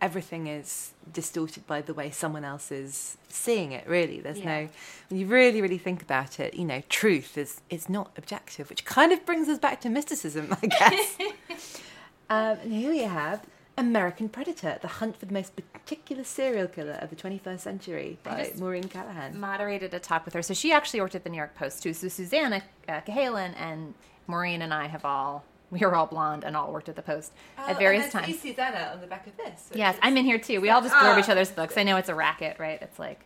everything 0.00 0.46
is 0.48 0.92
distorted 1.12 1.66
by 1.66 1.80
the 1.80 1.94
way 1.94 2.10
someone 2.10 2.44
else 2.44 2.70
is 2.70 3.16
seeing 3.28 3.72
it, 3.72 3.86
really. 3.88 4.20
There's 4.20 4.38
Yeah. 4.40 4.62
no, 4.62 4.68
when 5.08 5.20
you 5.20 5.26
really, 5.26 5.62
really 5.62 5.78
think 5.78 6.02
about 6.02 6.38
it, 6.40 6.54
you 6.54 6.64
know, 6.64 6.82
truth 6.88 7.38
is, 7.38 7.60
is 7.70 7.88
not 7.88 8.10
objective, 8.16 8.68
which 8.68 8.84
kind 8.84 9.12
of 9.12 9.24
brings 9.24 9.48
us 9.48 9.58
back 9.58 9.80
to 9.82 9.88
mysticism, 9.88 10.54
I 10.62 10.66
guess. 10.66 11.18
um, 12.30 12.58
and 12.62 12.72
here 12.72 12.90
we 12.90 12.98
have 12.98 13.42
American 13.78 14.28
Predator, 14.28 14.78
The 14.82 14.88
Hunt 14.88 15.16
for 15.18 15.26
the 15.26 15.32
Most 15.32 15.54
Particular 15.56 16.24
Serial 16.24 16.68
Killer 16.68 16.98
of 17.00 17.10
the 17.10 17.16
21st 17.16 17.60
Century 17.60 18.18
by 18.22 18.52
Maureen 18.58 18.84
Callahan. 18.84 19.38
moderated 19.38 19.94
a 19.94 19.98
talk 19.98 20.24
with 20.24 20.34
her. 20.34 20.42
So 20.42 20.52
she 20.54 20.72
actually 20.72 21.00
worked 21.00 21.14
at 21.14 21.24
the 21.24 21.30
New 21.30 21.38
York 21.38 21.54
Post 21.54 21.82
too. 21.82 21.94
So 21.94 22.08
Susannah 22.08 22.62
uh, 22.88 23.00
Cahalan 23.00 23.54
and 23.58 23.94
Maureen 24.26 24.62
and 24.62 24.72
I 24.74 24.86
have 24.88 25.04
all 25.04 25.44
we 25.70 25.80
were 25.80 25.94
all 25.94 26.04
blonde 26.06 26.44
and 26.44 26.54
all 26.54 26.70
worked 26.70 26.90
at 26.90 26.96
the 26.96 27.02
Post 27.02 27.32
at 27.56 27.78
various 27.78 28.12
times. 28.12 28.28
You 28.28 28.34
see 28.34 28.50
Susannah 28.50 28.90
on 28.94 29.00
the 29.00 29.06
back 29.06 29.26
of 29.26 29.34
this. 29.38 29.70
Yes, 29.74 29.96
I'm 30.02 30.18
in 30.18 30.26
here 30.26 30.38
too. 30.38 30.60
We 30.60 30.68
all 30.68 30.82
just 30.82 30.94
blurb 30.94 31.18
each 31.18 31.28
Ah. 31.28 31.32
other's 31.32 31.50
books. 31.50 31.78
I 31.78 31.82
know 31.82 31.96
it's 31.96 32.10
a 32.10 32.14
racket, 32.14 32.58
right? 32.58 32.80
It's 32.82 32.98
like, 32.98 33.20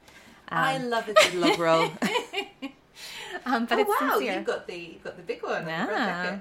I 0.48 0.78
love 0.78 1.06
good 1.06 1.34
love 1.34 1.58
roll. 1.58 1.82
um, 3.46 3.66
but 3.66 3.78
oh, 3.78 3.80
it's 3.80 4.00
wow, 4.00 4.10
sincere. 4.12 4.34
you've 4.36 4.44
got 4.44 4.68
the, 4.68 4.76
you've 4.76 5.02
got 5.02 5.16
the 5.16 5.22
big 5.24 5.42
one. 5.42 5.66
Yeah. 5.66 6.38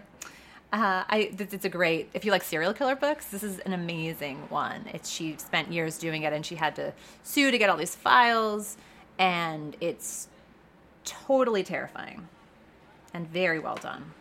Uh, 0.76 1.05
I 1.07 1.32
it's 1.39 1.63
a 1.63 1.69
great. 1.69 2.09
If 2.13 2.26
you 2.26 2.32
like 2.34 2.43
serial 2.43 2.73
killer 2.73 2.97
books, 2.97 3.28
this 3.28 3.43
is 3.43 3.59
an 3.59 3.71
amazing 3.71 4.39
one. 4.49 4.84
It's 4.93 5.09
she 5.09 5.38
spent 5.38 5.71
years 5.71 5.97
doing 5.97 6.23
it, 6.23 6.34
and 6.34 6.45
she 6.45 6.55
had 6.55 6.76
to 6.76 6.91
sue 7.23 7.49
to 7.49 7.57
get 7.57 7.69
all 7.69 7.78
these 7.78 7.95
files, 7.95 8.76
and 9.17 9.78
it's 9.80 10.28
totally 11.05 11.63
terrifying 11.63 12.28
and 13.13 13.26
very 13.30 13.57
well 13.57 13.78
done. 13.78 14.11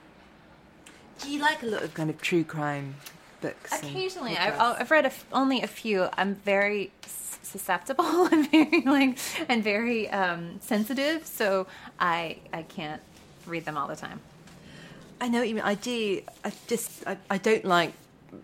Do 1.19 1.29
you 1.33 1.41
like 1.41 1.61
a 1.65 1.67
lot 1.67 1.83
of 1.83 1.93
kind 1.93 2.09
of 2.09 2.23
true 2.23 2.45
crime 2.45 2.95
books? 3.41 3.73
Occasionally, 3.73 4.37
I, 4.37 4.51
podcasts? 4.51 4.59
I'll- 4.59 4.77
I've 4.79 4.91
read 4.93 5.07
a 5.07 5.09
f- 5.09 5.25
only 5.33 5.61
a 5.61 5.67
few. 5.67 6.09
I'm 6.17 6.37
very 6.37 6.93
susceptible 7.43 8.27
and 8.33 8.49
very 8.49 8.83
like 8.83 9.19
and 9.49 9.65
very 9.65 10.09
um, 10.11 10.61
sensitive, 10.61 11.27
so 11.27 11.67
I 11.99 12.37
I 12.53 12.63
can't 12.63 13.03
read 13.45 13.65
them 13.65 13.77
all 13.77 13.89
the 13.89 13.97
time. 13.97 14.21
I 15.25 15.29
know 15.29 15.39
what 15.39 15.49
you 15.49 15.55
mean. 15.55 15.64
I 15.64 15.75
do. 15.75 16.20
I 16.45 16.53
just. 16.66 17.03
I, 17.07 17.16
I 17.31 17.39
don't 17.39 17.64
like 17.64 17.95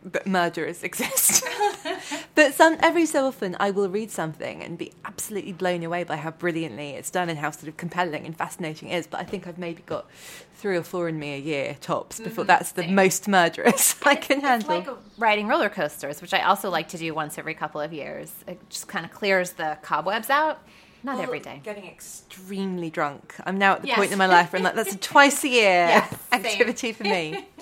but 0.03 0.27
murderers 0.27 0.83
exist. 0.83 1.45
but 2.35 2.55
some 2.55 2.79
every 2.81 3.05
so 3.05 3.27
often, 3.27 3.55
I 3.61 3.71
will 3.71 3.91
read 3.91 4.11
something 4.11 4.63
and 4.63 4.79
be 4.79 4.93
absolutely 5.05 5.53
blown 5.53 5.83
away 5.83 6.05
by 6.05 6.17
how 6.17 6.31
brilliantly 6.31 6.91
it's 6.91 7.11
done 7.11 7.29
and 7.29 7.39
how 7.39 7.51
sort 7.51 7.69
of 7.69 7.77
compelling 7.77 8.25
and 8.25 8.35
fascinating 8.35 8.89
it 8.89 8.97
is. 8.97 9.07
But 9.07 9.21
I 9.21 9.25
think 9.25 9.47
I've 9.47 9.59
maybe 9.59 9.83
got 9.85 10.07
three 10.55 10.79
or 10.79 10.83
four 10.83 11.07
in 11.07 11.19
me 11.19 11.35
a 11.35 11.39
year 11.39 11.77
tops 11.83 12.17
mm-hmm. 12.17 12.25
before 12.25 12.45
that's 12.45 12.73
the 12.73 12.87
most 12.89 13.29
murderous 13.29 13.95
I 14.07 14.15
can 14.15 14.39
It's 14.39 14.47
handle. 14.47 14.79
It's 14.79 14.89
like 14.89 14.97
riding 15.19 15.49
roller 15.49 15.69
coasters, 15.69 16.23
which 16.23 16.33
I 16.33 16.41
also 16.45 16.71
like 16.71 16.89
to 16.89 16.97
do 16.97 17.13
once 17.13 17.37
every 17.37 17.55
couple 17.55 17.83
of 17.83 17.93
years. 17.93 18.33
It 18.47 18.59
just 18.71 18.89
kind 18.89 19.05
of 19.05 19.11
clears 19.11 19.53
the 19.53 19.77
cobwebs 19.83 20.31
out. 20.31 20.63
Not 21.03 21.17
Well, 21.17 21.25
every 21.25 21.41
day. 21.41 21.61
Getting 21.63 21.87
extremely 21.87 22.91
drunk. 22.91 23.35
I'm 23.47 23.59
now 23.59 23.75
at 23.75 23.83
the 23.83 23.89
Yes. 23.89 23.97
point 23.97 24.13
in 24.13 24.19
my 24.19 24.27
life 24.27 24.53
where 24.53 24.59
I'm 24.61 24.65
like, 24.65 24.75
that's 24.75 24.95
a 24.95 24.99
twice 25.13 25.43
a 25.45 25.49
year 25.49 25.87
Yes, 25.89 26.11
same. 26.33 26.45
activity 26.45 26.93
for 26.93 27.05
me. 27.05 27.47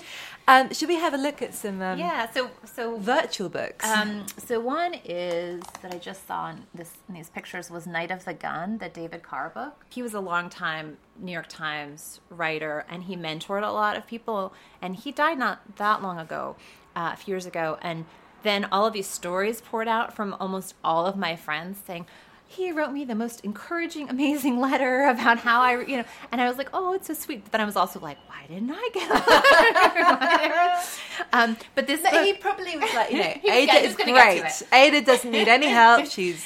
Um, 0.47 0.73
should 0.73 0.89
we 0.89 0.95
have 0.95 1.13
a 1.13 1.17
look 1.17 1.43
at 1.43 1.53
some 1.53 1.79
um, 1.79 1.99
Yeah. 1.99 2.27
So 2.31 2.49
so 2.65 2.97
virtual 2.97 3.49
books? 3.49 3.85
Um, 3.85 4.25
so 4.39 4.59
one 4.59 4.95
is 5.05 5.61
that 5.83 5.93
I 5.93 5.99
just 5.99 6.25
saw 6.25 6.49
in 6.49 6.63
this 6.73 6.89
in 7.07 7.13
these 7.13 7.29
pictures 7.29 7.69
was 7.69 7.85
Night 7.85 8.09
of 8.09 8.25
the 8.25 8.33
Gun, 8.33 8.79
the 8.79 8.89
David 8.89 9.21
Carr 9.21 9.51
book. 9.51 9.85
He 9.91 10.01
was 10.01 10.15
a 10.15 10.19
longtime 10.19 10.97
New 11.19 11.31
York 11.31 11.49
Times 11.49 12.19
writer, 12.31 12.83
and 12.89 13.03
he 13.03 13.15
mentored 13.15 13.61
a 13.61 13.69
lot 13.71 13.95
of 13.95 14.07
people. 14.07 14.51
And 14.81 14.95
he 14.95 15.11
died 15.11 15.37
not 15.37 15.75
that 15.75 16.01
long 16.01 16.17
ago, 16.17 16.55
uh, 16.95 17.11
a 17.13 17.15
few 17.15 17.33
years 17.33 17.45
ago. 17.45 17.77
And 17.83 18.05
then 18.41 18.65
all 18.71 18.87
of 18.87 18.93
these 18.93 19.05
stories 19.05 19.61
poured 19.61 19.87
out 19.87 20.15
from 20.15 20.35
almost 20.39 20.73
all 20.83 21.05
of 21.05 21.15
my 21.15 21.35
friends 21.35 21.77
saying. 21.85 22.07
He 22.51 22.71
wrote 22.71 22.91
me 22.91 23.05
the 23.05 23.13
most 23.13 23.41
encouraging, 23.41 24.09
amazing 24.09 24.59
letter 24.67 25.05
about 25.05 25.37
how 25.37 25.61
I, 25.61 25.81
you 25.81 25.97
know, 25.97 26.03
and 26.31 26.41
I 26.41 26.49
was 26.49 26.57
like, 26.57 26.69
"Oh, 26.73 26.93
it's 26.93 27.05
so 27.05 27.13
sweet." 27.13 27.43
But 27.43 27.51
then 27.51 27.61
I 27.61 27.65
was 27.65 27.75
also 27.75 27.99
like, 27.99 28.17
"Why 28.27 28.47
didn't 28.47 28.71
I 28.73 28.89
get 28.91 29.07
a 29.07 30.39
letter?" 30.49 30.83
um, 31.33 31.57
but 31.75 31.85
this 31.85 32.01
No, 32.01 32.09
book, 32.09 32.25
he 32.25 32.33
probably 32.33 32.75
was 32.75 32.91
like, 32.95 33.11
you 33.11 33.19
know, 33.19 33.33
Ada 33.53 33.73
is 33.85 33.95
gonna 33.95 34.13
get 34.13 34.33
to 34.33 34.39
great. 34.41 34.63
Ada 34.73 35.01
doesn't 35.05 35.29
need 35.31 35.47
any 35.47 35.67
help. 35.67 36.07
She's 36.07 36.43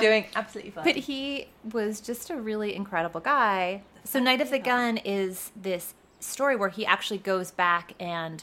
doing 0.00 0.24
absolutely 0.34 0.70
fine. 0.70 0.84
But 0.84 0.96
he 0.96 1.48
was 1.72 2.00
just 2.00 2.30
a 2.30 2.36
really 2.36 2.74
incredible 2.74 3.20
guy. 3.20 3.82
So 4.04 4.18
Night 4.20 4.40
of 4.40 4.48
the 4.50 4.58
Gun 4.58 4.96
is 4.98 5.50
this 5.54 5.92
story 6.20 6.56
where 6.56 6.70
he 6.70 6.86
actually 6.86 7.18
goes 7.18 7.50
back 7.50 7.92
and 8.00 8.42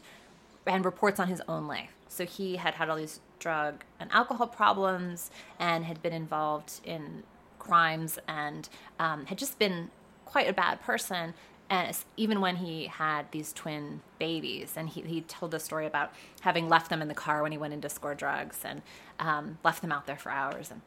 and 0.68 0.86
reports 0.86 1.20
on 1.20 1.28
his 1.30 1.42
own 1.48 1.68
life. 1.68 1.90
So 2.08 2.26
he 2.26 2.58
had 2.58 2.76
had 2.76 2.90
all 2.90 2.98
these 2.98 3.20
drug 3.42 3.84
and 4.00 4.10
alcohol 4.14 4.48
problems 4.48 5.30
and 5.60 5.84
had 5.84 6.02
been 6.02 6.14
involved 6.14 6.80
in 6.86 7.24
crimes 7.60 8.18
and 8.28 8.70
um, 9.00 9.26
had 9.26 9.38
just 9.38 9.60
been 9.60 9.90
quite 10.24 10.48
a 10.48 10.54
bad 10.54 10.80
person. 10.82 11.34
And 11.70 11.96
even 12.18 12.42
when 12.42 12.58
he 12.58 12.88
had 12.88 13.32
these 13.32 13.54
twin 13.54 14.02
babies, 14.20 14.74
and 14.76 14.90
he, 14.90 15.02
he 15.02 15.22
told 15.22 15.54
a 15.54 15.60
story 15.60 15.86
about 15.86 16.14
having 16.42 16.70
left 16.70 16.90
them 16.90 17.02
in 17.02 17.08
the 17.08 17.14
car 17.14 17.42
when 17.42 17.52
he 17.52 17.58
went 17.58 17.74
in 17.74 17.82
to 17.82 17.90
score 17.90 18.14
drugs 18.14 18.60
and 18.64 18.82
um, 19.20 19.58
left 19.64 19.82
them 19.82 19.92
out 19.92 20.06
there 20.06 20.18
for 20.18 20.32
hours. 20.32 20.70
And 20.70 20.82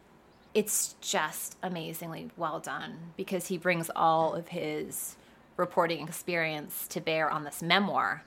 it's 0.53 0.95
just 1.01 1.57
amazingly 1.63 2.31
well 2.37 2.61
done 2.61 3.13
because 3.17 3.49
he 3.49 3.59
brings 3.59 3.91
all 3.97 4.35
of 4.35 4.49
his 4.49 5.17
reporting 5.57 6.07
experience 6.07 6.87
to 6.89 7.01
bear 7.01 7.31
on 7.31 7.45
this 7.45 7.63
memoir. 7.63 8.23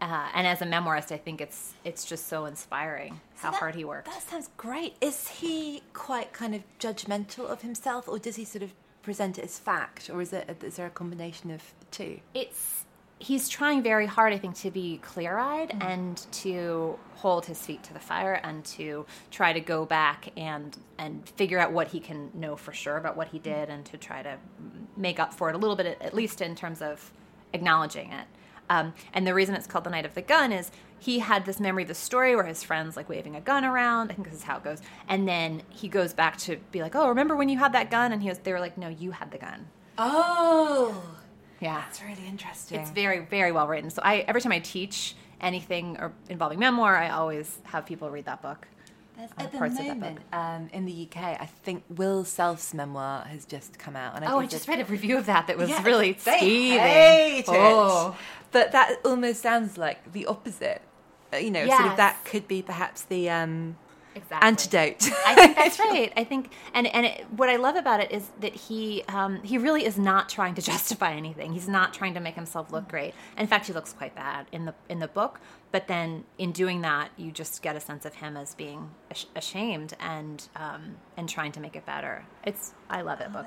Uh, 0.00 0.28
and 0.34 0.46
as 0.46 0.62
a 0.62 0.64
memoirist, 0.64 1.10
I 1.10 1.16
think 1.16 1.40
it's 1.40 1.74
it's 1.84 2.04
just 2.04 2.28
so 2.28 2.44
inspiring 2.44 3.20
how 3.36 3.50
That- 3.50 3.58
hard 3.58 3.74
he 3.74 3.84
worked. 3.84 4.06
That 4.06 4.22
sounds 4.22 4.50
great. 4.56 4.96
Is 5.00 5.28
he 5.28 5.82
quite 5.92 6.32
kind 6.32 6.54
of 6.54 6.62
judgmental 6.78 7.46
of 7.50 7.62
himself, 7.62 8.08
or 8.08 8.18
does 8.18 8.36
he 8.36 8.44
sort 8.44 8.62
of 8.62 8.72
present 9.02 9.38
it 9.38 9.44
as 9.44 9.58
fact, 9.58 10.08
or 10.10 10.20
is 10.22 10.32
it 10.32 10.62
is 10.62 10.76
there 10.76 10.86
a 10.86 10.90
combination 10.90 11.50
of 11.50 11.62
the 11.80 11.86
two? 11.90 12.20
It's 12.34 12.84
he's 13.20 13.48
trying 13.48 13.82
very 13.82 14.06
hard, 14.06 14.32
I 14.32 14.38
think, 14.38 14.54
to 14.56 14.70
be 14.70 14.98
clear-eyed 14.98 15.76
and 15.80 16.16
to 16.30 16.96
hold 17.16 17.46
his 17.46 17.60
feet 17.60 17.82
to 17.82 17.92
the 17.92 17.98
fire 17.98 18.34
and 18.34 18.64
to 18.66 19.04
try 19.32 19.52
to 19.52 19.60
go 19.60 19.84
back 19.84 20.30
and 20.36 20.76
and 20.98 21.28
figure 21.30 21.58
out 21.58 21.72
what 21.72 21.88
he 21.88 21.98
can 21.98 22.30
know 22.34 22.54
for 22.54 22.72
sure 22.72 22.96
about 22.96 23.16
what 23.16 23.26
he 23.28 23.40
did 23.40 23.68
and 23.70 23.84
to 23.86 23.96
try 23.98 24.22
to 24.22 24.38
make 24.96 25.18
up 25.18 25.34
for 25.34 25.48
it 25.48 25.56
a 25.56 25.58
little 25.58 25.74
bit, 25.74 25.98
at 26.00 26.14
least 26.14 26.40
in 26.40 26.54
terms 26.54 26.80
of 26.80 27.10
acknowledging 27.52 28.12
it. 28.12 28.26
Um, 28.70 28.94
and 29.14 29.26
the 29.26 29.34
reason 29.34 29.54
it's 29.54 29.66
called 29.66 29.84
the 29.84 29.90
Night 29.90 30.04
of 30.04 30.14
the 30.14 30.22
Gun 30.22 30.52
is 30.52 30.70
he 30.98 31.20
had 31.20 31.44
this 31.46 31.60
memory 31.60 31.82
of 31.82 31.88
the 31.88 31.94
story 31.94 32.34
where 32.34 32.44
his 32.44 32.62
friends 32.62 32.96
like 32.96 33.08
waving 33.08 33.36
a 33.36 33.40
gun 33.40 33.64
around. 33.64 34.10
I 34.10 34.14
think 34.14 34.28
this 34.28 34.36
is 34.38 34.42
how 34.44 34.56
it 34.58 34.64
goes. 34.64 34.80
And 35.08 35.26
then 35.28 35.62
he 35.70 35.88
goes 35.88 36.12
back 36.12 36.36
to 36.38 36.56
be 36.72 36.82
like, 36.82 36.94
"Oh, 36.96 37.08
remember 37.08 37.36
when 37.36 37.48
you 37.48 37.58
had 37.58 37.72
that 37.72 37.90
gun?" 37.90 38.12
And 38.12 38.22
he 38.22 38.28
was, 38.28 38.38
they 38.38 38.52
were 38.52 38.60
like, 38.60 38.76
"No, 38.76 38.88
you 38.88 39.12
had 39.12 39.30
the 39.30 39.38
gun." 39.38 39.68
Oh, 39.96 41.02
Yeah, 41.60 41.76
that's 41.86 42.02
really 42.02 42.26
interesting. 42.26 42.80
it's 42.80 42.90
very, 42.90 43.20
very 43.20 43.52
well 43.52 43.66
written. 43.66 43.90
So 43.90 44.00
I 44.04 44.18
every 44.28 44.40
time 44.40 44.52
I 44.52 44.60
teach 44.60 45.16
anything 45.40 45.96
or 45.98 46.12
involving 46.28 46.58
memoir, 46.58 46.96
I 46.96 47.10
always 47.10 47.58
have 47.64 47.86
people 47.86 48.10
read 48.10 48.24
that 48.26 48.42
book. 48.42 48.66
At 49.18 49.52
the 49.52 49.58
parts 49.58 49.78
of 49.78 49.86
that 49.86 49.98
moment, 49.98 50.20
um, 50.32 50.68
in 50.72 50.84
the 50.84 51.08
UK, 51.10 51.40
I 51.40 51.46
think 51.46 51.82
Will 51.88 52.24
Self's 52.24 52.72
memoir 52.72 53.24
has 53.24 53.44
just 53.44 53.78
come 53.78 53.96
out, 53.96 54.14
and 54.14 54.24
I 54.24 54.32
Oh, 54.32 54.38
I 54.38 54.46
just 54.46 54.68
read 54.68 54.80
a 54.80 54.84
review 54.84 55.18
of 55.18 55.26
that 55.26 55.48
that 55.48 55.58
was 55.58 55.68
Yeah, 55.68 55.82
really 55.82 56.16
scathing. 56.18 57.44
Oh, 57.48 58.16
But 58.52 58.72
that 58.72 58.96
almost 59.04 59.42
sounds 59.42 59.76
like 59.76 60.12
the 60.12 60.26
opposite. 60.26 60.82
Uh, 61.32 61.38
You 61.38 61.50
know, 61.50 61.66
sort 61.66 61.90
of 61.90 61.96
that 61.96 62.24
could 62.24 62.46
be 62.48 62.62
perhaps 62.62 63.02
the 63.02 63.28
um, 63.28 63.76
Exactly. 64.18 64.48
antidote. 64.48 65.10
I 65.26 65.34
think 65.34 65.56
that's 65.56 65.78
right. 65.86 66.12
I 66.16 66.24
think, 66.24 66.52
and 66.74 66.86
and 66.88 67.06
it, 67.06 67.26
what 67.30 67.48
I 67.48 67.56
love 67.56 67.76
about 67.76 68.00
it 68.00 68.10
is 68.10 68.28
that 68.40 68.54
he 68.54 69.02
um, 69.08 69.42
he 69.42 69.58
really 69.58 69.84
is 69.84 69.96
not 69.98 70.28
trying 70.28 70.54
to 70.56 70.62
justify 70.72 71.12
anything. 71.12 71.52
He's 71.52 71.68
not 71.68 71.94
trying 71.94 72.14
to 72.14 72.20
make 72.20 72.34
himself 72.34 72.72
look 72.72 72.88
great. 72.88 73.14
In 73.36 73.46
fact, 73.46 73.66
he 73.66 73.72
looks 73.72 73.92
quite 73.92 74.14
bad 74.14 74.46
in 74.52 74.64
the 74.64 74.74
in 74.88 74.98
the 74.98 75.08
book. 75.08 75.40
But 75.70 75.86
then, 75.86 76.24
in 76.38 76.52
doing 76.52 76.80
that, 76.80 77.10
you 77.18 77.30
just 77.30 77.60
get 77.62 77.76
a 77.76 77.80
sense 77.80 78.06
of 78.06 78.14
him 78.14 78.36
as 78.38 78.54
being 78.54 78.90
ashamed 79.36 79.94
and 80.00 80.48
um, 80.56 80.96
and 81.16 81.28
trying 81.28 81.52
to 81.52 81.60
make 81.60 81.76
it 81.76 81.86
better. 81.86 82.24
It's 82.44 82.74
I 82.90 83.02
love 83.02 83.20
it 83.20 83.32
book. 83.32 83.46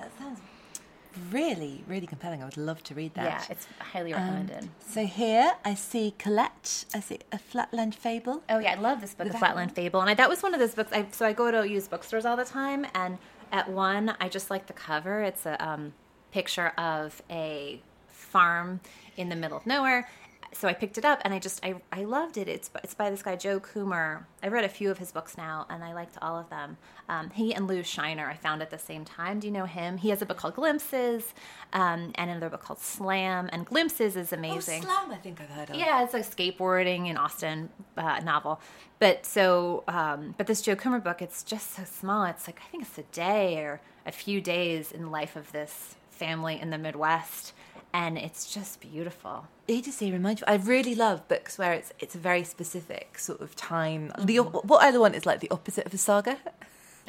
Really, 1.31 1.83
really 1.87 2.07
compelling. 2.07 2.41
I 2.41 2.45
would 2.45 2.57
love 2.57 2.83
to 2.83 2.95
read 2.95 3.13
that. 3.15 3.23
Yeah, 3.23 3.53
it's 3.53 3.67
highly 3.79 4.13
recommended. 4.13 4.69
So 4.87 5.05
here 5.05 5.53
I 5.65 5.75
see 5.75 6.13
Colette. 6.17 6.85
I 6.93 6.99
see 6.99 7.19
a 7.31 7.37
Flatland 7.37 7.95
Fable. 7.95 8.43
Oh 8.49 8.59
yeah, 8.59 8.73
I 8.73 8.75
love 8.75 9.01
this 9.01 9.13
book, 9.13 9.27
The 9.27 9.33
That 9.33 9.39
Flatland 9.39 9.73
Fable, 9.73 10.01
and 10.01 10.09
I, 10.09 10.13
that 10.15 10.29
was 10.29 10.41
one 10.43 10.53
of 10.53 10.59
those 10.59 10.75
books. 10.75 10.91
I, 10.91 11.05
so 11.11 11.25
I 11.25 11.33
go 11.33 11.51
to 11.51 11.67
used 11.67 11.89
bookstores 11.89 12.25
all 12.25 12.37
the 12.37 12.45
time, 12.45 12.85
and 12.93 13.17
at 13.51 13.69
one, 13.69 14.15
I 14.19 14.29
just 14.29 14.49
like 14.49 14.67
the 14.67 14.73
cover. 14.73 15.21
It's 15.23 15.45
a 15.45 15.63
um, 15.65 15.93
picture 16.31 16.69
of 16.77 17.21
a 17.29 17.81
farm 18.07 18.79
in 19.17 19.29
the 19.29 19.35
middle 19.35 19.57
of 19.57 19.65
nowhere. 19.65 20.07
So 20.53 20.67
I 20.67 20.73
picked 20.73 20.97
it 20.97 21.05
up, 21.05 21.21
and 21.23 21.33
I 21.33 21.39
just 21.39 21.63
I, 21.65 21.75
I 21.91 22.03
loved 22.03 22.37
it. 22.37 22.47
It's 22.47 22.69
it's 22.83 22.93
by 22.93 23.09
this 23.09 23.23
guy 23.23 23.35
Joe 23.35 23.59
Coomer. 23.59 24.25
I 24.43 24.47
read 24.47 24.63
a 24.63 24.69
few 24.69 24.91
of 24.91 24.97
his 24.97 25.11
books 25.11 25.37
now, 25.37 25.65
and 25.69 25.83
I 25.83 25.93
liked 25.93 26.17
all 26.21 26.37
of 26.37 26.49
them. 26.49 26.77
Um, 27.07 27.29
he 27.29 27.53
and 27.53 27.67
Lou 27.67 27.83
Shiner 27.83 28.27
I 28.27 28.35
found 28.35 28.61
at 28.61 28.69
the 28.69 28.77
same 28.77 29.05
time. 29.05 29.39
Do 29.39 29.47
you 29.47 29.53
know 29.53 29.65
him? 29.65 29.97
He 29.97 30.09
has 30.09 30.21
a 30.21 30.25
book 30.25 30.37
called 30.37 30.55
Glimpses, 30.55 31.33
um, 31.73 32.11
and 32.15 32.29
another 32.29 32.49
book 32.49 32.61
called 32.61 32.79
Slam. 32.79 33.49
And 33.53 33.65
Glimpses 33.65 34.15
is 34.15 34.33
amazing. 34.33 34.83
Oh, 34.83 34.85
Slam, 34.85 35.11
I 35.11 35.17
think 35.17 35.39
I've 35.39 35.49
heard 35.49 35.69
of. 35.69 35.75
Yeah, 35.75 36.03
it's 36.03 36.13
a 36.13 36.19
skateboarding 36.19 37.07
in 37.07 37.17
Austin 37.17 37.69
uh, 37.97 38.19
novel. 38.19 38.59
But 38.99 39.25
so, 39.25 39.83
um, 39.87 40.35
but 40.37 40.47
this 40.47 40.61
Joe 40.61 40.75
Coomer 40.75 41.03
book, 41.03 41.21
it's 41.21 41.43
just 41.43 41.73
so 41.75 41.83
small. 41.85 42.25
It's 42.25 42.47
like 42.47 42.59
I 42.61 42.69
think 42.69 42.83
it's 42.83 42.97
a 42.97 43.03
day 43.13 43.57
or 43.59 43.81
a 44.05 44.11
few 44.11 44.41
days 44.41 44.91
in 44.91 45.03
the 45.03 45.09
life 45.09 45.35
of 45.35 45.51
this 45.51 45.95
family 46.09 46.59
in 46.59 46.69
the 46.69 46.77
Midwest, 46.77 47.53
and 47.93 48.17
it's 48.17 48.51
just 48.53 48.81
beautiful. 48.81 49.47
Agency 49.67 50.11
reminds 50.11 50.41
me. 50.41 50.47
I 50.47 50.55
really 50.55 50.95
love 50.95 51.27
books 51.27 51.57
where 51.57 51.73
it's 51.73 51.91
it's 51.99 52.15
a 52.15 52.17
very 52.17 52.43
specific 52.43 53.17
sort 53.19 53.41
of 53.41 53.55
time. 53.55 54.11
The 54.19 54.39
what 54.39 54.83
I 54.83 54.97
want 54.97 55.15
is 55.15 55.25
like 55.25 55.39
the 55.39 55.51
opposite 55.51 55.85
of 55.85 55.93
a 55.93 55.97
saga. 55.97 56.37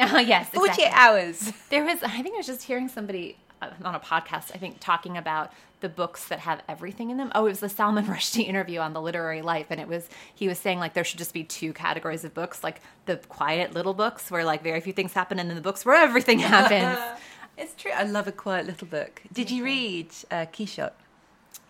Oh 0.00 0.18
yes, 0.18 0.48
Forty 0.54 0.70
exactly. 0.70 0.84
eight 0.86 0.92
hours. 0.94 1.52
There 1.68 1.84
was, 1.84 2.02
I 2.02 2.22
think 2.22 2.34
I 2.34 2.38
was 2.38 2.46
just 2.46 2.62
hearing 2.62 2.88
somebody 2.88 3.36
uh, 3.60 3.68
on 3.84 3.94
a 3.94 4.00
podcast, 4.00 4.50
I 4.54 4.58
think, 4.58 4.80
talking 4.80 5.18
about 5.18 5.52
the 5.80 5.88
books 5.90 6.28
that 6.28 6.40
have 6.40 6.62
everything 6.66 7.10
in 7.10 7.18
them. 7.18 7.30
Oh, 7.34 7.44
it 7.46 7.50
was 7.50 7.60
the 7.60 7.68
Salman 7.68 8.06
Rushdie 8.14 8.46
interview 8.46 8.80
on 8.80 8.94
the 8.94 9.02
literary 9.02 9.42
life. 9.42 9.66
And 9.68 9.78
it 9.78 9.86
was, 9.88 10.08
he 10.34 10.48
was 10.48 10.58
saying 10.58 10.78
like 10.78 10.94
there 10.94 11.04
should 11.04 11.18
just 11.18 11.34
be 11.34 11.44
two 11.44 11.72
categories 11.74 12.24
of 12.24 12.32
books, 12.32 12.64
like 12.64 12.80
the 13.04 13.18
quiet 13.28 13.74
little 13.74 13.92
books 13.92 14.30
where 14.30 14.44
like 14.44 14.62
very 14.62 14.80
few 14.80 14.94
things 14.94 15.12
happen, 15.12 15.38
and 15.38 15.50
then 15.50 15.56
the 15.56 15.62
books 15.62 15.84
where 15.84 15.96
everything 15.96 16.38
happens. 16.38 16.98
It's 17.56 17.74
true. 17.74 17.92
I 17.94 18.04
love 18.04 18.26
a 18.26 18.32
quiet 18.32 18.66
little 18.66 18.86
book. 18.86 19.22
Did 19.32 19.50
you 19.50 19.64
read 19.64 20.08
uh, 20.30 20.46
Quichotte? 20.46 20.94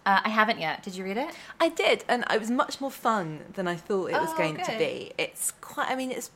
Uh, 0.05 0.21
I 0.25 0.29
haven't 0.31 0.59
yet. 0.61 0.83
Did 0.83 0.97
you 0.97 1.05
read 1.05 1.17
it? 1.17 1.35
I 1.61 1.69
did, 1.69 2.05
and 2.09 2.25
it 2.31 2.41
was 2.41 2.51
much 2.51 2.81
more 2.81 2.91
fun 2.91 3.41
than 3.55 3.69
I 3.69 3.77
thought 3.77 4.11
it 4.11 4.15
was 4.15 4.31
Oh, 4.33 4.37
going 4.37 4.57
to 4.65 4.79
be. 4.79 5.13
It's 5.19 5.53
quite. 5.61 5.89
I 5.91 5.95
mean, 5.97 6.11
it's 6.11 6.31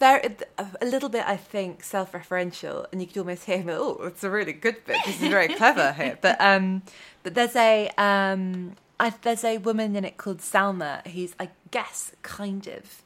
very 0.00 0.36
a 0.58 0.84
little 0.86 1.08
bit. 1.08 1.24
I 1.26 1.36
think 1.36 1.82
self-referential, 1.84 2.86
and 2.90 3.00
you 3.00 3.06
could 3.06 3.18
almost 3.18 3.44
hear 3.44 3.58
him. 3.58 3.68
Oh, 3.70 3.98
it's 4.04 4.24
a 4.24 4.30
really 4.30 4.52
good 4.52 4.84
bit. 4.84 4.98
This 5.06 5.22
is 5.22 5.28
very 5.28 5.48
clever 5.48 5.92
here. 5.92 6.18
But 6.22 6.40
um, 6.40 6.82
but 7.22 7.34
there's 7.34 7.56
a 7.56 7.90
um, 7.96 8.72
I, 8.98 9.10
there's 9.22 9.44
a 9.44 9.58
woman 9.58 9.94
in 9.96 10.04
it 10.04 10.16
called 10.16 10.38
Salma. 10.38 11.06
who's 11.08 11.34
I 11.38 11.50
guess 11.70 12.12
kind 12.22 12.66
of 12.66 13.02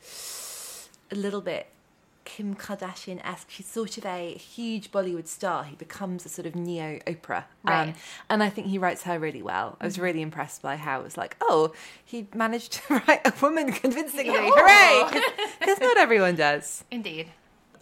a 1.11 1.15
little 1.15 1.41
bit 1.43 1.67
Kim 2.25 2.55
Kardashian 2.55 3.21
esque. 3.25 3.51
She's 3.51 3.67
sort 3.67 3.99
of 3.99 4.07
a 4.07 4.35
huge 4.35 4.91
Bollywood 4.93 5.27
star 5.27 5.65
who 5.65 5.77
becomes 5.77 6.25
a 6.27 6.29
sort 6.29 6.47
of 6.47 6.55
neo 6.55 6.99
Oprah. 7.07 7.45
Right. 7.65 7.89
Um, 7.89 7.95
and 8.29 8.43
I 8.43 8.51
think 8.51 8.69
he 8.69 8.79
writes 8.79 9.03
her 9.05 9.19
really 9.19 9.43
well. 9.43 9.77
I 9.81 9.85
was 9.85 9.99
really 9.99 10.23
impressed 10.23 10.63
by 10.63 10.77
how 10.77 11.01
it 11.01 11.05
was 11.05 11.17
like, 11.17 11.37
oh, 11.41 11.73
he 12.05 12.29
managed 12.35 12.73
to 12.73 12.95
write 13.09 13.27
a 13.27 13.33
woman 13.41 13.73
convincingly. 13.73 14.35
Yeah. 14.35 14.51
Hooray! 14.53 15.21
Because 15.61 15.81
not 15.81 15.99
everyone 15.99 16.37
does. 16.37 16.85
Indeed. 16.91 17.29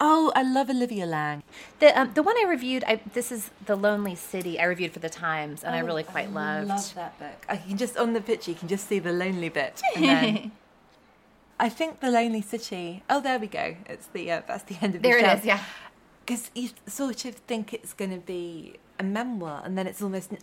Oh, 0.01 0.33
I 0.37 0.43
love 0.43 0.71
Olivia 0.71 1.07
Laing. 1.07 1.43
The 1.81 1.99
um, 1.99 2.13
the 2.15 2.23
one 2.23 2.37
I 2.39 2.49
reviewed, 2.49 2.85
I, 2.87 3.01
this 3.15 3.33
is 3.33 3.51
the 3.67 3.75
Lonely 3.75 4.15
City. 4.15 4.59
I 4.61 4.65
reviewed 4.65 4.93
for 4.93 5.01
the 5.01 5.09
Times, 5.09 5.65
and 5.65 5.75
I 5.75 5.81
really 5.81 6.05
quite 6.05 6.33
loved. 6.33 6.71
Oh, 6.71 6.75
love 6.75 6.95
that 6.95 7.19
book. 7.19 7.47
I 7.49 7.57
can 7.57 7.77
just, 7.77 7.97
on 7.97 8.13
the 8.13 8.21
picture, 8.21 8.53
you 8.53 8.57
can 8.57 8.69
just 8.69 8.89
see 8.89 9.01
the 9.01 9.13
lonely 9.13 9.49
bit. 9.49 9.83
And 9.97 10.05
then 10.05 10.53
I 11.61 11.69
think 11.69 12.01
the 12.01 12.11
Lonely 12.11 12.41
City. 12.43 13.03
Oh, 13.11 13.21
there 13.21 13.39
we 13.39 13.47
go. 13.49 13.77
It's 13.87 14.07
the 14.09 14.31
uh, 14.31 14.43
that's 14.47 14.65
the 14.65 14.77
end 14.81 14.95
of 14.95 15.03
the 15.03 15.09
There 15.09 15.19
it 15.19 15.25
shelf. 15.25 15.41
is, 15.41 15.47
yeah. 15.47 15.65
because 16.25 16.51
you 16.55 16.71
sort 16.87 17.25
of 17.25 17.35
think 17.35 17.73
it's 17.75 17.93
going 17.93 18.11
to 18.13 18.19
be 18.19 18.75
a 18.99 19.03
memoir, 19.03 19.63
and 19.65 19.77
then 19.77 19.87
it's 19.87 20.03
almost 20.03 20.31
an 20.31 20.39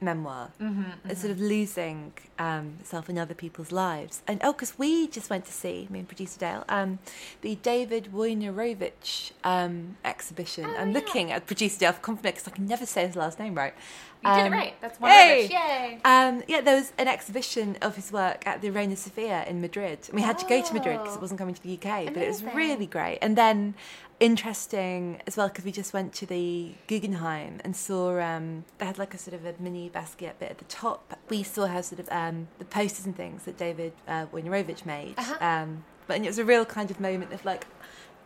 anti-memoir. 0.00 0.50
Mm-hmm, 0.60 1.08
it's 1.08 1.20
sort 1.20 1.30
of 1.32 1.40
losing 1.40 2.12
um, 2.38 2.74
itself 2.80 3.08
in 3.08 3.18
other 3.18 3.34
people's 3.34 3.72
lives. 3.72 4.22
And 4.26 4.40
oh, 4.42 4.52
because 4.52 4.78
we 4.78 5.08
just 5.08 5.30
went 5.30 5.44
to 5.46 5.52
see, 5.52 5.86
me 5.90 6.00
and 6.00 6.08
producer 6.08 6.38
Dale, 6.38 6.64
um, 6.68 6.98
the 7.42 7.56
David 7.56 8.10
Wojnarowicz 8.12 9.32
um, 9.42 9.96
exhibition. 10.04 10.66
I'm 10.78 10.92
looking 10.92 11.32
at 11.32 11.46
producer 11.46 11.78
Dale 11.80 11.92
for 11.92 12.00
compliment 12.00 12.36
because 12.36 12.52
I 12.52 12.54
can 12.54 12.66
never 12.66 12.86
say 12.86 13.06
his 13.06 13.16
last 13.16 13.38
name 13.38 13.54
right. 13.54 13.74
You 14.22 14.30
did 14.30 14.40
it 14.40 14.46
Um, 14.46 14.52
right. 14.52 14.74
That's 14.80 14.98
Hey! 14.98 15.48
Wojnarowicz. 15.48 15.50
Yay! 15.50 15.98
Um, 16.04 16.42
yeah, 16.48 16.60
there 16.60 16.76
was 16.76 16.92
an 16.98 17.08
exhibition 17.08 17.76
of 17.82 17.96
his 17.96 18.10
work 18.12 18.46
at 18.46 18.62
the 18.62 18.70
Reina 18.70 18.96
Sofia 18.96 19.44
in 19.46 19.60
Madrid. 19.60 19.98
And 20.08 20.14
we 20.14 20.22
had 20.22 20.38
to 20.38 20.46
go 20.46 20.62
to 20.62 20.74
Madrid 20.74 20.98
because 20.98 21.16
it 21.16 21.20
wasn't 21.20 21.38
coming 21.38 21.54
to 21.54 21.62
the 21.62 21.74
UK, 21.74 22.06
but 22.06 22.18
it 22.18 22.28
was 22.28 22.42
really 22.42 22.86
great. 22.86 23.18
And 23.20 23.36
then 23.36 23.74
interesting 24.20 25.20
as 25.26 25.36
well 25.36 25.48
because 25.48 25.64
we 25.64 25.72
just 25.72 25.92
went 25.92 26.12
to 26.14 26.26
the 26.26 26.72
Guggenheim 26.86 27.60
and 27.64 27.76
saw 27.76 28.20
um, 28.20 28.64
they 28.78 28.86
had 28.86 28.98
like 28.98 29.14
a 29.14 29.18
sort 29.18 29.34
of 29.34 29.44
a 29.44 29.54
mini 29.58 29.88
basket, 29.88 30.38
bit 30.38 30.50
at 30.50 30.58
the 30.58 30.64
top. 30.64 31.18
We 31.28 31.42
saw 31.42 31.66
how 31.66 31.80
sort 31.80 32.00
of 32.00 32.08
um, 32.10 32.48
the 32.58 32.64
posters 32.64 33.06
and 33.06 33.16
things 33.16 33.44
that 33.44 33.56
David 33.56 33.92
uh, 34.06 34.26
Wojnarowicz 34.26 34.86
made. 34.86 35.14
Uh-huh. 35.18 35.36
Um, 35.40 35.84
but 36.06 36.16
and 36.16 36.24
it 36.24 36.28
was 36.28 36.38
a 36.38 36.44
real 36.44 36.64
kind 36.64 36.90
of 36.90 37.00
moment 37.00 37.32
of 37.32 37.44
like 37.44 37.66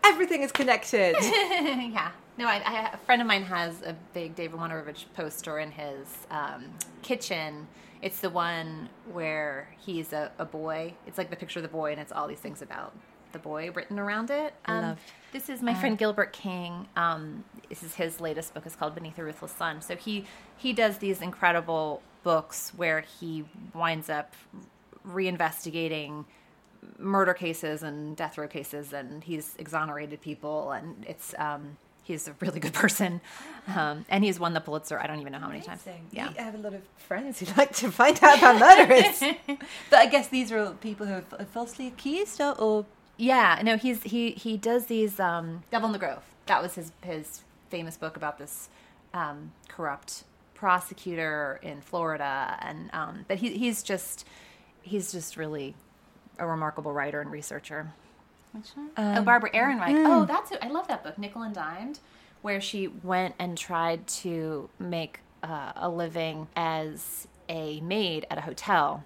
everything 0.04 0.42
is 0.42 0.52
connected. 0.52 1.16
yeah. 1.20 2.10
No, 2.36 2.46
I, 2.46 2.62
I, 2.64 2.90
a 2.92 2.96
friend 2.98 3.20
of 3.20 3.26
mine 3.26 3.42
has 3.42 3.82
a 3.82 3.96
big 4.14 4.36
David 4.36 4.58
Wojnarowicz 4.58 5.06
poster 5.14 5.58
in 5.58 5.72
his 5.72 6.26
um, 6.30 6.66
kitchen. 7.02 7.66
It's 8.00 8.20
the 8.20 8.30
one 8.30 8.88
where 9.12 9.74
he's 9.78 10.12
a, 10.12 10.30
a 10.38 10.44
boy. 10.44 10.94
It's 11.06 11.18
like 11.18 11.30
the 11.30 11.36
picture 11.36 11.58
of 11.58 11.64
the 11.64 11.68
boy, 11.68 11.90
and 11.90 12.00
it's 12.00 12.12
all 12.12 12.28
these 12.28 12.38
things 12.38 12.62
about 12.62 12.94
the 13.32 13.38
boy 13.38 13.70
written 13.70 13.98
around 13.98 14.30
it. 14.30 14.54
Um, 14.66 14.82
Loved. 14.82 15.00
This 15.32 15.50
is 15.50 15.62
my 15.62 15.74
friend 15.74 15.98
Gilbert 15.98 16.32
King. 16.32 16.88
Um, 16.96 17.44
this 17.68 17.82
is 17.82 17.94
his 17.94 18.20
latest 18.20 18.54
book. 18.54 18.64
It's 18.64 18.76
called 18.76 18.94
Beneath 18.94 19.18
a 19.18 19.24
Ruthless 19.24 19.52
Sun. 19.52 19.82
So 19.82 19.94
he 19.94 20.24
he 20.56 20.72
does 20.72 20.98
these 20.98 21.20
incredible 21.20 22.02
books 22.22 22.72
where 22.76 23.00
he 23.00 23.44
winds 23.74 24.08
up 24.08 24.34
reinvestigating 25.06 26.24
murder 26.98 27.34
cases 27.34 27.82
and 27.82 28.16
death 28.16 28.38
row 28.38 28.48
cases, 28.48 28.92
and 28.92 29.22
he's 29.24 29.54
exonerated 29.58 30.20
people, 30.20 30.72
and 30.72 31.04
it's 31.06 31.34
um, 31.38 31.76
he's 32.02 32.26
a 32.26 32.34
really 32.40 32.60
good 32.60 32.72
person, 32.84 33.20
um, 33.66 34.04
and 34.08 34.24
he's 34.24 34.40
won 34.40 34.54
the 34.54 34.60
Pulitzer. 34.60 34.98
I 34.98 35.06
don't 35.06 35.20
even 35.20 35.32
know 35.32 35.38
how 35.38 35.48
many 35.48 35.60
times. 35.60 35.82
Yeah. 36.10 36.30
I 36.38 36.42
have 36.42 36.54
a 36.54 36.58
lot 36.58 36.74
of 36.74 36.82
friends 36.96 37.40
who 37.40 37.46
like 37.56 37.72
to 37.76 37.90
find 37.90 38.18
out 38.22 38.38
about 38.38 38.58
murderers. 38.58 39.22
but 39.90 39.98
I 39.98 40.06
guess 40.06 40.28
these 40.28 40.50
are 40.52 40.58
all 40.58 40.72
people 40.72 41.06
who 41.06 41.14
are 41.14 41.44
falsely 41.52 41.86
accused 41.86 42.40
or, 42.40 42.54
or 42.58 42.86
Yeah, 43.18 43.60
no, 43.64 43.76
he's 43.76 44.02
he 44.04 44.30
he 44.30 44.56
does 44.56 44.86
these 44.86 45.20
um 45.20 45.64
Devil 45.70 45.88
in 45.88 45.92
the 45.92 45.98
Grove. 45.98 46.22
That 46.46 46.62
was 46.62 46.76
his 46.76 46.92
his 47.02 47.42
famous 47.68 47.96
book 47.96 48.16
about 48.16 48.38
this 48.38 48.70
um, 49.12 49.52
corrupt 49.68 50.24
prosecutor 50.54 51.58
in 51.62 51.80
Florida, 51.80 52.56
and 52.60 52.90
um, 52.92 53.24
but 53.28 53.38
he 53.38 53.58
he's 53.58 53.82
just 53.82 54.26
he's 54.82 55.12
just 55.12 55.36
really 55.36 55.74
a 56.38 56.46
remarkable 56.46 56.92
writer 56.92 57.20
and 57.20 57.30
researcher. 57.30 57.92
Which 58.52 58.68
one? 58.74 58.90
oh, 58.96 59.22
Barbara 59.22 59.50
Ehrenreich. 59.50 60.04
Oh, 60.06 60.24
that's 60.24 60.52
it. 60.52 60.58
I 60.62 60.68
love 60.68 60.88
that 60.88 61.02
book, 61.02 61.18
Nickel 61.18 61.42
and 61.42 61.54
Dimed, 61.54 61.98
where 62.40 62.60
she 62.60 62.88
went 62.88 63.34
and 63.38 63.58
tried 63.58 64.06
to 64.06 64.70
make 64.78 65.20
uh, 65.42 65.72
a 65.76 65.88
living 65.88 66.48
as 66.56 67.26
a 67.48 67.80
maid 67.80 68.26
at 68.30 68.38
a 68.38 68.42
hotel. 68.42 69.04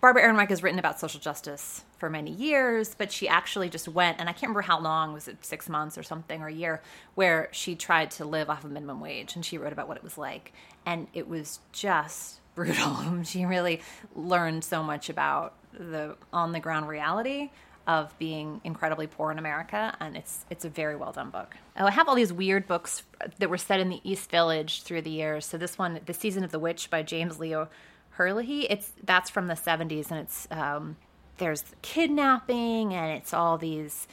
Barbara 0.00 0.22
Ehrenreich 0.22 0.50
has 0.50 0.62
written 0.62 0.78
about 0.78 1.00
social 1.00 1.20
justice 1.20 1.84
for 2.04 2.10
many 2.10 2.32
years, 2.32 2.94
but 2.98 3.10
she 3.10 3.26
actually 3.26 3.70
just 3.70 3.88
went, 3.88 4.20
and 4.20 4.28
I 4.28 4.32
can't 4.32 4.42
remember 4.42 4.60
how 4.60 4.78
long, 4.78 5.14
was 5.14 5.26
it 5.26 5.42
six 5.42 5.70
months 5.70 5.96
or 5.96 6.02
something, 6.02 6.42
or 6.42 6.48
a 6.48 6.52
year, 6.52 6.82
where 7.14 7.48
she 7.50 7.74
tried 7.74 8.10
to 8.10 8.26
live 8.26 8.50
off 8.50 8.62
of 8.62 8.70
minimum 8.70 9.00
wage, 9.00 9.34
and 9.34 9.42
she 9.42 9.56
wrote 9.56 9.72
about 9.72 9.88
what 9.88 9.96
it 9.96 10.02
was 10.02 10.18
like. 10.18 10.52
And 10.84 11.06
it 11.14 11.26
was 11.28 11.60
just 11.72 12.40
brutal. 12.54 13.22
she 13.22 13.46
really 13.46 13.80
learned 14.14 14.64
so 14.64 14.82
much 14.82 15.08
about 15.08 15.54
the 15.72 16.16
on 16.30 16.52
the 16.52 16.60
ground 16.60 16.88
reality 16.88 17.48
of 17.86 18.12
being 18.18 18.60
incredibly 18.64 19.06
poor 19.06 19.32
in 19.32 19.38
America, 19.38 19.96
and 19.98 20.14
it's 20.14 20.44
it's 20.50 20.66
a 20.66 20.68
very 20.68 20.96
well 20.96 21.12
done 21.12 21.30
book. 21.30 21.56
Oh, 21.74 21.86
I 21.86 21.90
have 21.90 22.06
all 22.06 22.16
these 22.16 22.34
weird 22.34 22.66
books 22.66 23.02
that 23.38 23.48
were 23.48 23.56
set 23.56 23.80
in 23.80 23.88
the 23.88 24.02
East 24.04 24.30
Village 24.30 24.82
through 24.82 25.00
the 25.00 25.10
years. 25.10 25.46
So 25.46 25.56
this 25.56 25.78
one, 25.78 25.98
The 26.04 26.12
Season 26.12 26.44
of 26.44 26.52
the 26.52 26.58
Witch 26.58 26.90
by 26.90 27.02
James 27.02 27.38
Leo 27.38 27.70
Herlihy, 28.10 28.66
it's 28.68 28.92
that's 29.02 29.30
from 29.30 29.46
the 29.46 29.54
'70s, 29.54 30.10
and 30.10 30.20
it's 30.20 30.46
um, 30.50 30.98
there's 31.38 31.64
kidnapping 31.82 32.94
and 32.94 33.16
it's 33.16 33.34
all 33.34 33.58
these 33.58 34.06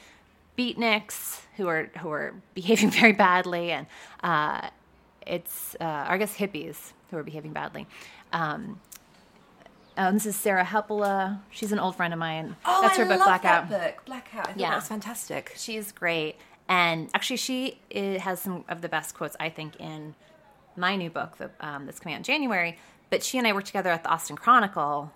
beatniks 0.58 1.42
who 1.58 1.68
are 1.68 1.90
who 2.00 2.10
are 2.12 2.34
behaving 2.54 2.92
very 2.92 3.14
badly 3.14 3.72
and 3.72 3.88
uh, 4.24 4.70
it's 5.26 5.76
uh, 5.80 6.06
I 6.08 6.18
guess 6.18 6.36
hippies 6.36 6.94
who 7.10 7.18
are 7.18 7.24
behaving 7.24 7.54
badly. 7.54 7.88
Um, 8.34 8.80
um, 9.98 10.14
this 10.14 10.26
is 10.26 10.36
Sarah 10.36 10.64
Hepola. 10.64 11.40
She's 11.52 11.72
an 11.72 11.80
old 11.80 11.96
friend 11.98 12.14
of 12.14 12.20
mine. 12.20 12.56
Oh, 12.66 12.82
That's 12.82 12.98
her 12.98 13.04
I 13.04 13.08
book 13.10 13.20
love 13.20 13.28
Blackout. 13.28 13.70
that 13.70 13.96
book, 13.96 14.06
Blackout. 14.06 14.48
I 14.50 14.54
Yeah. 14.56 14.70
that 14.70 14.76
was 14.78 14.88
fantastic. 14.88 15.54
She's 15.58 15.92
great. 15.92 16.38
And 16.70 17.10
actually, 17.14 17.38
she 17.38 17.78
i 17.94 18.18
has 18.22 18.40
some 18.40 18.64
of 18.70 18.82
the 18.82 18.88
best 18.88 19.14
quotes, 19.16 19.36
I 19.40 19.50
think, 19.50 19.76
in 19.76 20.16
my 20.78 20.96
new 20.96 21.10
book 21.10 21.38
that, 21.38 21.52
um, 21.60 21.86
that's 21.86 22.00
coming 22.00 22.16
out 22.16 22.20
in 22.20 22.24
January. 22.24 22.78
But 23.10 23.22
she 23.24 23.38
and 23.38 23.46
I 23.46 23.52
worked 23.52 23.68
together 23.68 23.90
at 23.90 24.04
the 24.04 24.10
Austin 24.10 24.38
Chronicle 24.38 25.12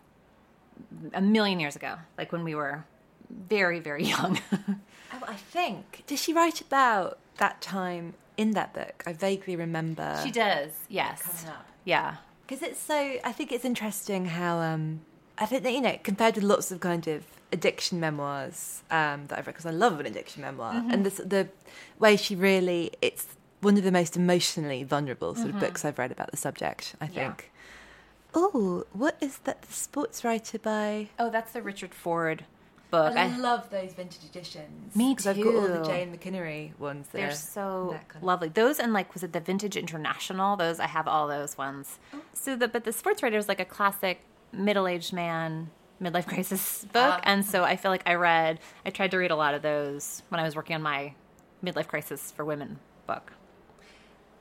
a 1.14 1.22
million 1.22 1.60
years 1.60 1.76
ago, 1.76 1.96
like 2.18 2.32
when 2.32 2.44
we 2.44 2.56
were 2.56 2.84
very, 3.30 3.80
very 3.80 4.04
young. 4.04 4.40
Oh, 5.14 5.24
I 5.30 5.36
think. 5.36 6.04
Does 6.08 6.22
she 6.22 6.34
write 6.34 6.60
about 6.60 7.20
that 7.38 7.62
time 7.62 8.16
in 8.36 8.52
that 8.52 8.74
book? 8.74 9.02
I 9.08 9.14
vaguely 9.14 9.56
remember. 9.56 10.20
she 10.22 10.32
does, 10.32 10.72
yes. 10.90 11.22
Coming 11.22 11.54
up. 11.56 11.68
Yeah. 11.86 12.16
Because 12.46 12.62
it's 12.62 12.82
so, 12.82 12.96
I 13.24 13.32
think 13.32 13.54
it's 13.54 13.64
interesting 13.64 14.26
how, 14.26 14.58
um, 14.60 15.02
I 15.38 15.46
think 15.46 15.64
that, 15.64 15.72
you 15.72 15.80
know, 15.80 15.98
compared 16.04 16.36
with 16.36 16.44
lots 16.44 16.70
of 16.70 16.82
kind 16.82 17.08
of 17.08 17.24
addiction 17.54 18.00
memoirs 18.02 18.84
um, 18.92 19.28
that 19.28 19.40
I've 19.40 19.48
read, 19.48 19.54
because 19.54 19.66
I 19.66 19.72
love 19.72 20.02
an 20.02 20.06
addiction 20.06 20.42
memoir, 20.42 20.84
and 20.90 21.06
this, 21.06 21.16
the 21.18 21.48
way 21.98 22.18
she 22.18 22.36
really, 22.36 22.92
it's 23.02 23.26
one 23.62 23.78
of 23.78 23.84
the 23.84 23.92
most 23.92 24.18
emotionally 24.18 24.84
vulnerable 24.84 25.34
sort 25.34 25.50
of 25.52 25.60
books 25.62 25.86
I've 25.86 25.98
read 25.98 26.12
about 26.12 26.32
the 26.32 26.38
subject, 26.38 26.96
I 27.00 27.08
think. 27.08 27.52
Oh, 28.36 28.84
what 28.92 29.18
is 29.22 29.38
that? 29.40 29.62
The 29.62 29.74
sports 29.74 30.24
writer 30.24 30.60
by. 30.60 31.10
Oh, 31.18 31.30
that's 31.30 31.54
the 31.54 31.62
Richard 31.62 31.94
Ford 31.96 32.44
book. 32.92 33.16
I 33.16 33.24
I- 33.26 33.38
love 33.38 33.70
those 33.70 33.94
vintage 33.94 34.26
editions. 34.26 34.96
Me 34.96 35.16
too. 35.16 35.30
I've 35.30 35.42
got 35.42 35.56
all 35.56 35.62
the 35.68 35.78
too. 35.80 35.86
Jay 35.86 36.06
McInerney 36.12 36.78
ones. 36.78 37.08
That 37.08 37.18
They're 37.20 37.28
are 37.30 37.34
so 37.34 37.90
that 38.10 38.18
of- 38.18 38.24
lovely. 38.24 38.50
Those 38.50 38.80
and 38.80 38.92
like 38.94 39.14
was 39.14 39.24
it 39.24 39.32
the 39.34 39.40
Vintage 39.40 39.78
International? 39.78 40.58
Those 40.58 40.80
I 40.80 40.88
have 40.88 41.08
all 41.08 41.28
those 41.28 41.58
ones. 41.58 41.98
So 42.34 42.56
the 42.56 42.68
but 42.68 42.84
the 42.84 42.92
sports 42.94 43.24
writer 43.24 43.38
is 43.38 43.48
like 43.48 43.60
a 43.62 43.66
classic 43.66 44.20
middle 44.52 44.88
aged 44.88 45.14
man 45.14 45.70
midlife 46.02 46.28
crisis 46.28 46.84
book, 46.92 47.22
and 47.24 47.46
so 47.46 47.64
I 47.64 47.78
feel 47.78 47.90
like 47.92 48.04
I 48.06 48.16
read. 48.16 48.60
I 48.86 48.90
tried 48.90 49.12
to 49.12 49.18
read 49.18 49.32
a 49.32 49.36
lot 49.38 49.54
of 49.54 49.62
those 49.62 50.24
when 50.28 50.40
I 50.42 50.44
was 50.44 50.56
working 50.56 50.76
on 50.76 50.82
my 50.82 51.14
midlife 51.64 51.88
crisis 51.88 52.32
for 52.32 52.44
women 52.44 52.80
book. 53.08 53.32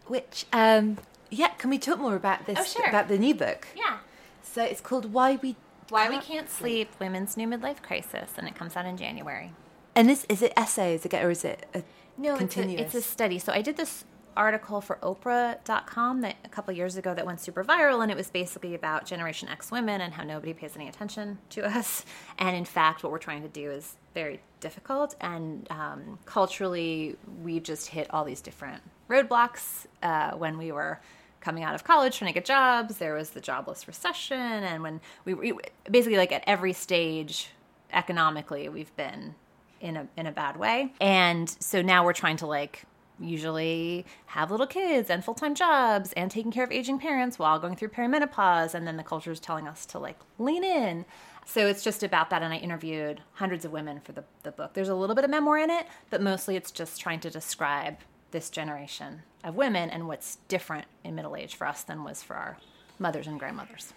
Which, 0.07 0.45
um, 0.53 0.99
yeah, 1.35 1.49
can 1.49 1.71
we 1.71 1.79
talk 1.79 1.99
more 1.99 2.17
about 2.17 2.47
this? 2.47 2.59
Oh, 2.59 2.65
sure. 2.65 2.89
About 2.89 3.09
the 3.09 3.19
new 3.19 3.35
book. 3.35 3.69
Yeah. 3.77 3.99
So 4.43 4.63
it's 4.63 4.81
called 4.81 5.13
Why 5.13 5.39
We 5.43 5.57
Why 5.89 6.09
we 6.09 6.19
can't 6.19 6.49
sleep: 6.49 6.91
Women's 7.01 7.37
new 7.37 7.49
midlife 7.49 7.83
crisis, 7.83 8.33
and 8.37 8.47
it 8.47 8.55
comes 8.55 8.77
out 8.77 8.87
in 8.87 8.97
January. 8.97 9.53
And 9.97 10.09
this 10.09 10.25
is 10.29 10.43
it 10.43 10.53
essays 10.57 11.05
again, 11.05 11.25
or 11.25 11.31
is 11.31 11.45
it 11.45 11.67
a 11.75 11.83
No, 12.17 12.37
it's 12.37 12.57
a, 12.57 12.69
it's 12.69 12.95
a 12.95 13.03
study. 13.03 13.39
So 13.39 13.53
I 13.53 13.63
did 13.63 13.77
this 13.77 14.05
article 14.37 14.81
for 14.81 14.97
Oprah.com 15.03 16.21
that 16.23 16.37
a 16.45 16.49
couple 16.49 16.75
years 16.75 16.97
ago 16.97 17.15
that 17.15 17.25
went 17.25 17.41
super 17.41 17.65
viral, 17.65 18.03
and 18.03 18.11
it 18.11 18.17
was 18.17 18.31
basically 18.31 18.75
about 18.75 19.07
Generation 19.07 19.49
X 19.49 19.71
women 19.71 20.01
and 20.01 20.15
how 20.15 20.25
nobody 20.25 20.53
pays 20.53 20.77
any 20.77 20.89
attention 20.89 21.39
to 21.51 21.67
us. 21.79 22.05
And 22.39 22.57
in 22.57 22.65
fact, 22.65 23.03
what 23.03 23.13
we're 23.13 23.19
trying 23.19 23.43
to 23.43 23.49
do 23.49 23.71
is 23.71 23.97
very 24.15 24.41
difficult. 24.61 25.15
And 25.21 25.71
um, 25.71 26.19
culturally, 26.25 27.17
we 27.43 27.61
just 27.61 27.89
hit 27.89 28.09
all 28.11 28.25
these 28.25 28.41
different 28.41 28.83
roadblocks 29.09 29.87
uh, 30.03 30.33
when 30.33 30.59
we 30.59 30.73
were 30.73 31.01
coming 31.45 31.63
out 31.63 31.75
of 31.75 31.85
college 31.85 32.19
trying 32.19 32.33
to 32.33 32.35
get 32.35 32.45
jobs. 32.45 32.99
There 32.99 33.15
was 33.15 33.31
the 33.31 33.41
jobless 33.41 33.87
recession, 33.87 34.39
and 34.39 34.83
when 34.83 35.01
we 35.25 35.53
basically 35.91 36.17
like 36.17 36.33
at 36.33 36.43
every 36.47 36.73
stage 36.73 37.51
economically, 37.93 38.69
we've 38.69 38.95
been 38.97 39.35
in 39.81 39.97
a 39.97 40.09
in 40.17 40.27
a 40.27 40.33
bad 40.33 40.57
way. 40.57 40.93
And 41.01 41.49
so 41.61 41.83
now 41.83 42.05
we're 42.05 42.15
trying 42.15 42.39
to 42.39 42.47
like 42.47 42.85
usually 43.21 44.05
have 44.27 44.51
little 44.51 44.67
kids 44.67 45.09
and 45.09 45.25
full-time 45.25 45.55
jobs 45.55 46.13
and 46.15 46.31
taking 46.31 46.51
care 46.51 46.65
of 46.65 46.73
aging 46.73 46.99
parents 46.99 47.39
while 47.39 47.61
going 47.61 47.77
through 47.77 47.89
perimenopause 47.89 48.75
and 48.75 48.89
then 48.89 48.97
the 48.97 49.05
culture 49.05 49.31
is 49.31 49.39
telling 49.39 49.69
us 49.69 49.87
to 49.87 49.99
like 50.01 50.19
lean 50.39 50.65
in. 50.65 51.05
So 51.47 51.69
it's 51.69 51.85
just 51.85 52.03
about 52.03 52.31
that 52.31 52.43
and 52.43 52.53
I 52.53 52.57
interviewed 52.57 53.21
hundreds 53.35 53.65
of 53.65 53.71
women 53.71 54.01
for 54.01 54.13
the, 54.13 54.25
the 54.43 54.51
book. 54.51 54.75
There's 54.75 54.89
a 54.89 54.95
little 54.95 55.15
bit 55.15 55.25
of 55.25 55.31
memoir 55.31 55.59
in 55.59 55.71
it, 55.71 55.87
but 56.11 56.23
mostly 56.23 56.57
it's 56.57 56.73
just 56.73 57.01
trying 57.01 57.21
to 57.21 57.31
describe 57.31 57.99
this 58.35 58.51
generation 58.51 59.23
of 59.43 59.55
women 59.55 59.89
and 59.89 60.07
what's 60.07 60.37
different 60.49 60.87
in 61.03 61.15
middle 61.15 61.37
age 61.37 61.55
for 61.55 61.67
us 61.67 61.83
than 61.83 62.05
was 62.05 62.23
for 62.23 62.37
our 62.37 62.59
mothers 62.99 63.27
and 63.27 63.39
grandmothers. 63.39 63.95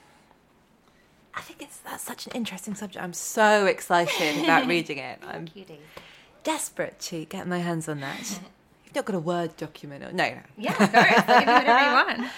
I 1.36 1.42
think 1.42 1.62
it's 1.62 1.78
that's 1.80 2.04
such 2.04 2.26
an 2.28 2.32
interesting 2.34 2.74
subject. 2.76 3.04
I'm 3.04 3.14
so 3.14 3.66
excited 3.66 4.44
about 4.44 4.68
reading 4.74 5.00
it. 5.00 5.20
I'm 5.28 5.48
desperate 6.44 6.98
to 7.00 7.26
get 7.26 7.48
my 7.48 7.60
hands 7.60 7.90
on 7.90 8.00
that. 8.00 8.40
You've 8.86 8.96
not 8.96 9.06
got 9.06 9.16
a 9.16 9.20
word 9.20 9.58
document, 9.58 10.04
or 10.04 10.12
no, 10.14 10.30
no. 10.30 10.40
Yeah, 10.58 10.72
of 10.72 10.78
course. 10.78 10.94
I'll 10.94 11.40
give 11.40 11.48
you 11.48 11.54
whatever 11.54 11.90
you 11.90 12.18
want. 12.22 12.32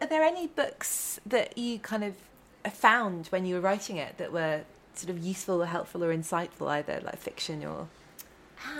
Are 0.00 0.06
there 0.08 0.22
any 0.22 0.46
books 0.48 1.20
that 1.26 1.56
you 1.56 1.78
kind 1.78 2.04
of 2.04 2.14
found 2.72 3.28
when 3.28 3.46
you 3.46 3.54
were 3.54 3.60
writing 3.60 3.96
it 3.96 4.18
that 4.18 4.32
were 4.32 4.62
sort 4.94 5.10
of 5.10 5.18
useful 5.24 5.62
or 5.62 5.66
helpful 5.66 6.02
or 6.02 6.14
insightful, 6.14 6.68
either 6.68 7.00
like 7.04 7.18
fiction 7.18 7.64
or? 7.64 7.88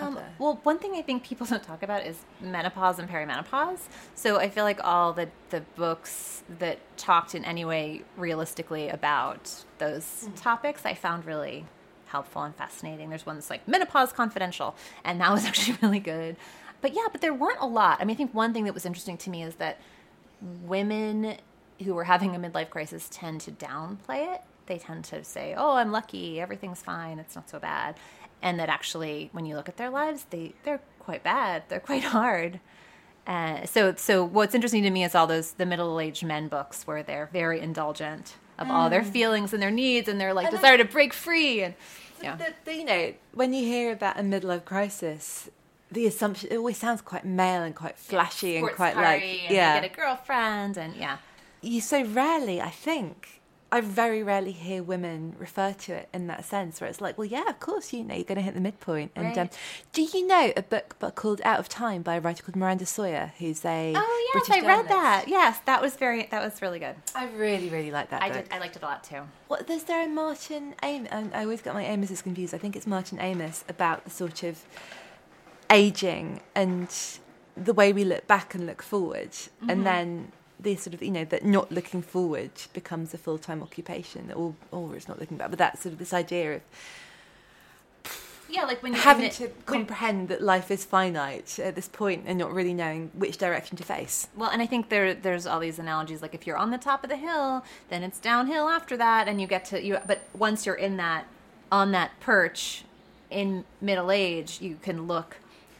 Um, 0.00 0.18
well, 0.38 0.60
one 0.62 0.78
thing 0.78 0.94
I 0.94 1.02
think 1.02 1.24
people 1.24 1.46
don't 1.50 1.62
talk 1.62 1.82
about 1.82 2.04
is 2.06 2.18
menopause 2.40 2.98
and 2.98 3.08
perimenopause. 3.08 3.80
So 4.14 4.38
I 4.38 4.48
feel 4.48 4.64
like 4.64 4.82
all 4.82 5.12
the, 5.12 5.28
the 5.50 5.60
books 5.76 6.42
that 6.58 6.78
talked 6.96 7.34
in 7.34 7.44
any 7.44 7.64
way 7.64 8.02
realistically 8.16 8.88
about 8.88 9.64
those 9.78 10.28
topics, 10.36 10.84
I 10.84 10.94
found 10.94 11.24
really 11.24 11.66
helpful 12.06 12.42
and 12.42 12.54
fascinating. 12.54 13.08
There's 13.08 13.26
one 13.26 13.36
that's 13.36 13.50
like 13.50 13.66
Menopause 13.66 14.12
Confidential, 14.12 14.74
and 15.04 15.20
that 15.20 15.32
was 15.32 15.44
actually 15.50 15.78
really 15.82 16.00
good. 16.00 16.36
But 16.80 16.94
yeah, 16.94 17.06
but 17.10 17.20
there 17.20 17.34
weren't 17.34 17.60
a 17.60 17.66
lot. 17.66 18.00
I 18.00 18.04
mean, 18.04 18.14
I 18.14 18.18
think 18.18 18.34
one 18.34 18.52
thing 18.52 18.64
that 18.64 18.74
was 18.74 18.84
interesting 18.84 19.16
to 19.18 19.30
me 19.30 19.42
is 19.42 19.56
that 19.56 19.80
women 20.64 21.36
who 21.84 21.96
are 21.96 22.04
having 22.04 22.34
a 22.34 22.38
midlife 22.38 22.70
crisis 22.70 23.08
tend 23.10 23.40
to 23.42 23.50
downplay 23.52 24.34
it. 24.34 24.42
They 24.66 24.78
tend 24.78 25.04
to 25.06 25.24
say, 25.24 25.54
"Oh, 25.56 25.76
I'm 25.76 25.90
lucky. 25.90 26.40
Everything's 26.40 26.82
fine. 26.82 27.18
It's 27.18 27.34
not 27.34 27.48
so 27.48 27.58
bad." 27.58 27.96
And 28.42 28.58
that 28.58 28.68
actually, 28.68 29.30
when 29.32 29.46
you 29.46 29.54
look 29.54 29.68
at 29.68 29.76
their 29.76 29.90
lives, 29.90 30.26
they 30.30 30.54
they're 30.64 30.80
quite 30.98 31.22
bad. 31.22 31.64
They're 31.68 31.80
quite 31.80 32.04
hard. 32.04 32.60
Uh, 33.24 33.64
so, 33.66 33.94
so 33.96 34.24
what's 34.24 34.52
interesting 34.52 34.82
to 34.82 34.90
me 34.90 35.04
is 35.04 35.14
all 35.14 35.28
those 35.28 35.52
the 35.52 35.64
middle-aged 35.64 36.24
men 36.24 36.48
books 36.48 36.86
where 36.88 37.04
they're 37.04 37.30
very 37.32 37.60
indulgent 37.60 38.34
of 38.58 38.70
all 38.70 38.90
their 38.90 39.04
feelings 39.04 39.52
and 39.52 39.62
their 39.62 39.70
needs 39.70 40.08
and 40.08 40.20
their 40.20 40.34
like 40.34 40.46
And 40.46 40.54
I- 40.54 40.58
desire 40.58 40.78
to 40.78 40.84
break 40.84 41.12
free 41.12 41.62
and 41.62 41.74
yeah. 42.22 42.36
The, 42.36 42.54
the, 42.64 42.74
you 42.74 42.84
know, 42.84 43.14
when 43.32 43.52
you 43.52 43.64
hear 43.64 43.92
about 43.92 44.18
a 44.18 44.22
midlife 44.22 44.64
crisis, 44.64 45.50
the 45.90 46.06
assumption 46.06 46.50
it 46.52 46.56
always 46.56 46.76
sounds 46.76 47.00
quite 47.00 47.24
male 47.24 47.62
and 47.62 47.74
quite 47.74 47.98
flashy 47.98 48.56
and 48.56 48.68
quite 48.70 48.96
like 48.96 49.22
and 49.22 49.50
yeah. 49.50 49.80
get 49.80 49.90
a 49.90 49.94
girlfriend 49.94 50.76
and 50.76 50.94
yeah. 50.94 51.18
you 51.60 51.80
so 51.80 52.04
rarely, 52.04 52.60
I 52.60 52.70
think, 52.70 53.41
I 53.72 53.80
very 53.80 54.22
rarely 54.22 54.52
hear 54.52 54.82
women 54.82 55.34
refer 55.38 55.72
to 55.72 55.92
it 55.94 56.08
in 56.12 56.26
that 56.28 56.44
sense, 56.44 56.80
where 56.80 56.88
it's 56.90 57.00
like, 57.00 57.16
well, 57.16 57.24
yeah, 57.24 57.48
of 57.48 57.58
course, 57.58 57.92
you 57.92 58.04
know, 58.04 58.14
you're 58.14 58.24
going 58.24 58.36
to 58.36 58.42
hit 58.42 58.54
the 58.54 58.60
midpoint. 58.60 59.10
And 59.16 59.36
um, 59.38 59.48
do 59.92 60.02
you 60.02 60.26
know 60.26 60.52
a 60.56 60.62
book 60.62 60.96
called 61.14 61.40
Out 61.44 61.58
of 61.58 61.68
Time 61.68 62.02
by 62.02 62.16
a 62.16 62.20
writer 62.20 62.42
called 62.42 62.54
Miranda 62.56 62.84
Sawyer, 62.86 63.32
who's 63.38 63.64
a 63.64 63.94
Oh 63.96 64.30
yes, 64.34 64.46
British 64.46 64.62
I 64.62 64.66
read 64.66 64.88
that. 64.88 65.24
Yes, 65.26 65.58
that 65.64 65.80
was 65.80 65.96
very 65.96 66.26
that 66.30 66.44
was 66.44 66.60
really 66.62 66.78
good. 66.78 66.96
I 67.14 67.26
really, 67.30 67.70
really 67.70 67.90
like 67.90 68.10
that 68.10 68.22
I 68.22 68.28
book. 68.30 68.44
did 68.44 68.52
I 68.52 68.58
liked 68.58 68.76
it 68.76 68.82
a 68.82 68.86
lot 68.86 69.02
too. 69.04 69.22
there's 69.66 69.84
there 69.84 70.04
a 70.04 70.08
Martin 70.08 70.74
Amis? 70.82 71.08
I 71.34 71.42
always 71.42 71.62
got 71.62 71.74
my 71.74 71.84
Amis's 71.84 72.20
confused. 72.22 72.54
I 72.54 72.58
think 72.58 72.76
it's 72.76 72.86
Martin 72.86 73.18
Amis 73.18 73.64
about 73.68 74.04
the 74.04 74.10
sort 74.10 74.42
of 74.42 74.64
aging 75.70 76.40
and 76.54 76.88
the 77.56 77.72
way 77.72 77.92
we 77.92 78.04
look 78.04 78.26
back 78.26 78.54
and 78.54 78.66
look 78.66 78.82
forward, 78.82 79.30
Mm-hmm. 79.32 79.70
and 79.70 79.86
then 79.86 80.32
the 80.62 80.76
sort 80.76 80.94
of 80.94 81.02
you 81.02 81.10
know 81.10 81.24
that 81.26 81.44
not 81.44 81.70
looking 81.72 82.02
forward 82.02 82.50
becomes 82.72 83.12
a 83.14 83.18
full 83.18 83.38
time 83.38 83.62
occupation, 83.62 84.32
or 84.32 84.54
or 84.70 84.96
it's 84.96 85.08
not 85.08 85.18
looking 85.20 85.36
back, 85.36 85.50
but 85.50 85.58
that 85.58 85.78
sort 85.78 85.92
of 85.92 85.98
this 85.98 86.12
idea 86.12 86.56
of 86.56 86.60
Yeah, 88.48 88.64
like 88.64 88.82
when 88.82 88.92
having 88.92 89.24
it- 89.26 89.32
to 89.34 89.48
comprehend 89.64 90.28
that 90.28 90.42
life 90.42 90.70
is 90.70 90.84
finite 90.84 91.58
at 91.58 91.74
this 91.74 91.88
point 91.88 92.24
and 92.26 92.38
not 92.38 92.52
really 92.52 92.74
knowing 92.74 93.10
which 93.14 93.38
direction 93.38 93.76
to 93.78 93.82
face. 93.82 94.28
Well, 94.36 94.50
and 94.50 94.60
I 94.60 94.66
think 94.66 94.88
there 94.90 95.14
there's 95.14 95.46
all 95.46 95.60
these 95.60 95.78
analogies 95.78 96.20
like 96.22 96.34
if 96.34 96.46
you're 96.46 96.58
on 96.58 96.70
the 96.70 96.78
top 96.78 97.02
of 97.02 97.08
the 97.10 97.16
hill, 97.16 97.64
then 97.88 98.02
it's 98.02 98.18
downhill 98.18 98.68
after 98.68 98.96
that 98.98 99.26
and 99.28 99.40
you 99.40 99.46
get 99.46 99.64
to 99.66 99.82
you 99.82 99.98
but 100.06 100.20
once 100.36 100.66
you're 100.66 100.74
in 100.74 100.96
that 100.98 101.24
on 101.70 101.92
that 101.92 102.10
perch 102.20 102.84
in 103.30 103.64
middle 103.80 104.10
age, 104.10 104.60
you 104.60 104.76
can 104.82 105.06
look 105.06 105.36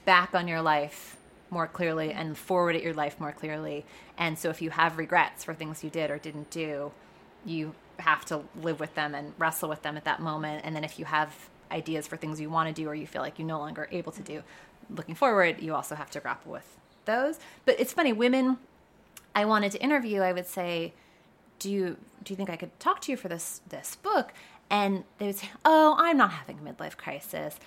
back 0.07 0.35
on 0.35 0.49
your 0.49 0.63
life 0.63 1.17
more 1.53 1.67
clearly 1.67 2.13
and 2.13 2.37
forward 2.37 2.75
at 2.75 2.83
your 2.83 2.95
life 2.95 3.21
more 3.21 3.31
clearly. 3.33 3.85
And 4.17 4.39
so 4.39 4.49
if 4.49 4.63
you 4.63 4.71
have 4.71 4.99
regrets 4.99 5.45
for 5.45 5.55
things 5.55 5.85
you 5.85 5.91
did 5.91 6.11
or 6.11 6.19
didn't 6.19 6.51
do, 6.51 6.93
you 7.45 7.75
have 7.99 8.25
to 8.25 8.43
live 8.61 8.81
with 8.81 8.95
them 8.95 9.15
and 9.15 9.35
wrestle 9.39 9.69
with 9.69 9.83
them 9.83 9.97
at 9.97 10.05
that 10.05 10.21
moment. 10.21 10.65
And 10.65 10.75
then 10.75 10.83
if 10.83 10.99
you 10.99 11.05
have 11.05 11.51
ideas 11.71 12.07
for 12.07 12.17
things 12.17 12.41
you 12.41 12.51
want 12.51 12.75
to 12.75 12.83
do 12.83 12.89
or 12.89 12.95
you 12.95 13.07
feel 13.07 13.23
like 13.23 13.39
you're 13.39 13.47
no 13.47 13.59
longer 13.59 13.87
able 13.93 14.13
to 14.13 14.23
do, 14.23 14.43
looking 14.91 15.15
forward, 15.15 15.61
you 15.61 15.75
also 15.75 15.95
have 15.95 16.11
to 16.11 16.21
grapple 16.21 16.53
with 16.53 16.77
those. 17.05 17.39
But 17.65 17.79
it's 17.79 17.93
funny, 17.93 18.13
women 18.13 18.59
I 19.35 19.45
wanted 19.45 19.73
to 19.73 19.83
interview, 19.83 20.21
I 20.21 20.33
would 20.33 20.47
say, 20.47 20.93
"Do 21.59 21.71
you 21.71 21.97
do 22.23 22.33
you 22.33 22.37
think 22.37 22.51
I 22.51 22.57
could 22.57 22.79
talk 22.79 23.01
to 23.03 23.13
you 23.13 23.17
for 23.17 23.29
this 23.29 23.61
this 23.69 23.97
book?" 23.97 24.33
and 24.71 25.05
they 25.19 25.27
would 25.27 25.37
say, 25.37 25.51
"Oh, 25.65 25.97
I'm 25.99 26.17
not 26.17 26.33
having 26.33 26.59
a 26.59 26.63
midlife 26.63 26.97
crisis," 26.97 27.59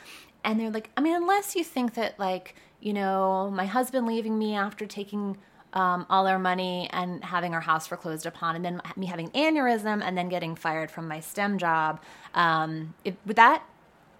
and 0.43 0.59
they're 0.59 0.71
like, 0.71 0.89
"I 0.97 1.01
mean, 1.01 1.15
unless 1.15 1.55
you 1.55 1.63
think 1.63 1.93
that 1.95 2.19
like 2.19 2.55
you 2.79 2.93
know 2.93 3.51
my 3.53 3.65
husband 3.65 4.07
leaving 4.07 4.37
me 4.37 4.55
after 4.55 4.85
taking." 4.85 5.37
Um, 5.73 6.05
all 6.09 6.25
our 6.25 6.39
money 6.39 6.89
and 6.93 7.21
having 7.21 7.53
our 7.53 7.59
house 7.59 7.85
foreclosed 7.87 8.25
upon, 8.25 8.55
and 8.55 8.63
then 8.63 8.81
me 8.95 9.07
having 9.07 9.27
aneurysm, 9.31 10.01
and 10.01 10.17
then 10.17 10.29
getting 10.29 10.55
fired 10.55 10.89
from 10.89 11.05
my 11.05 11.19
STEM 11.19 11.57
job. 11.57 11.99
Um, 12.33 12.93
it, 13.03 13.17
would 13.25 13.35
that 13.35 13.61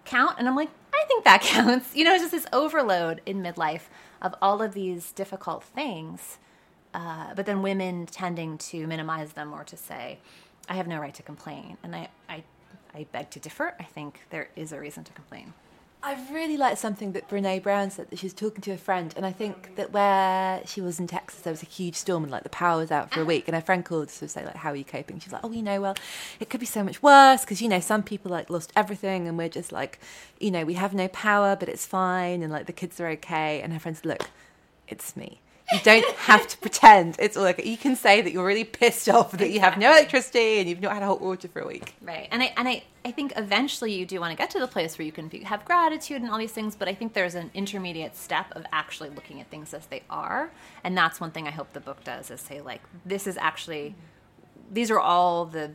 count? 0.03 0.35
And 0.37 0.49
I'm 0.49 0.55
like, 0.57 0.67
I 0.93 1.05
think 1.07 1.23
that 1.23 1.41
counts. 1.43 1.95
You 1.95 2.03
know, 2.03 2.13
it's 2.13 2.23
just 2.23 2.31
this 2.33 2.47
overload 2.53 3.21
in 3.25 3.41
midlife 3.41 3.83
of 4.21 4.35
all 4.41 4.61
of 4.61 4.73
these 4.73 5.11
difficult 5.11 5.63
things, 5.63 6.37
uh, 6.93 7.33
but 7.35 7.45
then 7.45 7.61
women 7.61 8.05
tending 8.05 8.57
to 8.57 8.87
minimize 8.87 9.33
them 9.33 9.53
or 9.53 9.63
to 9.65 9.77
say, 9.77 10.19
I 10.67 10.75
have 10.75 10.87
no 10.87 10.99
right 10.99 11.13
to 11.13 11.23
complain. 11.23 11.77
And 11.83 11.95
I, 11.95 12.09
I, 12.29 12.43
I 12.93 13.05
beg 13.11 13.29
to 13.31 13.39
differ. 13.39 13.75
I 13.79 13.83
think 13.83 14.21
there 14.29 14.49
is 14.55 14.71
a 14.71 14.79
reason 14.79 15.03
to 15.03 15.13
complain. 15.13 15.53
I 16.05 16.19
really 16.31 16.55
liked 16.55 16.77
something 16.77 17.13
that 17.13 17.27
Brene 17.27 17.63
Brown 17.63 17.89
said 17.89 18.11
that 18.11 18.19
she 18.19 18.27
was 18.27 18.33
talking 18.35 18.61
to 18.61 18.71
a 18.71 18.77
friend, 18.77 19.11
and 19.17 19.25
I 19.25 19.31
think 19.31 19.75
that 19.75 19.91
where 19.91 20.61
she 20.63 20.79
was 20.79 20.99
in 20.99 21.07
Texas, 21.07 21.41
there 21.41 21.51
was 21.51 21.63
a 21.63 21.65
huge 21.65 21.95
storm 21.95 22.21
and 22.21 22.31
like 22.31 22.43
the 22.43 22.49
power 22.49 22.77
was 22.77 22.91
out 22.91 23.09
for 23.09 23.21
a 23.21 23.23
uh-huh. 23.23 23.27
week. 23.27 23.47
And 23.47 23.55
her 23.55 23.61
friend 23.61 23.83
called 23.83 24.09
to 24.09 24.27
say 24.27 24.45
like, 24.45 24.57
"How 24.57 24.69
are 24.69 24.75
you 24.75 24.83
coping?" 24.83 25.17
She's 25.19 25.33
like, 25.33 25.43
"Oh, 25.43 25.51
you 25.51 25.63
know, 25.63 25.81
well, 25.81 25.95
it 26.39 26.51
could 26.51 26.59
be 26.59 26.67
so 26.67 26.83
much 26.83 27.01
worse 27.01 27.41
because 27.41 27.59
you 27.59 27.67
know 27.67 27.79
some 27.79 28.03
people 28.03 28.29
like 28.29 28.51
lost 28.51 28.71
everything, 28.75 29.27
and 29.27 29.35
we're 29.35 29.49
just 29.49 29.71
like, 29.71 29.99
you 30.39 30.51
know, 30.51 30.63
we 30.63 30.75
have 30.75 30.93
no 30.93 31.07
power, 31.07 31.55
but 31.55 31.69
it's 31.69 31.87
fine, 31.87 32.43
and 32.43 32.53
like 32.53 32.67
the 32.67 32.73
kids 32.73 32.99
are 32.99 33.07
okay." 33.07 33.59
And 33.61 33.73
her 33.73 33.79
friend 33.79 33.97
said, 33.97 34.05
"Look, 34.05 34.29
it's 34.87 35.17
me." 35.17 35.41
You 35.74 35.80
don't 35.84 36.05
have 36.18 36.47
to 36.47 36.57
pretend. 36.59 37.16
It's 37.18 37.36
all 37.36 37.43
like 37.43 37.66
you 37.66 37.78
can 37.78 37.95
say 37.95 38.22
that 38.22 38.32
you're 38.32 38.45
really 38.45 38.63
pissed 38.63 39.09
off 39.09 39.32
that 39.32 39.49
you 39.49 39.59
have 39.61 39.78
no 39.78 39.91
electricity 39.91 40.59
and 40.59 40.70
you've 40.70 40.82
not 40.82 40.93
had 40.93 41.01
hot 41.01 41.22
water 41.22 41.47
for 41.47 41.61
a 41.61 41.68
week. 41.68 41.95
Right. 42.01 42.28
And 42.32 42.43
I 42.43 42.53
and 42.55 42.68
I, 42.68 42.84
I 43.03 43.11
think 43.11 43.34
eventually 43.36 43.93
you 43.93 44.05
do 44.05 44.20
want 44.20 44.32
to 44.32 44.38
get 44.38 44.51
to 44.51 44.59
the 44.59 44.68
place 44.68 44.97
where 44.97 45.05
you 45.05 45.11
can 45.11 45.30
have 45.41 45.66
gratitude 45.66 46.22
and 46.22 46.30
all 46.30 46.38
these 46.38 46.51
things, 46.51 46.76
but 46.76 46.88
I 46.88 46.93
think 46.93 47.13
there's 47.13 47.36
an 47.36 47.49
intermediate 47.53 48.16
step 48.16 48.47
of 48.51 48.66
actually 48.72 49.09
looking 49.09 49.41
at 49.41 49.49
things 49.49 49.74
as 49.74 49.88
they 49.88 50.03
are. 50.09 50.51
And 50.84 50.95
that's 50.95 51.20
one 51.20 51.32
thing 51.32 51.47
I 51.47 51.51
hope 51.51 51.74
the 51.74 51.80
book 51.80 52.03
does 52.03 52.30
is 52.30 52.41
say 52.41 52.61
like 52.61 52.82
this 53.03 53.26
is 53.26 53.38
actually 53.38 53.95
these 54.72 54.91
are 54.91 54.99
all 54.99 55.45
the 55.45 55.72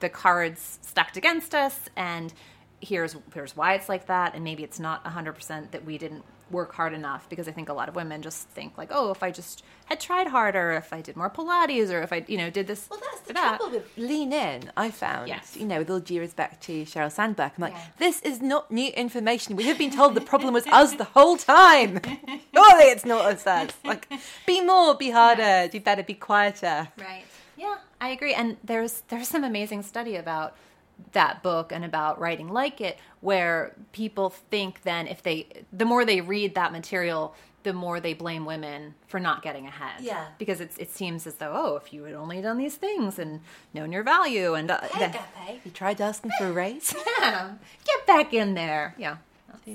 the 0.00 0.08
cards 0.08 0.78
stacked 0.82 1.16
against 1.16 1.54
us 1.54 1.88
and 1.96 2.32
here's 2.80 3.16
here's 3.34 3.56
why 3.56 3.74
it's 3.74 3.88
like 3.88 4.06
that 4.06 4.34
and 4.34 4.44
maybe 4.44 4.62
it's 4.62 4.78
not 4.78 5.04
100% 5.04 5.70
that 5.72 5.84
we 5.84 5.98
didn't 5.98 6.24
work 6.50 6.72
hard 6.74 6.92
enough 6.94 7.28
because 7.28 7.46
I 7.48 7.52
think 7.52 7.68
a 7.68 7.72
lot 7.72 7.88
of 7.88 7.94
women 7.96 8.22
just 8.22 8.48
think 8.48 8.78
like, 8.78 8.88
oh, 8.92 9.10
if 9.10 9.22
I 9.22 9.30
just 9.30 9.62
had 9.86 10.00
tried 10.00 10.26
harder, 10.28 10.72
if 10.72 10.92
I 10.92 11.00
did 11.00 11.16
more 11.16 11.30
Pilates, 11.30 11.90
or 11.92 12.02
if 12.02 12.12
I, 12.12 12.24
you 12.28 12.36
know, 12.38 12.50
did 12.50 12.66
this. 12.66 12.88
Well, 12.90 13.00
that's 13.00 13.20
the 13.26 13.32
that. 13.34 13.56
trouble 13.58 13.74
with 13.76 13.90
lean 13.96 14.32
in. 14.32 14.70
I 14.76 14.90
found, 14.90 15.28
Yes. 15.28 15.56
you 15.56 15.64
know, 15.66 15.78
with 15.78 15.90
all 15.90 16.00
due 16.00 16.20
respect 16.20 16.62
to 16.64 16.82
Sheryl 16.84 17.10
Sandberg, 17.12 17.52
I'm 17.56 17.62
like, 17.62 17.72
Yeah. 17.74 17.84
this 17.98 18.20
is 18.22 18.40
not 18.40 18.70
new 18.70 18.90
information. 18.92 19.56
We 19.56 19.64
have 19.64 19.78
been 19.78 19.90
told 19.90 20.14
the 20.14 20.20
problem 20.20 20.54
was 20.54 20.66
us 20.68 20.94
the 20.94 21.04
whole 21.04 21.36
time. 21.36 22.00
Surely 22.54 22.84
it's 22.94 23.04
not 23.04 23.24
us. 23.24 23.46
us. 23.46 23.70
Like, 23.84 24.08
be 24.46 24.60
more, 24.60 24.94
be 24.94 25.10
harder, 25.10 25.68
do 25.70 25.80
better, 25.80 26.02
be 26.02 26.14
quieter. 26.14 26.88
Right. 26.98 27.24
Yeah, 27.56 27.76
I 28.00 28.10
agree. 28.10 28.34
And 28.34 28.56
there's 28.62 29.02
there's 29.08 29.26
some 29.28 29.42
amazing 29.44 29.82
study 29.82 30.14
about 30.16 30.54
that 31.12 31.42
book 31.42 31.72
and 31.72 31.84
about 31.84 32.20
writing 32.20 32.48
like 32.48 32.80
it 32.80 32.98
where 33.20 33.74
people 33.92 34.30
think 34.30 34.82
then 34.82 35.06
if 35.06 35.22
they 35.22 35.46
the 35.72 35.84
more 35.84 36.04
they 36.04 36.20
read 36.20 36.54
that 36.54 36.72
material 36.72 37.34
the 37.64 37.72
more 37.72 37.98
they 37.98 38.14
blame 38.14 38.44
women 38.46 38.94
for 39.08 39.18
not 39.18 39.42
getting 39.42 39.66
ahead 39.66 40.00
Yeah. 40.00 40.26
because 40.38 40.60
it's, 40.60 40.76
it 40.78 40.90
seems 40.90 41.26
as 41.26 41.34
though 41.36 41.52
oh 41.54 41.76
if 41.76 41.92
you 41.92 42.04
had 42.04 42.14
only 42.14 42.40
done 42.42 42.56
these 42.58 42.76
things 42.76 43.18
and 43.18 43.40
known 43.74 43.90
your 43.92 44.02
value 44.02 44.54
and 44.54 44.70
uh, 44.70 44.80
the- 44.98 45.18
You 45.64 45.70
tried 45.72 46.00
asking 46.00 46.30
for 46.38 46.46
a 46.48 46.52
raise? 46.52 46.94
yeah, 47.20 47.52
get 47.84 48.06
back 48.06 48.32
in 48.34 48.54
there 48.54 48.94
yeah 48.98 49.16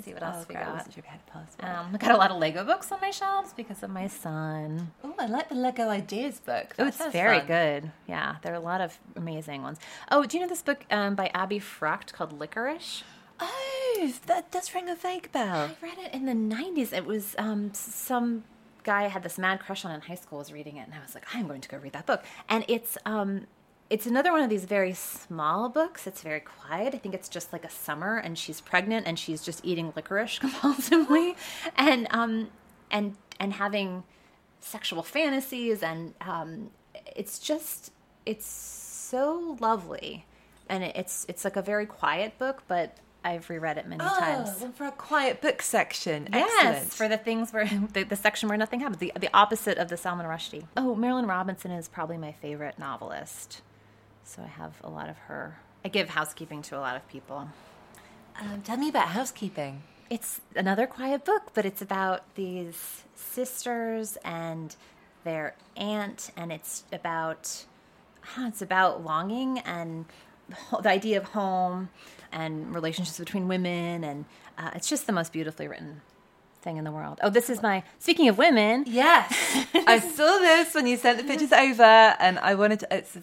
see 0.02 0.14
what 0.14 0.24
else 0.24 0.38
Oh, 0.40 0.46
we 0.50 0.56
got 0.56 0.94
sure 0.94 1.04
we 1.04 1.68
um, 1.68 1.90
I 1.94 1.98
got 1.98 2.12
a 2.12 2.18
lot 2.18 2.32
of 2.32 2.38
Lego 2.38 2.64
books 2.64 2.92
on 2.92 3.00
my 3.02 3.12
shelves 3.12 3.54
because 3.54 3.84
of 3.84 3.90
my 3.90 4.08
son. 4.08 4.92
oh, 5.04 5.14
I 5.20 5.26
like 5.28 5.50
the 5.50 5.56
Lego 5.56 5.90
Ideas 5.90 6.40
book. 6.40 6.74
Oh, 6.80 6.88
it's 6.88 7.06
very 7.08 7.40
fun. 7.40 7.48
good. 7.48 7.92
Yeah, 8.08 8.36
there 8.42 8.52
are 8.54 8.58
a 8.58 8.60
lot 8.60 8.82
of 8.82 8.98
amazing 9.16 9.62
ones. 9.64 9.80
Oh, 10.12 10.26
do 10.26 10.38
you 10.38 10.44
know 10.44 10.50
this 10.50 10.62
book 10.62 10.86
um, 10.92 11.16
by 11.16 11.30
Abby 11.34 11.60
Frucht 11.60 12.14
called 12.14 12.38
Licorice? 12.38 13.04
Oh, 13.40 14.14
that 14.28 14.52
does 14.52 14.74
ring 14.74 14.90
a 14.90 14.96
vague 14.96 15.32
bell. 15.32 15.72
I 15.82 15.86
read 15.86 15.98
it 15.98 16.14
in 16.14 16.26
the 16.26 16.34
'90s. 16.56 16.94
It 16.94 17.06
was 17.06 17.36
um, 17.38 17.72
some 17.74 18.44
guy 18.84 19.04
I 19.06 19.08
had 19.08 19.24
this 19.24 19.38
mad 19.38 19.60
crush 19.62 19.86
on 19.86 19.92
in 19.92 20.02
high 20.02 20.16
school 20.16 20.40
was 20.40 20.52
reading 20.52 20.78
it, 20.78 20.86
and 20.86 20.94
I 20.94 21.00
was 21.02 21.16
like, 21.16 21.26
I'm 21.34 21.48
going 21.48 21.62
to 21.62 21.70
go 21.70 21.78
read 21.78 21.94
that 21.94 22.06
book. 22.06 22.24
And 22.50 22.64
it's 22.68 22.98
um, 23.06 23.48
it's 23.94 24.08
another 24.08 24.32
one 24.32 24.42
of 24.42 24.50
these 24.50 24.66
very 24.66 24.94
small 24.94 25.70
books. 25.70 26.08
It's 26.08 26.24
very 26.24 26.40
quiet. 26.40 26.96
I 26.96 26.98
think 26.98 27.14
it's 27.14 27.30
just 27.30 27.54
like 27.54 27.64
a 27.64 27.70
summer, 27.70 28.18
and 28.18 28.36
she's 28.40 28.60
pregnant, 28.60 29.06
and 29.06 29.20
she's 29.20 29.44
just 29.44 29.64
eating 29.64 29.94
licorice 29.96 30.40
compulsively, 30.42 31.36
and 31.78 32.08
um, 32.10 32.50
and 32.90 33.16
and 33.40 33.54
having 33.54 34.04
sexual 34.62 35.04
fantasies, 35.04 35.84
and 35.84 36.16
um, 36.22 36.72
it's 37.16 37.38
just 37.38 37.92
it's 38.26 38.48
so 38.48 39.58
lovely, 39.60 40.26
and 40.68 40.84
it's 40.84 41.28
it's 41.30 41.44
like 41.44 41.56
a 41.56 41.62
very 41.62 41.86
quiet 41.86 42.40
book, 42.40 42.64
but 42.68 42.98
I've 43.24 43.48
reread 43.48 43.78
it 43.78 43.88
many 43.88 44.04
times. 44.04 44.50
Oh, 44.58 44.64
one 44.64 44.74
for 44.74 44.86
a 44.88 44.92
quiet 44.92 45.40
book 45.40 45.62
section. 45.62 46.30
Yes, 46.34 46.52
Excellent. 46.60 46.94
for 46.94 47.08
the 47.08 47.18
things 47.18 47.54
where 47.54 47.66
the, 47.94 48.06
the 48.06 48.16
section 48.16 48.50
where 48.50 48.58
nothing 48.58 48.80
happens, 48.80 48.98
the 48.98 49.14
the 49.20 49.30
opposite 49.36 49.78
of 49.78 49.90
the 49.90 49.98
Salman 49.98 50.26
Rushdie. 50.26 50.66
Oh, 50.76 50.96
Marilynne 51.00 51.30
Robinson 51.30 51.70
is 51.70 51.88
probably 51.88 52.18
my 52.18 52.32
favorite 52.32 52.80
novelist, 52.80 53.62
so 54.24 54.42
I 54.42 54.48
have 54.48 54.74
a 54.84 54.90
lot 54.90 55.10
of 55.10 55.18
her. 55.18 55.58
I 55.86 55.90
give 55.90 56.10
housekeeping 56.10 56.62
to 56.64 56.78
a 56.78 56.82
lot 56.82 56.96
of 56.96 57.08
people. 57.08 57.50
um, 58.40 58.62
tell 58.64 58.78
me 58.78 58.90
about 58.90 59.10
housekeeping. 59.10 59.84
It's 60.10 60.42
another 60.56 60.88
quiet 60.88 61.26
book, 61.26 61.52
but 61.54 61.66
it's 61.66 61.82
about 61.82 62.22
these 62.36 63.04
sisters 63.16 64.18
and 64.24 64.76
their 65.24 65.56
aunt, 65.76 66.32
and 66.38 66.52
it's 66.52 66.84
about 66.92 67.66
it's 68.38 68.62
about 68.62 69.04
longing 69.04 69.60
and 69.60 70.06
the 70.82 70.90
idea 70.90 71.18
of 71.18 71.26
home 71.30 71.90
and 72.32 72.74
relationships 72.74 73.20
between 73.20 73.48
women, 73.48 74.04
and 74.04 74.26
uh, 74.58 74.72
it's 74.76 74.90
just 74.90 75.08
the 75.08 75.14
most 75.14 75.34
beautifully 75.34 75.68
written 75.68 76.02
thing 76.62 76.78
in 76.78 76.84
the 76.84 76.92
world. 76.92 77.20
Oh, 77.22 77.30
this 77.30 77.50
is 77.50 77.62
my 77.62 77.84
speaking 78.00 78.28
of 78.30 78.38
women. 78.38 78.86
Yes, 78.88 79.32
I 79.88 80.00
saw 80.00 80.38
this 80.40 80.74
when 80.74 80.88
you 80.88 80.98
sent 80.98 81.18
the 81.18 81.24
pictures 81.24 81.52
over, 81.52 81.84
and 81.84 82.40
I 82.40 82.56
wanted 82.56 82.80
to. 82.82 82.98
It's 82.98 83.18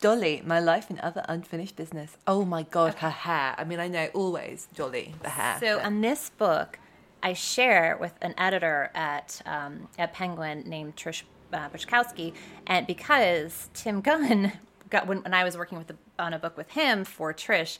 Dolly, 0.00 0.42
my 0.44 0.60
life 0.60 0.90
and 0.90 0.98
other 1.00 1.24
unfinished 1.28 1.76
business. 1.76 2.16
Oh 2.26 2.44
my 2.44 2.62
god, 2.62 2.94
her 2.94 3.10
hair. 3.10 3.54
I 3.58 3.64
mean, 3.64 3.80
I 3.80 3.88
know 3.88 4.08
always 4.14 4.68
Dolly, 4.74 5.14
the 5.22 5.30
hair. 5.30 5.58
So 5.60 5.76
but- 5.76 5.86
on 5.86 6.00
this 6.00 6.30
book, 6.30 6.78
I 7.22 7.34
share 7.34 7.98
with 8.00 8.14
an 8.22 8.34
editor 8.38 8.90
at 8.94 9.42
um, 9.44 9.88
at 9.98 10.12
Penguin 10.12 10.64
named 10.66 10.96
Trish 10.96 11.22
uh, 11.52 11.68
Boczkowski, 11.68 12.32
and 12.66 12.86
because 12.86 13.68
Tim 13.74 14.00
Gunn 14.00 14.52
got 14.90 15.06
when, 15.06 15.22
when 15.22 15.34
I 15.34 15.44
was 15.44 15.56
working 15.56 15.78
with 15.78 15.88
the, 15.88 15.96
on 16.18 16.32
a 16.32 16.38
book 16.38 16.56
with 16.56 16.70
him 16.70 17.04
for 17.04 17.34
Trish, 17.34 17.78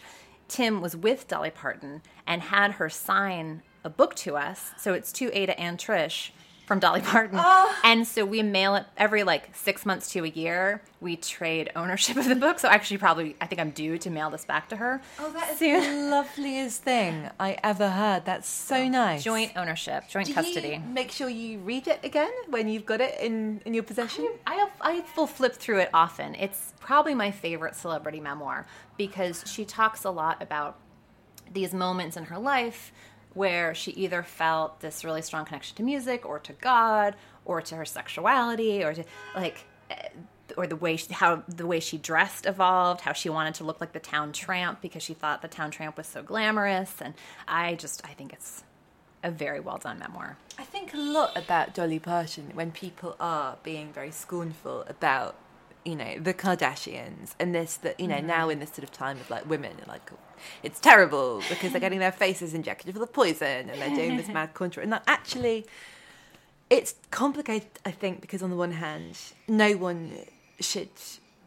Tim 0.49 0.81
was 0.81 0.95
with 0.95 1.27
Dolly 1.27 1.51
Parton 1.51 2.03
and 2.27 2.43
had 2.43 2.73
her 2.73 2.91
sign 2.91 3.63
a 3.83 3.89
book 3.89 4.15
to 4.15 4.37
us. 4.37 4.73
So 4.77 4.93
it's 4.93 5.11
to 5.13 5.35
Ada 5.35 5.59
and 5.59 5.79
Trish 5.79 6.31
from 6.71 6.79
Dolly 6.79 7.01
Parton, 7.01 7.37
oh. 7.43 7.81
and 7.83 8.07
so 8.07 8.25
we 8.25 8.45
mail 8.45 8.77
it 8.77 8.87
every 8.97 9.25
like 9.25 9.51
six 9.57 9.85
months 9.85 10.13
to 10.13 10.23
a 10.23 10.29
year. 10.29 10.81
We 11.01 11.17
trade 11.17 11.69
ownership 11.75 12.17
of 12.17 12.27
the 12.27 12.37
book. 12.37 12.61
So 12.61 12.69
actually, 12.69 12.99
probably 12.99 13.35
I 13.41 13.47
think 13.49 13.61
I'm 13.61 13.73
due 13.73 13.99
to 13.99 14.09
mail 14.09 14.31
this 14.31 14.45
back 14.45 14.69
to 14.69 14.77
her. 14.77 15.03
Oh, 15.19 15.33
that 15.33 15.51
is 15.51 15.59
soon. 15.59 15.83
the 15.83 16.11
loveliest 16.11 16.85
thing 16.85 17.29
I 17.41 17.57
ever 17.65 17.91
heard. 17.91 18.25
That's 18.25 18.49
so 18.49 18.87
nice. 18.87 19.25
joint 19.25 19.51
ownership, 19.57 20.09
joint 20.09 20.29
Do 20.29 20.35
custody. 20.35 20.69
you 20.69 20.93
make 20.95 21.11
sure 21.11 21.29
you 21.29 21.59
read 21.59 21.89
it 21.89 21.99
again 22.05 22.31
when 22.51 22.69
you've 22.69 22.87
got 22.87 23.01
it 23.01 23.19
in, 23.21 23.61
in 23.65 23.75
your 23.75 23.83
possession? 23.83 24.31
I 24.47 24.55
have, 24.55 24.71
I 24.81 25.05
will 25.17 25.27
flip 25.27 25.55
through 25.55 25.81
it 25.81 25.91
often. 25.93 26.37
It's 26.37 26.73
probably 26.79 27.17
my 27.17 27.33
favorite 27.33 27.75
celebrity 27.75 28.21
memoir 28.21 28.65
because 28.97 29.43
she 29.45 29.65
talks 29.65 30.05
a 30.05 30.11
lot 30.11 30.41
about 30.41 30.79
these 31.53 31.75
moments 31.75 32.17
in 32.17 32.27
her 32.27 32.39
life 32.39 32.93
where 33.35 33.75
she 33.75 33.93
either 33.93 34.23
felt 34.23 34.81
this 34.81 35.05
really 35.05 35.23
strong 35.23 35.45
connection 35.45 35.77
to 35.77 35.83
music 35.83 36.27
or 36.27 36.39
to 36.41 36.53
God 36.55 37.15
or 37.45 37.61
to 37.63 37.77
her 37.77 37.85
sexuality 37.85 38.83
or 38.83 38.95
to 38.95 39.05
like 39.35 39.65
eh, 39.91 40.09
or 40.57 40.67
the 40.67 40.77
way 40.77 40.97
she, 40.97 41.13
how 41.13 41.45
the 41.47 41.67
way 41.67 41.79
she 41.79 41.97
dressed 41.97 42.45
evolved, 42.45 43.03
how 43.03 43.13
she 43.13 43.29
wanted 43.29 43.55
to 43.55 43.65
look 43.65 43.81
like 43.81 43.93
the 43.93 44.01
town 44.01 44.33
tramp 44.33 44.81
because 44.81 45.03
she 45.03 45.15
thought 45.15 45.43
the 45.43 45.49
town 45.49 45.71
tramp 45.71 45.97
was 45.97 46.07
so 46.07 46.23
glamorous 46.23 46.97
and 47.01 47.15
I 47.47 47.77
just 47.77 48.05
I 48.05 48.15
think 48.15 48.33
it's 48.33 48.65
a 49.23 49.31
very 49.31 49.61
well 49.61 49.79
done 49.79 49.99
memoir. 49.99 50.37
I 50.59 50.65
think 50.65 50.95
a 50.95 50.97
lot 50.97 51.37
about 51.37 51.75
Dolly 51.75 51.99
Parton 51.99 52.51
when 52.55 52.73
people 52.73 53.17
are 53.21 53.59
being 53.63 53.93
very 53.93 54.11
scornful 54.11 54.85
about, 54.89 55.37
you 55.85 55.97
know, 55.97 56.19
the 56.19 56.35
Kardashians 56.35 57.35
and 57.39 57.55
this 57.55 57.77
that 57.79 57.99
you 57.99 58.07
know 58.07 58.17
mm-hmm. 58.17 58.27
now 58.27 58.49
in 58.49 58.59
this 58.59 58.71
sort 58.71 58.85
of 58.85 58.93
time 58.93 59.19
of 59.19 59.31
like 59.31 59.49
women 59.49 59.73
are 59.83 59.89
like 59.89 60.11
it's 60.63 60.81
terrible 60.81 61.43
because 61.49 61.73
they're 61.73 61.81
getting 61.81 61.99
their 61.99 62.13
faces 62.13 62.55
injected 62.55 62.93
full 62.95 63.03
of 63.03 63.13
poison 63.13 63.71
and 63.71 63.81
they're 63.81 63.95
doing 63.95 64.17
this 64.17 64.29
mad 64.33 64.53
contra 64.55 64.83
and 64.83 64.93
that 64.93 65.03
actually 65.07 65.67
it's 66.69 66.95
complicated 67.11 67.69
I 67.85 67.91
think 67.91 68.21
because 68.21 68.43
on 68.43 68.51
the 68.51 68.57
one 68.57 68.73
hand 68.73 69.19
no 69.49 69.73
one 69.73 70.13
should 70.61 70.91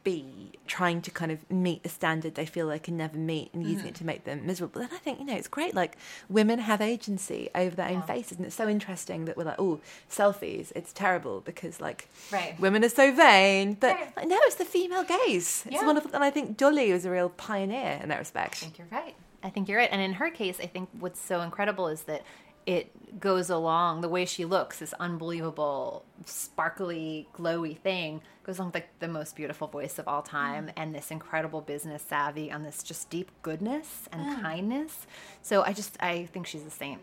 be 0.03 0.51
trying 0.67 1.01
to 1.01 1.11
kind 1.11 1.31
of 1.31 1.49
meet 1.49 1.85
a 1.85 1.89
standard 1.89 2.35
they 2.35 2.45
feel 2.45 2.67
they 2.67 2.79
can 2.79 2.97
never 2.97 3.17
meet 3.17 3.53
and 3.53 3.63
using 3.63 3.87
it 3.87 3.93
mm-hmm. 3.93 3.93
to 3.93 4.05
make 4.05 4.23
them 4.23 4.45
miserable. 4.45 4.81
But 4.81 4.89
then 4.89 4.97
I 4.97 4.99
think, 4.99 5.19
you 5.19 5.25
know, 5.25 5.35
it's 5.35 5.47
great. 5.47 5.73
Like 5.73 5.97
women 6.29 6.59
have 6.59 6.81
agency 6.81 7.49
over 7.55 7.75
their 7.75 7.89
own 7.89 8.01
faces. 8.03 8.37
And 8.37 8.45
it's 8.45 8.55
so 8.55 8.67
interesting 8.67 9.25
that 9.25 9.37
we're 9.37 9.45
like, 9.45 9.59
oh, 9.59 9.79
selfies, 10.09 10.71
it's 10.75 10.93
terrible 10.93 11.41
because 11.41 11.79
like 11.81 12.07
Right. 12.31 12.59
women 12.59 12.83
are 12.83 12.89
so 12.89 13.13
vain. 13.13 13.75
But 13.75 13.95
Right. 13.95 14.17
like, 14.17 14.27
no, 14.27 14.37
it's 14.43 14.55
the 14.55 14.65
female 14.65 15.03
gaze. 15.03 15.63
It's 15.65 15.75
Yeah. 15.75 15.85
wonderful. 15.85 16.11
And 16.13 16.23
I 16.23 16.29
think 16.29 16.57
Dolly 16.57 16.91
was 16.91 17.05
a 17.05 17.11
real 17.11 17.29
pioneer 17.29 17.99
in 18.01 18.09
that 18.09 18.19
respect. 18.19 18.55
I 18.55 18.65
think 18.65 18.77
you're 18.77 18.87
right. 18.91 19.15
I 19.43 19.49
think 19.49 19.67
you're 19.67 19.77
right. 19.77 19.89
And 19.91 20.01
in 20.01 20.13
her 20.13 20.29
case, 20.29 20.59
I 20.61 20.67
think 20.67 20.89
what's 20.99 21.19
so 21.19 21.41
incredible 21.41 21.87
is 21.89 22.03
that 22.03 22.23
it 22.65 23.19
goes 23.19 23.49
along 23.49 24.01
the 24.01 24.09
way 24.09 24.25
she 24.25 24.45
looks, 24.45 24.79
this 24.79 24.93
unbelievable, 24.99 26.05
sparkly, 26.25 27.27
glowy 27.35 27.77
thing 27.77 28.21
goes 28.43 28.57
along 28.57 28.69
with 28.69 28.75
like 28.75 28.99
the 28.99 29.07
most 29.07 29.35
beautiful 29.35 29.67
voice 29.67 29.97
of 29.97 30.07
all 30.07 30.21
time 30.21 30.69
and 30.75 30.93
this 30.93 31.11
incredible 31.11 31.61
business 31.61 32.03
savvy 32.03 32.49
and 32.49 32.65
this 32.65 32.83
just 32.83 33.09
deep 33.09 33.31
goodness 33.41 34.07
and 34.11 34.41
kindness. 34.41 35.07
So 35.41 35.63
I 35.63 35.73
just 35.73 35.97
I 36.01 36.25
think 36.33 36.47
she's 36.47 36.65
a 36.65 36.69
saint. 36.69 37.01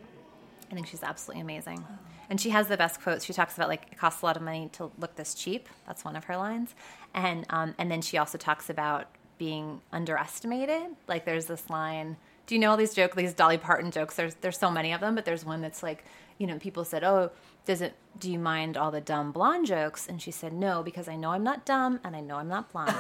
I 0.71 0.75
think 0.75 0.87
she's 0.87 1.03
absolutely 1.03 1.41
amazing. 1.41 1.85
And 2.29 2.41
she 2.41 2.51
has 2.51 2.69
the 2.69 2.77
best 2.77 3.01
quotes. 3.01 3.25
She 3.25 3.33
talks 3.33 3.57
about 3.57 3.69
like 3.69 3.89
it 3.91 3.99
costs 3.99 4.23
a 4.23 4.27
lot 4.27 4.37
of 4.37 4.43
money 4.43 4.69
to 4.75 4.91
look 4.99 5.17
this 5.17 5.35
cheap. 5.35 5.69
That's 5.87 6.05
one 6.05 6.15
of 6.15 6.25
her 6.25 6.37
lines. 6.37 6.75
And 7.15 7.45
um, 7.51 7.75
and 7.79 7.91
then 7.91 8.03
she 8.03 8.19
also 8.19 8.39
talks 8.39 8.71
about 8.71 9.07
being 9.39 9.81
underestimated. 9.93 10.95
Like 11.09 11.25
there's 11.25 11.47
this 11.47 11.71
line. 11.71 12.17
Do 12.51 12.57
you 12.57 12.59
know 12.59 12.73
all 12.73 12.77
these 12.77 12.95
jokes? 12.95 13.15
These 13.15 13.35
Dolly 13.35 13.59
Parton 13.59 13.93
jokes. 13.93 14.17
There's 14.17 14.35
there's 14.41 14.59
so 14.59 14.73
many 14.73 14.93
of 14.93 15.01
them, 15.01 15.15
but 15.15 15.25
there's 15.25 15.45
one 15.45 15.61
that's 15.61 15.85
like, 15.85 16.05
you 16.37 16.49
know, 16.49 16.59
people 16.59 16.85
said, 16.85 17.05
"Oh, 17.05 17.31
does 17.65 17.81
it? 17.81 17.95
Do 18.19 18.29
you 18.29 18.41
mind 18.41 18.77
all 18.77 18.91
the 18.91 19.01
dumb 19.01 19.31
blonde 19.31 19.67
jokes?" 19.67 20.09
And 20.09 20.21
she 20.21 20.33
said, 20.33 20.53
"No, 20.53 20.83
because 20.83 21.07
I 21.07 21.15
know 21.15 21.31
I'm 21.31 21.45
not 21.45 21.65
dumb 21.65 22.01
and 22.03 22.17
I 22.17 22.21
know 22.21 22.39
I'm 22.39 22.49
not 22.49 22.73
blonde." 22.73 22.97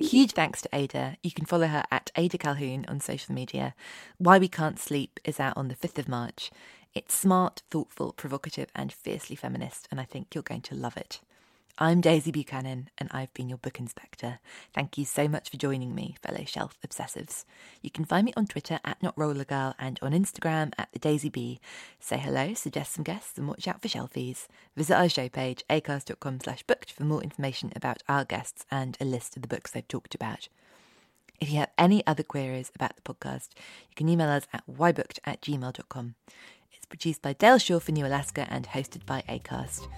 Huge 0.00 0.32
thanks 0.32 0.60
to 0.62 0.68
Ada. 0.72 1.18
You 1.22 1.30
can 1.30 1.46
follow 1.46 1.68
her 1.68 1.84
at 1.92 2.10
Ada 2.16 2.36
Calhoun 2.36 2.84
on 2.88 2.98
social 2.98 3.32
media. 3.32 3.76
Why 4.18 4.40
We 4.40 4.48
Can't 4.48 4.80
Sleep 4.80 5.20
is 5.22 5.38
out 5.38 5.56
on 5.56 5.68
the 5.68 5.76
5th 5.76 5.98
of 5.98 6.08
March. 6.08 6.50
It's 6.94 7.14
smart, 7.14 7.62
thoughtful, 7.70 8.12
provocative, 8.12 8.70
and 8.74 8.92
fiercely 8.92 9.36
feminist, 9.36 9.86
and 9.92 10.00
I 10.00 10.04
think 10.04 10.34
you're 10.34 10.42
going 10.42 10.62
to 10.62 10.74
love 10.74 10.96
it. 10.96 11.20
I'm 11.78 12.02
Daisy 12.02 12.30
Buchanan, 12.30 12.90
and 12.98 13.08
I've 13.12 13.32
been 13.32 13.48
your 13.48 13.56
book 13.56 13.80
inspector. 13.80 14.40
Thank 14.74 14.98
you 14.98 15.06
so 15.06 15.26
much 15.26 15.48
for 15.48 15.56
joining 15.56 15.94
me, 15.94 16.16
fellow 16.22 16.44
shelf 16.44 16.76
obsessives. 16.86 17.46
You 17.80 17.90
can 17.90 18.04
find 18.04 18.26
me 18.26 18.34
on 18.36 18.46
Twitter 18.46 18.78
at 18.84 19.00
NotRollerGirl 19.00 19.74
and 19.78 19.98
on 20.02 20.12
Instagram 20.12 20.72
at 20.76 20.92
the 20.92 20.98
Daisy 20.98 21.30
B. 21.30 21.60
Say 21.98 22.18
hello, 22.18 22.52
suggest 22.52 22.92
some 22.92 23.04
guests, 23.04 23.38
and 23.38 23.48
watch 23.48 23.66
out 23.66 23.80
for 23.80 23.88
shelfies. 23.88 24.48
Visit 24.76 24.94
our 24.94 25.08
show 25.08 25.30
page, 25.30 25.64
acast.com 25.70 26.40
slash 26.40 26.62
booked 26.64 26.92
for 26.92 27.04
more 27.04 27.22
information 27.22 27.72
about 27.74 28.02
our 28.06 28.26
guests 28.26 28.66
and 28.70 28.98
a 29.00 29.06
list 29.06 29.36
of 29.36 29.42
the 29.42 29.48
books 29.48 29.70
they've 29.70 29.88
talked 29.88 30.14
about. 30.14 30.48
If 31.40 31.50
you 31.50 31.58
have 31.58 31.70
any 31.78 32.06
other 32.06 32.22
queries 32.22 32.70
about 32.74 32.96
the 32.96 33.02
podcast, 33.02 33.48
you 33.88 33.94
can 33.96 34.10
email 34.10 34.28
us 34.28 34.46
at 34.52 34.62
whybooked 34.70 35.20
at 35.24 35.40
gmail.com. 35.40 36.14
It's 36.70 36.86
produced 36.86 37.22
by 37.22 37.32
Dale 37.32 37.58
Shaw 37.58 37.80
for 37.80 37.92
New 37.92 38.04
Alaska 38.04 38.46
and 38.50 38.68
hosted 38.68 39.06
by 39.06 39.22
ACAST. 39.26 39.88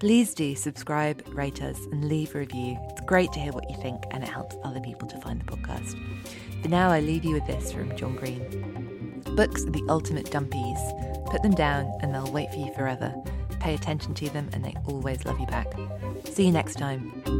Please 0.00 0.32
do 0.32 0.54
subscribe, 0.56 1.22
rate 1.28 1.62
us, 1.62 1.78
and 1.92 2.08
leave 2.08 2.34
a 2.34 2.38
review. 2.38 2.78
It's 2.88 3.02
great 3.02 3.30
to 3.32 3.38
hear 3.38 3.52
what 3.52 3.68
you 3.68 3.76
think, 3.82 4.02
and 4.10 4.24
it 4.24 4.30
helps 4.30 4.56
other 4.64 4.80
people 4.80 5.06
to 5.06 5.20
find 5.20 5.38
the 5.38 5.44
podcast. 5.44 5.94
For 6.62 6.68
now, 6.68 6.88
I 6.88 7.00
leave 7.00 7.22
you 7.22 7.34
with 7.34 7.46
this 7.46 7.70
from 7.70 7.94
John 7.96 8.16
Green. 8.16 9.22
Books 9.36 9.62
are 9.66 9.70
the 9.70 9.84
ultimate 9.90 10.24
Dumpees. 10.30 11.26
Put 11.30 11.42
them 11.42 11.54
down, 11.54 11.92
and 12.00 12.14
they'll 12.14 12.32
wait 12.32 12.50
for 12.50 12.56
you 12.56 12.72
forever. 12.72 13.14
Pay 13.60 13.74
attention 13.74 14.14
to 14.14 14.30
them, 14.30 14.48
and 14.54 14.64
they 14.64 14.74
always 14.86 15.26
love 15.26 15.38
you 15.38 15.46
back. 15.46 15.70
See 16.24 16.46
you 16.46 16.52
next 16.52 16.76
time. 16.76 17.39